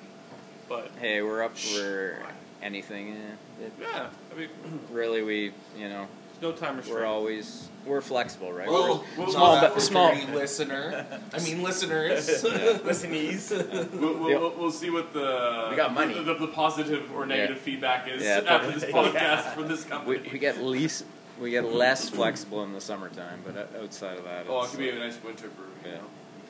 But 0.67 0.89
Hey, 0.99 1.21
we're 1.21 1.43
up 1.43 1.57
for 1.57 2.17
anything. 2.61 3.11
eh, 3.13 3.65
it- 3.65 3.73
yeah, 3.81 4.09
I 4.33 4.39
mean, 4.39 4.49
really, 4.91 5.21
we 5.21 5.51
you 5.77 5.89
know 5.89 6.07
there's 6.39 6.41
no 6.41 6.51
time 6.51 6.77
restraint. 6.77 6.99
we're 6.99 7.05
always 7.05 7.69
we're 7.85 8.01
flexible, 8.01 8.53
right? 8.53 8.67
Well, 8.69 9.03
we're 9.17 9.23
well, 9.23 9.31
small, 9.31 9.55
not 9.61 9.73
but 9.73 9.81
small. 9.81 10.13
listener. 10.33 11.05
I 11.33 11.39
mean, 11.39 11.63
listeners. 11.63 12.27
Listenees. 12.83 13.51
We'll, 13.93 14.13
we'll, 14.17 14.29
Yep. 14.29 14.39
we'll, 14.41 14.53
we'll 14.57 14.71
see 14.71 14.89
what 14.91 15.13
the 15.13 15.67
We 15.71 15.75
got 15.75 15.93
money. 15.93 16.13
the, 16.13 16.21
the, 16.21 16.33
the 16.35 16.47
positive 16.47 17.11
or 17.15 17.25
negative 17.25 17.57
feedback 17.59 18.07
is 18.07 18.21
Yeah, 18.23 18.41
after 18.47 18.71
this 18.71 18.83
podcast 18.97 19.13
yeah. 19.13 19.51
from 19.53 19.67
this 19.67 19.83
We, 19.85 19.89
company. 19.89 20.29
we 20.31 20.37
get 20.39 20.57
least 20.63 21.05
we 21.39 21.49
get 21.49 21.65
less 21.65 22.07
flexible 22.09 22.63
in 22.63 22.71
the 22.73 22.81
summertime, 22.81 23.41
but 23.43 23.55
outside 23.81 24.17
of 24.19 24.25
that, 24.25 24.45
oh, 24.47 24.59
it 24.59 24.63
it's, 24.65 24.71
could 24.71 24.79
be 24.79 24.89
a 24.89 24.95
nice 24.99 25.17
winter 25.23 25.47
brew. 25.49 25.65
You 25.83 25.89
yeah. 25.91 25.97
know. 25.97 26.03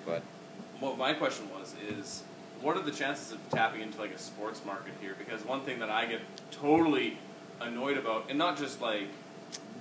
But 0.05 0.22
What 0.82 0.97
my 0.97 1.14
question 1.14 1.47
was 1.57 1.74
is, 1.97 2.24
what 2.62 2.78
are 2.78 2.82
the 2.82 2.91
chances 2.91 3.32
of 3.32 3.49
tapping 3.49 3.82
into 3.82 3.99
like 3.99 4.12
a 4.14 4.18
sports 4.20 4.62
market 4.66 4.93
here? 5.01 5.16
Because 5.18 5.43
one 5.45 5.62
thing 5.62 5.80
that 5.80 5.89
I 5.89 6.05
get 6.05 6.22
totally 6.51 7.18
annoyed 7.59 7.97
about, 7.97 8.26
and 8.30 8.38
not 8.38 8.57
just 8.57 8.82
like 8.82 9.07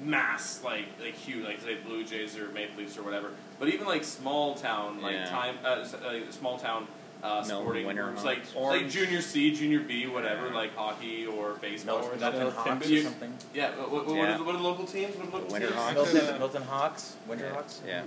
mass, 0.03 0.63
like 0.65 0.87
like 1.03 1.15
huge, 1.15 1.45
like 1.45 1.61
say 1.61 1.77
Blue 1.77 2.05
Jays 2.05 2.37
or 2.39 2.49
Maple 2.51 2.79
Leafs 2.79 2.97
or 2.97 3.03
whatever, 3.03 3.31
but 3.59 3.69
even 3.69 3.87
like 3.87 4.05
small 4.05 4.55
town, 4.55 5.01
like 5.03 5.13
Yeah. 5.15 5.27
time, 5.27 5.59
uh, 5.65 5.69
s- 5.81 5.95
uh, 5.95 6.21
small 6.31 6.59
town. 6.59 6.87
Uh, 7.23 7.43
sporting 7.43 7.87
Winter 7.87 8.05
groups, 8.05 8.23
Hawks. 8.23 8.55
like 8.55 8.81
like 8.83 8.89
junior 8.89 9.21
C, 9.21 9.55
junior 9.55 9.81
B, 9.81 10.07
whatever, 10.07 10.47
Yeah. 10.49 10.55
like 10.55 10.75
hockey 10.75 11.27
or 11.27 11.53
baseball. 11.61 11.99
Milton, 11.99 12.17
or 12.17 12.31
Milton 12.33 12.51
Hawks 12.55 12.91
or 12.91 13.03
something. 13.03 13.35
Yeah, 13.53 13.71
what, 13.77 13.91
what, 13.91 14.07
what, 14.07 14.15
Yeah. 14.17 14.35
are 14.35 14.39
the, 14.39 14.45
what 14.45 14.55
are 14.55 14.59
the 14.59 14.65
local 14.65 14.87
teams? 14.87 15.15
What 15.17 15.27
are 15.27 15.31
the 15.31 15.37
local 15.37 15.53
Winter 15.53 15.67
teams? 15.69 15.79
Hawks. 15.81 16.15
Milton, 16.15 16.39
Milton 16.39 16.63
Hawks, 16.63 17.17
Winter 17.29 17.45
Yeah. 17.45 17.53
Hawks. 17.53 17.83
Yeah. 17.87 18.03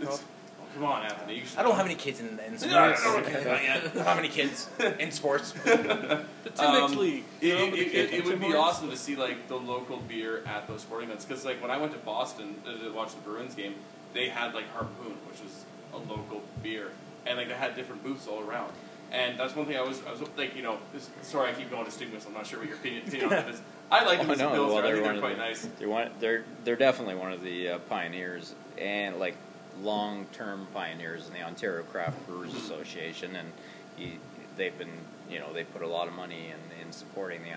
Called? 0.73 0.83
Come 0.83 0.85
on, 0.85 1.03
Anthony. 1.03 1.35
You 1.39 1.45
should 1.45 1.57
I 1.59 1.63
don't 1.63 1.75
have 1.75 1.85
any 1.85 1.95
kids 1.95 2.19
in, 2.19 2.27
in 2.39 2.57
sports. 2.57 2.65
No, 2.65 2.87
no, 2.89 2.93
no, 3.13 3.17
okay, 3.19 3.33
not 3.49 3.63
yet. 3.63 3.77
I 3.77 3.87
don't 3.89 4.05
have 4.05 4.17
any 4.19 4.27
kids 4.29 4.69
in 4.99 5.11
sports. 5.11 5.51
The 5.63 6.49
Timbits 6.49 6.89
Um, 6.91 6.97
League. 6.97 7.23
It, 7.41 7.47
You 7.47 7.53
know, 7.55 7.65
it, 7.73 7.73
it, 7.79 8.13
it 8.13 8.25
would 8.25 8.39
be 8.39 8.53
awesome 8.53 8.89
to 8.89 8.97
see 8.97 9.15
like 9.15 9.47
the 9.47 9.55
local 9.55 9.97
beer 9.97 10.43
at 10.45 10.67
those 10.67 10.81
sporting 10.81 11.07
events 11.09 11.25
because 11.25 11.45
like 11.45 11.61
when 11.61 11.71
I 11.71 11.77
went 11.77 11.93
to 11.93 11.99
Boston 11.99 12.55
uh, 12.67 12.77
to 12.83 12.91
watch 12.91 13.15
the 13.15 13.21
Bruins 13.21 13.55
game, 13.55 13.75
they 14.13 14.27
had 14.29 14.53
like 14.53 14.67
Harpoon, 14.73 15.15
which 15.29 15.41
was 15.41 15.65
a 15.93 15.97
local 15.97 16.41
beer, 16.61 16.91
and 17.25 17.37
like 17.37 17.47
they 17.47 17.53
had 17.53 17.75
different 17.75 18.03
booths 18.03 18.27
all 18.27 18.41
around. 18.41 18.71
And 19.11 19.39
that's 19.39 19.55
one 19.55 19.65
thing 19.67 19.77
I 19.77 19.81
was 19.81 20.01
I 20.07 20.11
was 20.11 20.21
like 20.37 20.55
you 20.55 20.63
know 20.63 20.77
this, 20.93 21.09
sorry 21.21 21.49
I 21.51 21.53
keep 21.53 21.69
going 21.71 21.85
to 21.85 21.91
Stigmas 21.91 22.25
I'm 22.25 22.33
not 22.33 22.45
sure 22.47 22.59
what 22.59 22.67
your 22.67 22.77
opinion, 22.77 23.07
opinion 23.07 23.31
on 23.33 23.39
it 23.39 23.49
is. 23.49 23.61
I 23.91 24.03
like 24.05 24.19
them 24.19 24.29
as 24.31 24.39
a 24.39 24.43
no, 24.43 24.49
Pilsner. 24.51 24.67
well, 24.73 24.77
I 24.77 24.81
they're 24.81 24.93
think 24.95 25.05
one 25.05 25.15
they're 25.15 25.15
of 25.15 25.21
quite 25.21 25.37
the- 25.37 25.49
nice. 25.49 25.69
They're 25.79 25.89
one. 25.89 26.09
They're 26.19 26.43
they're 26.65 26.75
definitely 26.75 27.15
one 27.15 27.31
of 27.31 27.41
the 27.41 27.69
uh, 27.69 27.79
pioneers 27.89 28.53
and 28.77 29.17
like 29.19 29.35
long 29.81 30.25
term 30.33 30.67
pioneers 30.73 31.27
in 31.27 31.33
the 31.33 31.41
Ontario 31.41 31.83
Craft 31.83 32.25
Brewers 32.27 32.53
Association, 32.55 33.35
and 33.35 33.51
he, 33.95 34.17
they've 34.57 34.77
been 34.77 34.91
you 35.29 35.39
know 35.39 35.51
they 35.53 35.63
put 35.63 35.81
a 35.81 35.87
lot 35.87 36.07
of 36.07 36.13
money 36.13 36.47
in, 36.47 36.85
in 36.85 36.91
supporting 36.91 37.41
the 37.43 37.51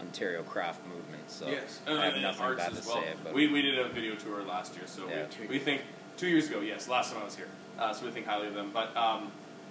Ontario 0.00 0.42
craft 0.42 0.80
movement. 0.86 1.30
So 1.30 1.48
yes, 1.48 1.80
I 1.86 1.90
have 2.04 2.14
and 2.14 2.22
nothing 2.22 2.42
arts 2.42 2.58
bad 2.58 2.74
to 2.74 2.88
well. 2.88 3.02
say. 3.02 3.12
But 3.22 3.34
we 3.34 3.48
we 3.48 3.62
did 3.62 3.78
a 3.78 3.88
video 3.88 4.14
tour 4.14 4.42
last 4.42 4.74
year, 4.76 4.86
so 4.86 5.08
Yeah. 5.08 5.26
we, 5.40 5.46
we 5.46 5.58
think 5.58 5.82
two 6.16 6.28
years 6.28 6.48
ago. 6.48 6.60
Yes, 6.60 6.88
last 6.88 7.12
time 7.12 7.22
I 7.22 7.24
was 7.24 7.36
here, 7.36 7.48
uh, 7.78 7.92
so 7.92 8.06
we 8.06 8.10
think 8.12 8.26
highly 8.26 8.48
of 8.48 8.54
them. 8.54 8.70
But 8.72 8.96
um, 8.96 9.30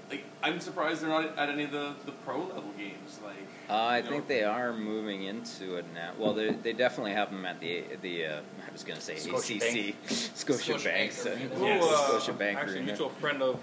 like 0.09 0.23
I'm 0.41 0.59
surprised 0.59 1.01
they're 1.01 1.09
not 1.09 1.37
at 1.37 1.49
any 1.49 1.63
of 1.63 1.71
the, 1.71 1.93
the 2.05 2.11
pro 2.11 2.39
level 2.39 2.71
games. 2.77 3.19
Like 3.23 3.35
Uh, 3.69 3.73
I 3.73 3.97
you 3.97 4.03
know, 4.03 4.09
think 4.09 4.27
they 4.27 4.43
are 4.43 4.73
moving 4.73 5.23
into 5.23 5.75
it 5.77 5.85
now. 5.93 6.11
Well, 6.17 6.33
they 6.33 6.51
they 6.51 6.73
definitely 6.73 7.13
have 7.13 7.31
them 7.31 7.45
at 7.45 7.59
the 7.59 7.83
the 8.01 8.25
uh, 8.25 8.41
I 8.67 8.71
was 8.71 8.83
going 8.83 8.97
to 8.99 9.03
say 9.03 9.15
Scotiabank. 9.15 9.89
ACC, 9.89 10.09
Scotia 10.35 10.63
Scotia 10.63 10.89
Bank, 10.89 11.13
Bank 11.23 11.27
Arena. 11.37 11.55
Who, 11.55 11.65
yeah, 11.65 11.79
uh, 11.81 12.07
Scotia 12.07 12.33
Bank 12.33 12.57
actually, 12.57 12.73
a 12.73 12.77
Arena. 12.79 12.91
mutual 12.91 13.09
friend 13.09 13.41
of 13.41 13.59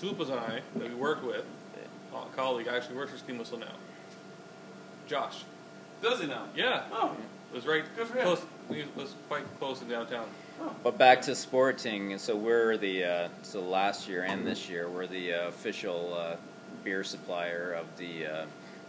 Chupa's 0.00 0.28
and 0.30 0.38
I 0.40 0.60
that 0.76 0.88
we 0.88 0.94
work 0.94 1.24
with, 1.24 1.44
a 2.14 2.36
colleague, 2.36 2.68
actually 2.68 2.96
works 2.96 3.12
for 3.12 3.18
Steam 3.18 3.38
Whistle 3.38 3.58
now. 3.58 3.72
Josh. 5.06 5.44
does 6.02 6.20
he 6.20 6.26
now? 6.26 6.46
Yeah, 6.56 6.84
Oh, 6.92 7.16
it 7.52 7.54
was 7.56 7.66
right 7.66 7.84
Good 7.96 8.06
for 8.06 8.16
him. 8.18 8.22
close. 8.24 8.42
He 8.70 8.84
was 8.96 9.14
quite 9.28 9.44
close 9.58 9.80
to 9.80 9.84
downtown. 9.84 10.26
But 10.82 10.98
back 10.98 11.22
to 11.22 11.34
sporting, 11.34 12.18
so 12.18 12.36
we're 12.36 12.76
the 12.76 13.04
uh, 13.04 13.28
so 13.42 13.60
last 13.60 14.08
year 14.08 14.24
and 14.24 14.46
this 14.46 14.68
year 14.68 14.88
we're 14.88 15.06
the 15.06 15.34
uh, 15.34 15.48
official 15.48 16.14
uh, 16.14 16.36
beer 16.84 17.04
supplier 17.04 17.72
of 17.72 17.86
the 17.96 18.26
uh, 18.26 18.46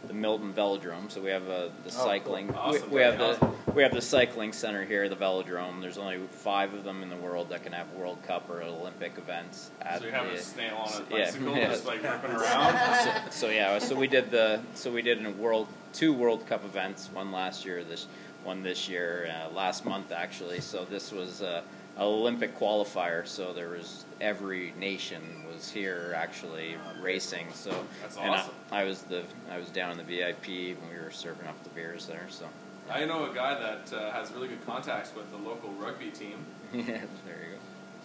the 0.07 0.13
Milton 0.13 0.53
Velodrome. 0.53 1.09
So 1.09 1.21
we 1.21 1.29
have 1.29 1.47
uh, 1.49 1.69
the 1.83 1.91
cool. 1.91 1.91
cycling. 1.91 2.47
we- 2.47 2.53
Awesome. 2.55 2.91
We, 2.91 3.01
have 3.01 3.21
Awesome. 3.21 3.53
the 3.65 3.71
we 3.71 3.83
have 3.83 3.93
the 3.93 4.01
cycling 4.01 4.51
center 4.53 4.83
here, 4.83 5.07
the 5.07 5.15
Velodrome. 5.15 5.81
There's 5.81 5.97
only 5.97 6.17
five 6.31 6.73
of 6.73 6.83
them 6.83 7.03
in 7.03 7.09
the 7.09 7.15
world 7.15 7.49
that 7.49 7.63
can 7.63 7.73
have 7.73 7.91
World 7.93 8.17
Cup 8.23 8.49
or 8.49 8.61
Olympic 8.61 9.17
events 9.17 9.71
at 9.81 9.99
so 9.99 10.05
you 10.05 10.11
have 10.11 10.27
the. 10.27 10.33
a 10.33 10.39
snail 10.39 10.75
on 10.77 10.89
a 10.91 11.17
yeah, 11.17 11.25
bicycle, 11.25 11.55
yeah. 11.55 11.67
just 11.67 11.85
like 11.85 12.03
ripping 12.03 12.31
around. 12.35 12.93
so, 13.03 13.11
so 13.29 13.49
yeah, 13.49 13.79
so 13.79 13.95
we 13.95 14.07
did 14.07 14.31
the 14.31 14.61
so 14.73 14.91
we 14.91 15.01
did 15.01 15.25
a 15.25 15.29
world 15.31 15.67
two 15.93 16.11
World 16.13 16.45
Cup 16.47 16.65
events, 16.65 17.09
one 17.13 17.31
last 17.31 17.65
year, 17.65 17.83
this 17.83 18.07
one 18.43 18.63
this 18.63 18.89
year, 18.89 19.29
uh, 19.31 19.53
last 19.53 19.85
month 19.85 20.11
actually. 20.11 20.59
So 20.59 20.85
this 20.85 21.11
was 21.11 21.41
uh, 21.41 21.61
an 21.97 22.03
Olympic 22.03 22.57
qualifier. 22.57 23.25
So 23.25 23.53
there 23.53 23.69
was 23.69 24.05
every 24.21 24.73
nation 24.77 25.21
was 25.53 25.69
here 25.71 26.13
actually 26.15 26.75
racing. 27.01 27.47
So 27.53 27.71
That's 28.01 28.17
and 28.17 28.31
I- 28.31 28.37
awesome. 28.39 28.53
I, 28.71 28.83
was 28.83 29.01
the 29.03 29.23
I 29.51 29.57
was 29.57 29.69
down 29.69 29.91
in 29.91 29.97
the 29.97 30.03
VIP 30.03 30.77
when 30.77 30.89
we 30.93 31.03
were 31.03 31.11
serving 31.11 31.47
up 31.47 31.61
the 31.63 31.69
beers 31.69 32.05
there. 32.05 32.25
So 32.29 32.47
I 32.89 33.05
know 33.05 33.29
a 33.29 33.33
guy 33.33 33.59
that 33.59 33.93
uh, 33.93 34.11
has 34.11 34.31
really 34.31 34.49
good 34.49 34.65
contacts 34.65 35.13
with 35.15 35.29
the 35.31 35.37
local 35.37 35.71
rugby 35.73 36.09
team. 36.09 36.45
yeah, 36.73 36.83
there 36.85 36.97
you 36.97 37.57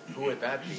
go. 0.09 0.14
Who 0.14 0.22
would 0.26 0.41
that 0.41 0.62
be? 0.62 0.76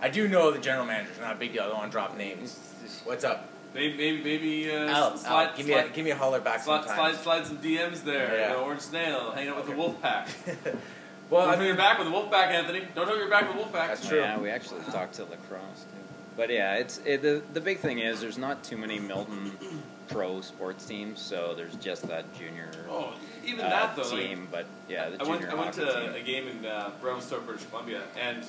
I 0.00 0.08
do 0.08 0.28
know 0.28 0.52
the 0.52 0.60
general 0.60 0.86
manager's 0.86 1.18
not 1.18 1.34
a 1.34 1.38
big 1.38 1.52
deal. 1.52 1.64
I 1.64 1.66
don't 1.66 1.78
want 1.78 1.90
to 1.90 1.92
drop 1.92 2.16
names. 2.16 2.58
What's 3.04 3.24
up? 3.24 3.48
Maybe 3.74 3.96
maybe, 3.96 4.22
maybe 4.24 4.70
uh, 4.70 4.88
Al, 4.88 5.16
slide, 5.16 5.48
Al, 5.50 5.56
give 5.56 5.66
me 5.66 5.72
a, 5.74 5.88
give 5.90 6.04
me 6.04 6.10
a 6.10 6.16
holler 6.16 6.40
back 6.40 6.60
slide, 6.60 6.84
sometime. 6.86 7.14
slide, 7.14 7.22
slide 7.22 7.46
some 7.46 7.58
DMs 7.58 8.02
there. 8.02 8.34
Yeah. 8.38 8.48
You 8.50 8.54
know, 8.56 8.64
Orange 8.64 8.80
Snail, 8.80 9.30
hanging 9.32 9.50
out 9.50 9.56
with 9.56 9.66
the 9.66 9.72
Wolf 9.76 10.00
Pack. 10.00 10.28
well, 11.30 11.46
Don't 11.46 11.54
I 11.54 11.56
mean, 11.56 11.66
you're 11.66 11.76
back 11.76 11.98
with 11.98 12.06
the 12.06 12.12
Wolf 12.12 12.30
Pack, 12.30 12.52
Anthony. 12.54 12.82
Don't 12.94 13.06
turn 13.06 13.18
your 13.18 13.28
back 13.28 13.42
with 13.42 13.52
the 13.52 13.58
Wolf 13.58 13.72
Pack. 13.72 13.88
That's 13.88 14.08
true. 14.08 14.18
Yeah, 14.20 14.38
we 14.38 14.48
actually 14.50 14.80
talked 14.90 15.14
to 15.14 15.24
lacrosse 15.24 15.82
too. 15.82 15.98
But 16.36 16.50
yeah, 16.50 16.74
it's 16.76 17.00
it, 17.04 17.20
the 17.22 17.42
the 17.52 17.60
big 17.60 17.78
thing 17.80 17.98
is 17.98 18.20
there's 18.20 18.38
not 18.38 18.62
too 18.64 18.76
many 18.76 18.98
Milton 18.98 19.52
pro 20.08 20.40
sports 20.40 20.86
teams, 20.86 21.20
so 21.20 21.52
there's 21.54 21.74
just 21.76 22.06
that 22.08 22.32
junior 22.38 22.70
Oh, 22.88 23.12
even 23.44 23.64
uh, 23.66 23.68
that 23.68 23.96
though. 23.96 24.02
like, 24.02 24.10
team. 24.28 24.48
but 24.50 24.64
yeah, 24.88 25.10
the 25.10 25.20
I 25.22 25.28
went, 25.28 25.40
junior 25.42 25.56
I 25.56 25.60
went 25.60 25.74
to 25.74 25.84
team. 25.92 26.14
a 26.14 26.22
game 26.22 26.48
in 26.48 26.64
uh, 26.64 26.90
Brownstown, 27.02 27.44
British 27.44 27.66
Columbia, 27.66 28.02
and 28.18 28.44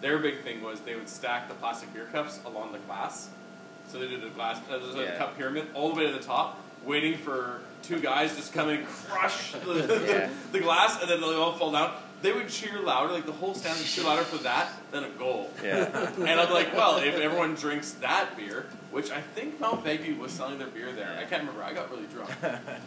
their 0.00 0.18
big 0.18 0.42
thing 0.42 0.62
was 0.62 0.80
they 0.80 0.94
would 0.96 1.08
stack 1.08 1.48
the 1.48 1.54
plastic 1.54 1.92
beer 1.94 2.06
cups 2.10 2.40
along 2.44 2.72
the 2.72 2.78
glass. 2.78 3.28
So 3.88 3.98
they 3.98 4.08
did 4.08 4.24
a 4.24 4.30
glass, 4.30 4.58
uh, 4.70 4.78
there's 4.78 4.94
a 4.94 5.02
Yeah. 5.04 5.18
cup 5.18 5.36
pyramid 5.36 5.66
all 5.74 5.90
the 5.90 5.94
way 5.94 6.06
to 6.06 6.12
the 6.12 6.18
top, 6.24 6.58
waiting 6.84 7.16
for 7.16 7.60
two 7.82 8.00
guys 8.00 8.34
just 8.36 8.52
come 8.52 8.68
and 8.70 8.86
crush 8.86 9.52
the, 9.52 10.04
Yeah. 10.08 10.30
the 10.52 10.60
glass, 10.60 11.00
and 11.00 11.10
then 11.10 11.20
they 11.20 11.26
all 11.34 11.52
fall 11.52 11.70
down. 11.72 11.94
They 12.22 12.32
would 12.32 12.48
cheer 12.48 12.80
louder, 12.80 13.12
like 13.12 13.26
the 13.26 13.32
whole 13.32 13.54
stand 13.54 13.76
would 13.78 13.86
cheer 13.86 14.04
louder 14.04 14.22
for 14.22 14.38
that 14.44 14.68
than 14.90 15.04
a 15.04 15.10
goal. 15.10 15.50
Yeah. 15.62 16.10
And 16.18 16.40
I'm 16.40 16.50
like, 16.50 16.74
well, 16.74 16.96
if 16.96 17.16
everyone 17.16 17.54
drinks 17.54 17.92
that 18.00 18.34
beer, 18.36 18.66
which 18.90 19.10
I 19.10 19.20
think 19.20 19.60
Mount 19.60 19.84
Begbie 19.84 20.14
was 20.14 20.32
selling 20.32 20.58
their 20.58 20.68
beer 20.68 20.90
there. 20.92 21.12
I 21.20 21.24
can't 21.24 21.42
remember. 21.42 21.62
I 21.62 21.74
got 21.74 21.90
really 21.90 22.06
drunk, 22.06 22.30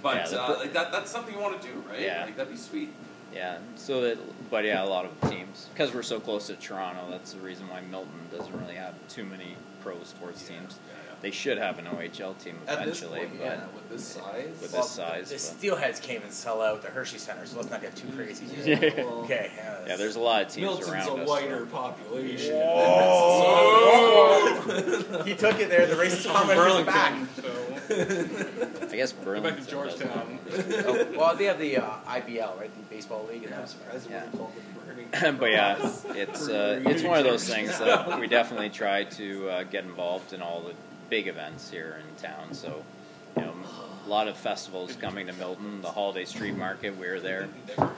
but 0.02 0.32
Yeah, 0.32 0.38
uh, 0.40 0.56
like 0.60 0.74
that, 0.74 0.92
that's 0.92 1.12
something 1.12 1.34
you 1.36 1.40
want 1.40 1.62
to 1.62 1.68
do, 1.68 1.74
right? 1.88 2.00
Yeah. 2.02 2.26
Like 2.26 2.36
that'd 2.36 2.52
be 2.52 2.58
sweet. 2.58 2.92
Yeah, 3.38 3.60
so 3.76 4.18
but 4.50 4.66
yeah, 4.66 4.84
a 4.84 4.86
lot 4.86 5.06
of 5.06 5.30
teams 5.30 5.68
because 5.72 5.94
we're 5.94 6.02
so 6.02 6.20
close 6.20 6.48
to 6.48 6.56
Toronto. 6.56 7.06
That's 7.12 7.34
the 7.34 7.40
reason 7.40 7.68
why 7.68 7.82
Milton 7.82 8.20
doesn't 8.36 8.60
really 8.60 8.74
have 8.74 8.96
too 9.10 9.26
many 9.26 9.56
pro 9.82 10.02
sports 10.04 10.48
teams. 10.48 10.80
They 11.22 11.32
should 11.32 11.58
have 11.58 11.80
an 11.80 11.86
OHL 11.86 12.38
team 12.38 12.58
At 12.68 12.86
this 12.86 13.02
eventually, 13.02 13.28
point, 13.28 13.40
but 13.40 13.46
yeah, 13.46 13.60
with 13.74 13.90
this 13.90 14.06
size. 14.06 14.50
with 14.62 14.72
well, 14.72 14.82
this 14.84 14.92
size, 14.92 15.30
the 15.30 15.36
but- 15.36 15.42
Steelheads 15.80 16.00
came 16.02 16.22
and 16.22 16.32
sell 16.32 16.62
out 16.62 16.82
the 16.84 16.90
Hershey 16.90 17.18
Center, 17.18 17.46
so 17.46 17.58
let's 17.58 17.72
not 17.72 17.82
get 17.82 17.96
too 17.96 18.08
crazy. 18.16 18.46
Yeah. 18.64 18.80
well, 19.04 19.22
Okay. 19.24 19.52
Yeah, 19.56 19.80
yeah, 19.88 19.96
there's 19.96 20.16
a 20.16 20.20
lot 20.20 20.44
of 20.44 20.50
teams 20.50 20.66
Milton's 20.68 20.90
around 20.90 21.20
a 21.20 21.24
us. 21.24 21.30
wider 21.30 21.66
population. 21.66 22.56
Whoa. 22.56 24.62
he 25.26 25.34
took 25.34 25.60
it 25.60 25.70
there. 25.70 25.88
The 25.88 25.96
race 25.96 26.26
I'm 26.28 26.46
from 26.48 26.56
comment 26.56 26.80
is 26.80 26.86
back. 26.86 27.14
Burlington, 27.14 28.80
so 28.80 28.88
I 28.92 28.96
guess 28.96 29.12
go 29.14 29.24
Burlington. 29.24 29.56
back 29.56 29.64
to 29.66 29.72
Georgetown. 29.72 30.40
Oh, 30.88 31.06
well, 31.18 31.36
they 31.36 31.46
have 31.46 31.60
the 31.60 31.78
uh, 31.78 31.90
IBL, 32.08 32.58
right? 32.58 32.72
The 32.74 32.96
baseball 32.96 33.28
league, 33.30 33.44
and 33.44 33.54
I'm 33.54 33.60
that's 33.62 33.74
surprised 33.74 34.10
Yeah. 34.10 34.24
they 34.32 34.38
called 34.38 34.54
them 34.56 34.64
burning. 34.86 35.38
but 35.40 35.52
yeah, 35.52 35.76
it's 36.16 36.48
uh, 36.48 36.82
it's 36.86 37.04
one 37.04 37.18
of 37.18 37.26
those 37.26 37.48
things 37.48 37.78
that 37.80 38.20
we 38.20 38.28
definitely 38.28 38.70
try 38.70 39.04
to 39.04 39.50
uh, 39.50 39.64
get 39.64 39.84
involved 39.84 40.32
in 40.34 40.42
all 40.42 40.62
the 40.62 40.74
big 41.10 41.28
events 41.28 41.70
here 41.70 42.00
in 42.00 42.22
town. 42.22 42.54
So, 42.54 42.84
you 43.36 43.44
know, 43.44 43.54
a 44.06 44.10
lot 44.10 44.28
of 44.28 44.38
festivals 44.38 44.96
coming 44.96 45.28
to 45.28 45.34
Milton. 45.34 45.82
The 45.82 45.92
Holiday 45.92 46.24
Street 46.26 46.56
Market, 46.56 46.98
we 46.98 47.08
were 47.08 47.20
there. 47.20 47.50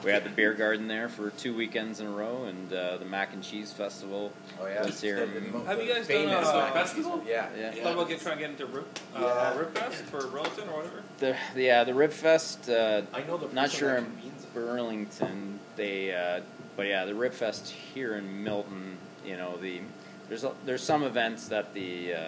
We 0.04 0.10
had 0.10 0.24
the 0.24 0.30
beer 0.30 0.54
garden 0.54 0.88
there 0.88 1.08
for 1.08 1.30
two 1.30 1.54
weekends 1.54 2.00
in 2.00 2.06
a 2.08 2.10
row, 2.10 2.44
and 2.44 2.72
uh, 2.72 2.96
the 2.96 3.04
Mac 3.04 3.32
and 3.32 3.42
Cheese 3.42 3.72
Festival 3.72 4.32
Oh 4.60 4.66
yeah. 4.66 4.84
was 4.84 5.00
here. 5.00 5.20
The- 5.24 5.26
the 5.26 5.36
in- 5.38 5.52
mo- 5.52 5.64
Have 5.64 5.80
you 5.82 5.92
guys 5.92 6.08
done, 6.08 6.26
a 6.28 6.36
uh, 6.36 6.72
festival? 6.72 7.18
Cheese. 7.20 7.28
Yeah. 7.30 7.48
yeah. 7.56 7.70
Thought 7.82 7.92
about 7.92 8.08
get, 8.08 8.20
trying 8.20 8.36
to 8.38 8.40
get 8.42 8.50
into 8.50 8.66
Rip, 8.66 8.98
uh, 9.14 9.20
Yeah. 9.20 9.58
Rib 9.58 9.74
Fest 9.76 10.02
for 10.04 10.26
Burlington 10.26 10.68
or 10.68 10.78
whatever. 10.78 11.02
The 11.18 11.36
yeah 11.56 11.84
the 11.84 11.94
Rib 11.94 12.10
Fest. 12.12 12.68
Uh, 12.68 13.02
I 13.14 13.22
know 13.22 13.36
the 13.36 13.52
not 13.54 13.70
sure 13.70 13.96
in. 13.96 14.06
Burlington. 14.52 15.58
They 15.76 16.12
uh, 16.14 16.40
but 16.76 16.86
yeah 16.86 17.04
the 17.04 17.14
Rib 17.14 17.32
Fest 17.32 17.70
here 17.70 18.16
in 18.16 18.42
Milton. 18.44 18.96
You 19.24 19.36
know 19.36 19.56
the 19.58 19.80
there's 20.28 20.42
a, 20.44 20.52
there's 20.64 20.82
some 20.82 21.02
events 21.04 21.48
that 21.48 21.72
the 21.74 22.14
uh, 22.14 22.18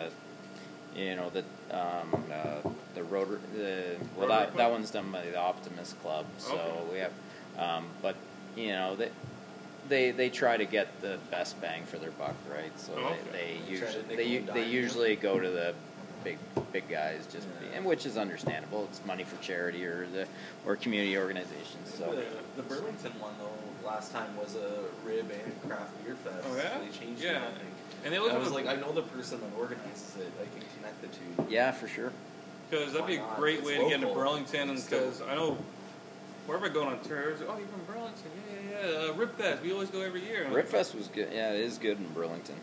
you 0.96 1.14
know 1.16 1.30
the 1.30 1.40
um, 1.76 2.08
uh, 2.32 2.68
the 2.94 3.02
rotor 3.04 3.40
the 3.54 3.96
well 4.16 4.28
Rotary 4.28 4.28
that, 4.28 4.52
Club? 4.52 4.56
that 4.58 4.70
one's 4.70 4.90
done 4.90 5.10
by 5.10 5.22
the 5.24 5.38
Optimist 5.38 6.00
Club. 6.02 6.26
So 6.38 6.54
Okay. 6.54 6.92
we 6.92 6.98
have 6.98 7.12
um, 7.58 7.86
but 8.02 8.16
you 8.56 8.68
know 8.68 8.96
they. 8.96 9.10
They, 9.88 10.12
they 10.12 10.30
try 10.30 10.56
to 10.56 10.64
get 10.64 10.86
the 11.02 11.18
best 11.32 11.60
bang 11.60 11.82
for 11.82 11.98
their 11.98 12.12
buck, 12.12 12.36
right? 12.48 12.70
So 12.78 12.92
Okay. 12.92 13.18
they, 13.32 13.38
they 13.38 13.76
Try 13.76 13.88
usually 13.88 14.02
nickel 14.04 14.16
they, 14.54 14.62
they 14.62 14.68
usually 14.68 15.16
go 15.16 15.40
to 15.40 15.50
the 15.50 15.74
big 16.22 16.38
big 16.72 16.88
guys, 16.88 17.26
just 17.32 17.48
and 17.74 17.84
which 17.84 18.06
is 18.06 18.16
understandable. 18.16 18.84
It's 18.84 19.04
money 19.04 19.24
for 19.24 19.42
charity 19.42 19.84
or 19.84 20.06
the 20.06 20.26
or 20.64 20.76
community 20.76 21.18
organizations. 21.18 21.92
So 21.98 22.14
The, 22.14 22.62
the 22.62 22.62
Burlington 22.62 23.12
one 23.18 23.34
though, 23.40 23.86
last 23.86 24.12
time 24.12 24.36
was 24.36 24.54
a 24.54 24.84
rib 25.04 25.30
and 25.30 25.68
craft 25.68 25.92
beer 26.04 26.14
fest. 26.14 26.46
Oh, 26.48 26.56
yeah? 26.56 26.78
They 26.78 26.96
changed 26.96 27.20
Yeah. 27.22 27.48
it. 27.48 27.54
I. 28.02 28.04
And 28.06 28.12
they 28.14 28.18
I 28.18 28.20
look 28.20 28.38
was 28.38 28.48
at 28.48 28.54
like, 28.54 28.66
I 28.66 28.76
know 28.76 28.92
the 28.92 29.02
person 29.02 29.40
that 29.40 29.50
organizes 29.58 30.16
it. 30.16 30.32
I 30.40 30.44
can 30.44 30.66
connect 30.76 31.00
the 31.02 31.08
two. 31.08 31.52
yeah, 31.52 31.70
for 31.72 31.88
sure. 31.88 32.12
because 32.70 32.92
that'd 32.92 33.06
be 33.06 33.16
a 33.16 33.18
not? 33.18 33.36
great 33.38 33.58
It's 33.58 33.66
way 33.66 33.78
to 33.78 33.84
get 33.84 33.92
into. 34.02 34.14
Burlington. 34.14 34.74
Because 34.74 35.22
I 35.22 35.34
know 35.34 35.56
wherever 36.46 36.66
I 36.66 36.68
go 36.70 36.84
on 36.84 36.98
tour, 37.00 37.30
like, 37.38 37.48
oh, 37.48 37.58
you're 37.58 37.66
from 37.68 37.80
Burlington? 37.86 38.30
Yeah, 38.50 38.86
yeah, 38.90 39.02
yeah. 39.04 39.10
Uh, 39.10 39.12
Rib 39.14 39.36
Fest. 39.36 39.62
We 39.62 39.72
always 39.72 39.90
go 39.90 40.00
every 40.00 40.22
year. 40.24 40.46
I'm 40.46 40.52
like, 40.52 40.68
Ribfest 40.68 40.94
was 40.94 41.08
good. 41.08 41.28
Yeah, 41.32 41.52
it 41.52 41.60
is 41.60 41.78
good 41.78 41.98
in 41.98 42.08
Burlington. 42.08 42.56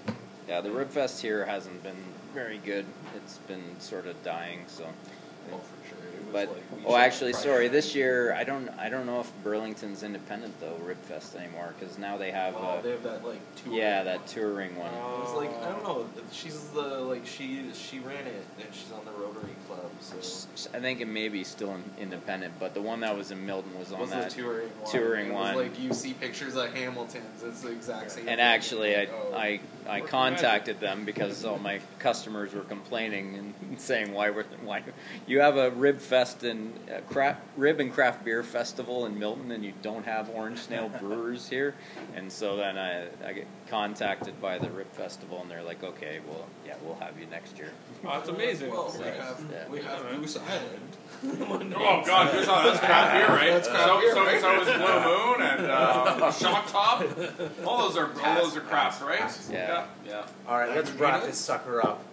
Yeah, 0.48 0.62
the 0.62 0.70
Ribfest 0.70 1.22
here 1.22 1.46
hasn't 1.46 1.82
been 1.84 1.96
very 2.34 2.58
good. 2.58 2.86
It's 3.16 3.38
been 3.48 3.80
sort 3.80 4.06
of 4.08 4.22
dying. 4.24 4.62
So, 4.68 4.86
Oh, 5.52 5.58
for 5.58 5.88
sure. 5.90 5.98
It 5.98 6.19
was 6.19 6.19
but 6.32 6.50
oh, 6.86 6.96
actually, 6.96 7.34
sorry. 7.34 7.68
This 7.68 7.96
year, 7.96 8.34
I 8.34 8.44
don't 8.44 8.70
I 8.78 8.90
don't 8.90 9.06
know 9.06 9.20
if 9.20 9.32
Burlington's 9.44 10.04
independent 10.04 10.60
though 10.60 10.78
Ribfest 10.84 11.36
anymore 11.36 11.74
because 11.80 11.98
now 11.98 12.18
they 12.18 12.32
have 12.32 12.56
Oh, 12.56 12.60
uh, 12.60 12.82
they 12.82 12.92
have 12.92 13.04
that 13.04 13.26
like 13.26 13.40
tour. 13.56 13.74
yeah 13.74 14.04
that 14.04 14.26
touring 14.28 14.76
one. 14.76 14.88
It 14.94 15.20
was 15.24 15.34
like 15.36 15.52
I 15.64 15.70
don't 15.72 15.84
know. 15.84 16.06
She's 16.32 16.60
the 16.70 16.82
like 16.82 17.26
she 17.26 17.72
she 17.74 18.00
ran 18.00 18.26
it 18.28 18.46
and 18.60 18.68
she's 18.74 18.92
on 18.92 19.06
the 19.06 19.12
Rotary 19.12 19.56
Club. 19.68 19.90
So 20.00 20.48
I 20.74 20.80
think 20.80 21.02
it 21.02 21.08
may 21.08 21.30
be 21.30 21.44
still 21.44 21.74
in, 21.76 21.84
independent, 22.00 22.54
but 22.60 22.74
the 22.74 22.82
one 22.82 23.02
that 23.02 23.16
was 23.18 23.32
in 23.32 23.46
Milton 23.46 23.78
was 23.78 23.92
on 23.92 24.00
was 24.02 24.10
that. 24.12 24.30
the 24.30 24.36
touring 24.42 24.70
one. 24.82 24.92
touring 24.92 25.28
it 25.28 25.34
one. 25.34 25.56
Like 25.56 25.80
you 25.80 25.94
see 25.94 26.14
pictures 26.14 26.56
of 26.56 26.74
Hamilton's. 26.74 27.44
It's 27.44 27.62
the 27.62 27.72
exact 27.72 28.12
same. 28.12 28.28
And 28.28 28.38
thing. 28.38 28.40
actually, 28.40 28.96
I, 28.96 29.08
Oh. 29.10 29.34
I, 29.36 29.60
I 29.88 30.02
contacted 30.02 30.80
them 30.80 31.04
because 31.06 31.44
all 31.44 31.58
my 31.58 31.80
customers 31.98 32.54
were 32.54 32.62
complaining 32.62 33.54
and 33.70 33.80
saying 33.80 34.14
why 34.14 34.30
we're, 34.30 34.44
why 34.64 34.84
you 35.28 35.40
have 35.42 35.58
a 35.58 35.72
rib 35.72 36.00
fest 36.20 36.44
and 36.44 36.74
uh, 36.90 37.00
craft 37.10 37.42
rib 37.56 37.80
and 37.80 37.94
craft 37.94 38.26
beer 38.26 38.44
festival 38.44 39.06
in 39.06 39.18
Milton 39.18 39.52
and 39.52 39.64
you 39.64 39.72
don't 39.82 40.06
have 40.06 40.30
Orange 40.32 40.60
Snail 40.60 40.90
Brewers 41.00 41.48
here, 41.48 41.76
and 42.14 42.30
so 42.30 42.58
then 42.58 42.78
I, 42.78 43.08
I 43.26 43.32
get 43.32 43.48
contacted 43.70 44.42
by 44.42 44.58
the 44.58 44.70
rib 44.70 44.92
festival 44.92 45.42
and 45.42 45.50
they're 45.50 45.64
like, 45.64 45.82
okay, 45.82 46.20
well 46.28 46.46
yeah, 46.66 46.76
we'll 46.84 46.96
have 46.96 47.18
you 47.18 47.26
next 47.28 47.58
year. 47.58 47.72
Oh, 48.04 48.10
that's 48.10 48.28
amazing. 48.28 48.70
Well, 48.70 48.94
we 48.98 49.06
have 49.06 49.46
Yeah. 49.50 49.70
we 49.70 49.82
have 49.82 50.06
Yeah. 50.12 50.18
Goose 50.18 50.38
Island. 50.38 50.98
Oh 51.76 52.04
God, 52.06 52.34
there's 52.34 52.48
all, 52.48 52.64
that's 52.64 52.80
craft 52.80 53.14
beer, 53.14 53.28
right? 53.28 53.52
That's 53.52 53.68
craft 53.68 53.86
so, 53.86 54.00
beer, 54.00 54.14
so, 54.14 54.26
right? 54.26 54.42
so 54.42 54.62
is 54.62 54.68
Blue 54.68 55.04
Moon 55.04 55.42
and 55.42 55.66
uh, 55.66 56.32
Shock 56.32 56.68
Top. 56.68 57.04
All 57.66 57.80
those 57.80 57.98
are 57.98 58.10
all 58.24 58.44
those 58.44 58.56
are 58.56 58.62
crafts, 58.62 59.02
right? 59.02 59.20
Yeah. 59.52 59.86
yeah. 60.06 60.26
All 60.48 60.58
right, 60.58 60.74
let's 60.74 60.92
wrap 60.92 61.24
this 61.24 61.38
sucker 61.38 61.86
up. 61.86 62.04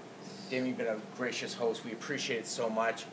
Damien, 0.50 0.68
you've 0.68 0.78
been 0.78 0.86
a 0.88 0.96
gracious 1.16 1.54
host. 1.54 1.84
We 1.84 1.92
appreciate 1.92 2.40
it 2.40 2.46
so 2.46 2.68
much. 2.68 3.04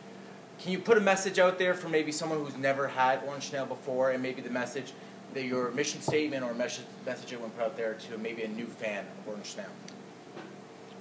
Can 0.63 0.71
you 0.71 0.79
put 0.79 0.97
a 0.97 1.01
message 1.01 1.39
out 1.39 1.59
there 1.59 1.73
for 1.73 1.89
maybe 1.89 2.13
someone 2.13 2.39
who's 2.39 2.55
never 2.55 2.87
had 2.87 3.21
Orange 3.27 3.49
Snail 3.49 3.65
before, 3.65 4.11
and 4.11 4.23
maybe 4.23 4.41
the 4.41 4.49
message, 4.49 4.93
that 5.33 5.43
your 5.43 5.71
mission 5.71 5.99
statement 5.99 6.41
or 6.41 6.53
message 6.53 6.85
message 7.05 7.33
you 7.33 7.39
want 7.39 7.51
to 7.51 7.57
put 7.57 7.65
out 7.65 7.75
there 7.75 7.95
to 7.95 8.17
maybe 8.17 8.43
a 8.43 8.47
new 8.47 8.65
fan 8.65 9.03
of 9.03 9.27
Orange 9.27 9.47
Snail? 9.47 9.67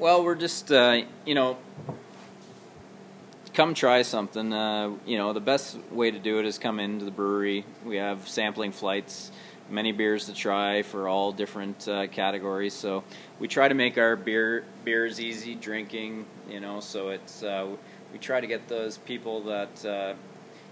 Well, 0.00 0.24
we're 0.24 0.34
just 0.34 0.72
uh, 0.72 1.02
you 1.24 1.36
know, 1.36 1.58
come 3.54 3.72
try 3.72 4.02
something. 4.02 4.52
Uh, 4.52 4.96
you 5.06 5.16
know, 5.16 5.32
the 5.32 5.40
best 5.40 5.78
way 5.92 6.10
to 6.10 6.18
do 6.18 6.40
it 6.40 6.44
is 6.44 6.58
come 6.58 6.80
into 6.80 7.04
the 7.04 7.12
brewery. 7.12 7.64
We 7.84 7.98
have 7.98 8.26
sampling 8.26 8.72
flights, 8.72 9.30
many 9.70 9.92
beers 9.92 10.26
to 10.26 10.34
try 10.34 10.82
for 10.82 11.06
all 11.06 11.30
different 11.30 11.86
uh, 11.86 12.08
categories. 12.08 12.74
So 12.74 13.04
we 13.38 13.46
try 13.46 13.68
to 13.68 13.74
make 13.74 13.96
our 13.96 14.16
beer 14.16 14.64
beers 14.84 15.20
easy 15.20 15.54
drinking. 15.54 16.26
You 16.50 16.58
know, 16.58 16.80
so 16.80 17.10
it's 17.10 17.44
uh, 17.44 17.68
we 18.12 18.18
try 18.18 18.40
to 18.40 18.46
get 18.46 18.68
those 18.68 18.98
people 18.98 19.40
that 19.42 19.84
uh, 19.84 20.14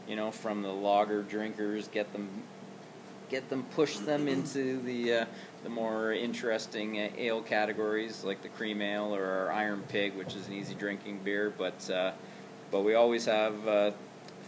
you 0.07 0.17
know 0.17 0.31
from 0.31 0.63
the 0.63 0.73
lager 0.73 1.23
drinkers, 1.23 1.89
get 1.89 2.13
them 2.13 2.29
get 3.29 3.49
them 3.49 3.63
push 3.75 3.97
them 3.99 4.29
into 4.29 4.81
the 4.83 5.15
uh, 5.15 5.25
the 5.63 5.69
more 5.69 6.13
interesting 6.13 6.99
uh, 6.99 7.09
ale 7.17 7.41
categories 7.41 8.25
like 8.25 8.43
the 8.43 8.49
cream 8.49 8.83
ale 8.83 9.15
or 9.15 9.25
our 9.25 9.53
Iron 9.53 9.83
Pig, 9.89 10.15
which 10.15 10.35
is 10.35 10.49
an 10.49 10.55
easy 10.55 10.75
drinking 10.75 11.21
beer. 11.25 11.53
But 11.57 11.89
uh, 11.91 12.13
but 12.71 12.81
we 12.81 12.95
always 12.95 13.25
have 13.25 13.67
uh, 13.67 13.91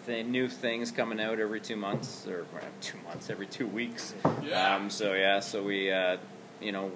th- 0.07 0.27
new 0.27 0.49
things 0.49 0.91
coming 0.91 1.21
out 1.21 1.39
every 1.39 1.61
two 1.61 1.77
months 1.77 2.27
or 2.27 2.45
two 2.81 2.99
months 3.07 3.31
every 3.31 3.47
two 3.47 3.67
weeks. 3.67 4.15
Yeah. 4.45 4.77
Um, 4.77 4.91
so 4.91 5.15
yeah, 5.15 5.41
so 5.41 5.63
we 5.63 5.91
uh, 5.91 6.19
you 6.61 6.73
know. 6.73 6.91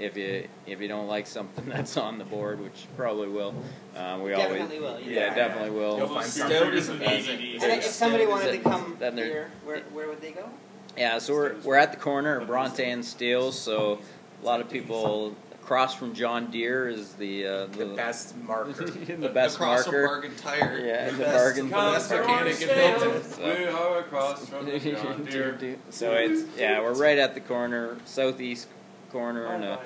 If 0.00 0.16
you 0.16 0.48
if 0.66 0.80
you 0.80 0.88
don't 0.88 1.06
like 1.06 1.26
something 1.26 1.64
that's 1.68 1.96
on 1.96 2.18
the 2.18 2.24
board, 2.24 2.60
which 2.60 2.86
probably 2.96 3.28
will, 3.28 3.54
uh, 3.96 4.18
we 4.22 4.30
Definitely 4.30 4.78
always 4.78 4.80
will, 4.80 5.00
yeah, 5.00 5.20
yeah. 5.26 5.34
definitely 5.34 5.70
will. 5.70 5.98
You'll 5.98 6.08
find 6.08 6.26
Stout 6.26 6.74
is 6.74 6.88
amazing. 6.88 7.38
And 7.62 7.72
if 7.72 7.84
somebody 7.84 8.26
wanted 8.26 8.52
to 8.52 8.58
come 8.58 8.96
Then 8.98 9.16
here, 9.16 9.50
where, 9.64 9.80
where 9.92 10.08
would 10.08 10.20
they 10.20 10.32
go? 10.32 10.48
Yeah, 10.96 11.18
so 11.18 11.34
we're, 11.34 11.54
we're 11.62 11.76
at 11.76 11.92
the 11.92 11.98
corner 11.98 12.36
of 12.38 12.46
Bronte 12.48 12.84
and 12.84 13.04
Steele, 13.04 13.52
so 13.52 14.00
a 14.42 14.44
lot 14.44 14.60
of 14.60 14.68
people 14.68 15.36
across 15.62 15.94
from 15.94 16.12
John 16.14 16.50
Deere 16.50 16.88
is 16.88 17.12
the 17.14 17.46
uh, 17.46 17.66
The 17.66 17.86
best 17.86 18.36
marker. 18.38 18.84
the 18.86 19.28
best 19.28 19.54
Across 19.56 19.86
marker. 19.86 19.90
from 20.08 20.20
Bargain 20.22 20.36
Tire. 20.36 20.78
Yeah, 20.84 21.10
the 21.10 21.12
the 21.12 21.18
best, 21.24 21.36
bargain- 21.36 21.64
the 21.68 21.70
best 21.76 22.10
mechanic 22.10 22.60
in 22.62 22.68
Hilton. 22.68 23.22
So- 23.22 23.44
We 23.44 23.64
are 23.66 23.98
across 24.00 24.48
from 24.48 24.64
the 24.66 24.78
John 24.80 25.24
Deere. 25.30 25.76
so 25.90 26.14
it's 26.14 26.58
yeah, 26.58 26.80
we're 26.80 26.94
right 26.94 27.18
at 27.18 27.34
the 27.34 27.40
corner, 27.40 27.96
southeast 28.04 28.66
corner, 29.10 29.46
and 29.46 29.64
uh, 29.64 29.78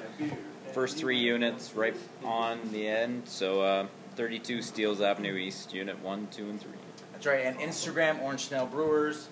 first 0.72 0.96
three 0.96 1.18
units 1.18 1.74
right 1.74 1.96
on 2.24 2.58
the 2.72 2.86
end. 2.86 3.22
So 3.26 3.60
uh, 3.62 3.86
32 4.16 4.62
Steeles 4.62 5.00
Avenue 5.00 5.36
East, 5.36 5.72
Unit 5.74 5.98
one, 6.02 6.28
two, 6.30 6.48
and 6.48 6.60
three. 6.60 6.72
That's 7.12 7.26
right. 7.26 7.44
And 7.44 7.58
Instagram, 7.58 8.20
Orange 8.22 8.46
Snail 8.46 8.66
Brewers, 8.66 9.28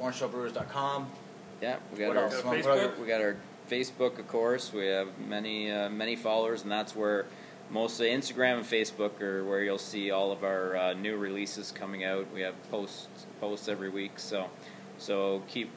orangesnailbrewers.com. 0.00 1.06
Yeah, 1.62 1.76
we 1.92 1.98
got 1.98 2.16
our? 2.16 2.28
Got 2.30 2.44
What 2.44 2.66
other- 2.66 2.88
Facebook? 2.88 2.98
we 3.00 3.06
got 3.06 3.20
our 3.20 3.36
Facebook, 3.70 4.18
of 4.18 4.26
course. 4.28 4.72
We 4.72 4.86
have 4.86 5.08
many 5.28 5.70
uh, 5.70 5.90
many 5.90 6.16
followers, 6.16 6.62
and 6.62 6.72
that's 6.72 6.96
where 6.96 7.26
mostly 7.70 8.08
Instagram 8.08 8.56
and 8.58 8.64
Facebook 8.64 9.20
are 9.20 9.44
where 9.44 9.62
you'll 9.62 9.78
see 9.78 10.10
all 10.10 10.32
of 10.32 10.42
our 10.42 10.76
uh, 10.76 10.92
new 10.94 11.16
releases 11.16 11.70
coming 11.70 12.04
out. 12.04 12.26
We 12.34 12.40
have 12.40 12.54
posts 12.70 13.08
posts 13.40 13.68
every 13.68 13.90
week, 13.90 14.18
so 14.18 14.48
so 14.98 15.42
keep 15.48 15.70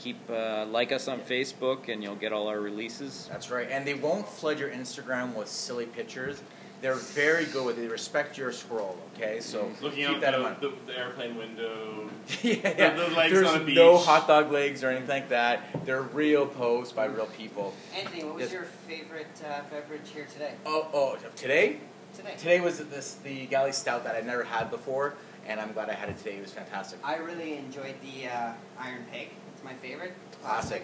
keep 0.00 0.18
uh, 0.30 0.66
like 0.66 0.90
us 0.92 1.06
on 1.08 1.20
Facebook, 1.20 1.88
and 1.92 2.02
you'll 2.02 2.16
get 2.16 2.32
all 2.32 2.48
our 2.48 2.58
releases. 2.60 3.28
That's 3.30 3.50
right. 3.50 3.68
And 3.70 3.86
they 3.86 3.94
won't 3.94 4.26
flood 4.26 4.58
your 4.58 4.70
Instagram 4.70 5.34
with 5.34 5.48
silly 5.48 5.86
pictures. 5.86 6.42
They're 6.80 6.94
very 6.94 7.44
good 7.44 7.66
with 7.66 7.76
it. 7.78 7.82
They 7.82 7.88
respect 7.88 8.38
your 8.38 8.52
scroll, 8.52 8.96
okay? 9.14 9.40
So 9.40 9.70
Looking 9.82 10.06
keep 10.06 10.16
out 10.16 10.20
that 10.22 10.34
in 10.34 10.42
mind. 10.42 10.56
the, 10.62 10.72
the 10.86 10.98
airplane 10.98 11.36
window. 11.36 12.08
yeah, 12.42 12.54
yeah. 12.78 12.94
the 12.96 13.08
legs 13.14 13.34
There's 13.34 13.48
on 13.48 13.68
a 13.68 13.74
no 13.74 13.98
hot 13.98 14.26
dog 14.26 14.50
legs 14.50 14.82
or 14.82 14.88
anything 14.88 15.10
like 15.10 15.28
that. 15.28 15.84
They're 15.84 16.00
real 16.00 16.46
posts 16.46 16.94
by 16.94 17.04
real 17.04 17.26
people. 17.26 17.74
Anthony, 17.94 18.24
what 18.24 18.36
was 18.36 18.44
Yes. 18.44 18.52
your 18.54 18.64
favorite 18.88 19.26
uh, 19.46 19.60
beverage 19.70 20.08
here 20.14 20.24
today? 20.32 20.54
Oh, 20.64 20.88
oh, 20.94 21.18
today? 21.36 21.76
Today. 22.16 22.34
Today 22.38 22.60
was 22.62 22.78
this 22.78 23.16
the 23.24 23.44
galley 23.46 23.72
stout 23.72 24.02
that 24.04 24.16
I'd 24.16 24.26
never 24.26 24.42
had 24.44 24.70
before, 24.70 25.14
and 25.46 25.60
I'm 25.60 25.72
glad 25.72 25.90
I 25.90 25.94
had 25.94 26.08
it 26.08 26.16
today. 26.16 26.36
It 26.38 26.40
was 26.42 26.50
fantastic. 26.52 26.98
I 27.04 27.16
really 27.16 27.58
enjoyed 27.58 27.94
the 28.00 28.28
uh, 28.30 28.52
Iron 28.78 29.04
Pig. 29.12 29.28
It's 29.60 29.64
my 29.64 29.74
favorite. 29.74 30.14
Classic. 30.42 30.82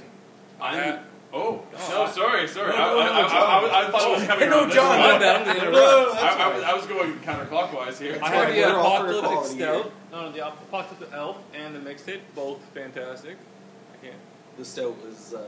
I'm, 0.60 0.98
oh, 1.32 1.62
Oh, 1.62 1.62
no, 1.72 2.12
sorry, 2.12 2.46
sorry. 2.46 2.72
No, 2.72 2.76
I, 2.76 2.78
no, 2.78 3.00
I, 3.00 3.04
no, 3.06 3.26
I, 3.26 3.28
John. 3.28 3.32
I, 3.32 3.66
I, 3.66 3.88
I 3.88 3.90
thought 3.90 4.10
it 4.10 4.18
was 4.18 4.26
coming 4.26 4.50
No, 4.50 4.58
around 4.58 4.66
this 4.68 4.74
John, 4.76 4.98
my 4.98 5.18
bad, 5.18 5.48
I'm 5.48 5.56
gonna 5.56 5.70
No, 5.70 6.02
interrupt. 6.02 6.22
I, 6.22 6.28
I, 6.28 6.54
was, 6.54 6.64
I 6.64 6.74
was 6.74 6.86
going 6.86 7.12
counterclockwise 7.20 7.98
here. 7.98 8.14
I 8.16 8.18
why 8.18 8.28
had 8.28 8.54
the 8.54 8.60
we're 8.60 8.78
apocalyptic 8.78 9.56
stout. 9.58 9.92
No, 10.12 10.20
no, 10.26 10.32
the 10.32 10.46
apocalyptic 10.46 11.08
elf 11.14 11.38
and 11.54 11.74
the 11.74 11.78
mixtape, 11.80 12.20
both 12.34 12.60
fantastic. 12.74 13.36
I 13.94 14.04
can't. 14.04 14.18
The 14.58 14.64
stout 14.64 14.94
was 15.04 15.32
uh, 15.34 15.40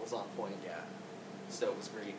was 0.00 0.12
on 0.14 0.24
point. 0.36 0.56
Yeah. 0.64 0.72
The 1.48 1.52
stout 1.54 1.76
was 1.76 1.88
great. 1.88 2.14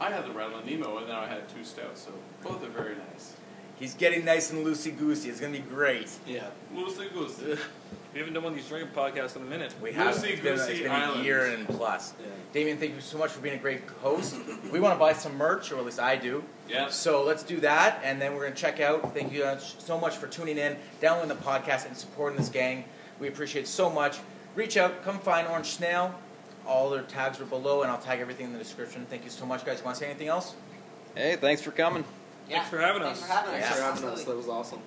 I 0.00 0.10
had 0.10 0.26
the 0.26 0.32
Rattle 0.32 0.60
Nemo, 0.66 0.98
and 0.98 1.08
then 1.08 1.14
I 1.16 1.26
had 1.26 1.48
two 1.48 1.62
stouts, 1.64 2.02
so 2.02 2.12
both 2.42 2.62
are 2.64 2.68
very 2.68 2.96
nice. 3.12 3.34
He's 3.78 3.94
getting 3.94 4.24
nice 4.24 4.50
and 4.50 4.66
loosey 4.66 4.96
goosey. 4.96 5.28
It's 5.30 5.40
gonna 5.40 5.52
be 5.52 5.58
great. 5.60 6.10
Yeah. 6.26 6.48
Loosey 6.74 7.12
goosey. 7.12 7.56
We 8.16 8.20
haven't 8.20 8.32
done 8.32 8.44
one 8.44 8.54
of 8.54 8.58
these 8.58 8.66
drinking 8.66 8.94
podcasts 8.94 9.36
in 9.36 9.42
a 9.42 9.44
minute. 9.44 9.74
We 9.82 9.92
have 9.92 10.14
Loosey 10.14 10.30
it's 10.30 10.40
been, 10.40 10.54
it's 10.54 10.66
goosey 10.66 10.82
been 10.84 10.90
a 10.90 10.94
island. 10.94 11.22
year 11.26 11.44
and 11.48 11.68
plus. 11.68 12.14
Yeah. 12.18 12.28
Damien, 12.54 12.78
thank 12.78 12.94
you 12.94 13.00
so 13.02 13.18
much 13.18 13.30
for 13.30 13.40
being 13.40 13.56
a 13.56 13.58
great 13.58 13.82
host. 14.00 14.36
we 14.72 14.80
want 14.80 14.94
to 14.94 14.98
buy 14.98 15.12
some 15.12 15.36
merch, 15.36 15.70
or 15.70 15.76
at 15.76 15.84
least 15.84 16.00
I 16.00 16.16
do. 16.16 16.42
Yeah. 16.66 16.88
So 16.88 17.22
let's 17.22 17.42
do 17.42 17.60
that, 17.60 18.00
and 18.02 18.18
then 18.18 18.32
we're 18.32 18.40
going 18.40 18.54
to 18.54 18.58
check 18.58 18.80
out. 18.80 19.12
Thank 19.12 19.34
you 19.34 19.44
uh, 19.44 19.58
so 19.58 20.00
much 20.00 20.16
for 20.16 20.28
tuning 20.28 20.56
in, 20.56 20.78
downloading 20.98 21.28
the 21.28 21.34
podcast, 21.44 21.86
and 21.86 21.94
supporting 21.94 22.38
this 22.38 22.48
gang. 22.48 22.84
We 23.20 23.28
appreciate 23.28 23.64
it 23.64 23.68
so 23.68 23.90
much. 23.90 24.16
Reach 24.54 24.78
out, 24.78 25.04
come 25.04 25.18
find 25.18 25.46
Orange 25.48 25.66
Snail. 25.66 26.18
All 26.66 26.88
their 26.88 27.02
tags 27.02 27.38
are 27.38 27.44
below, 27.44 27.82
and 27.82 27.90
I'll 27.90 27.98
tag 28.00 28.20
everything 28.20 28.46
in 28.46 28.52
the 28.54 28.58
description. 28.58 29.04
Thank 29.10 29.24
you 29.24 29.30
so 29.30 29.44
much, 29.44 29.66
guys. 29.66 29.84
Want 29.84 29.94
to 29.94 30.00
say 30.00 30.08
anything 30.08 30.28
else? 30.28 30.54
Hey, 31.14 31.36
thanks 31.36 31.60
for 31.60 31.70
coming. 31.70 32.02
Yeah. 32.48 32.60
Thanks 32.60 32.70
for 32.70 32.78
having 32.78 33.02
Thanks 33.02 33.20
us. 33.20 33.26
for 33.26 33.32
having 33.34 33.54
us. 33.56 33.60
Yeah. 33.60 33.68
Thanks 33.68 34.00
for 34.00 34.06
having 34.06 34.08
us. 34.08 34.24
That 34.24 34.36
was 34.38 34.48
awesome. 34.48 34.80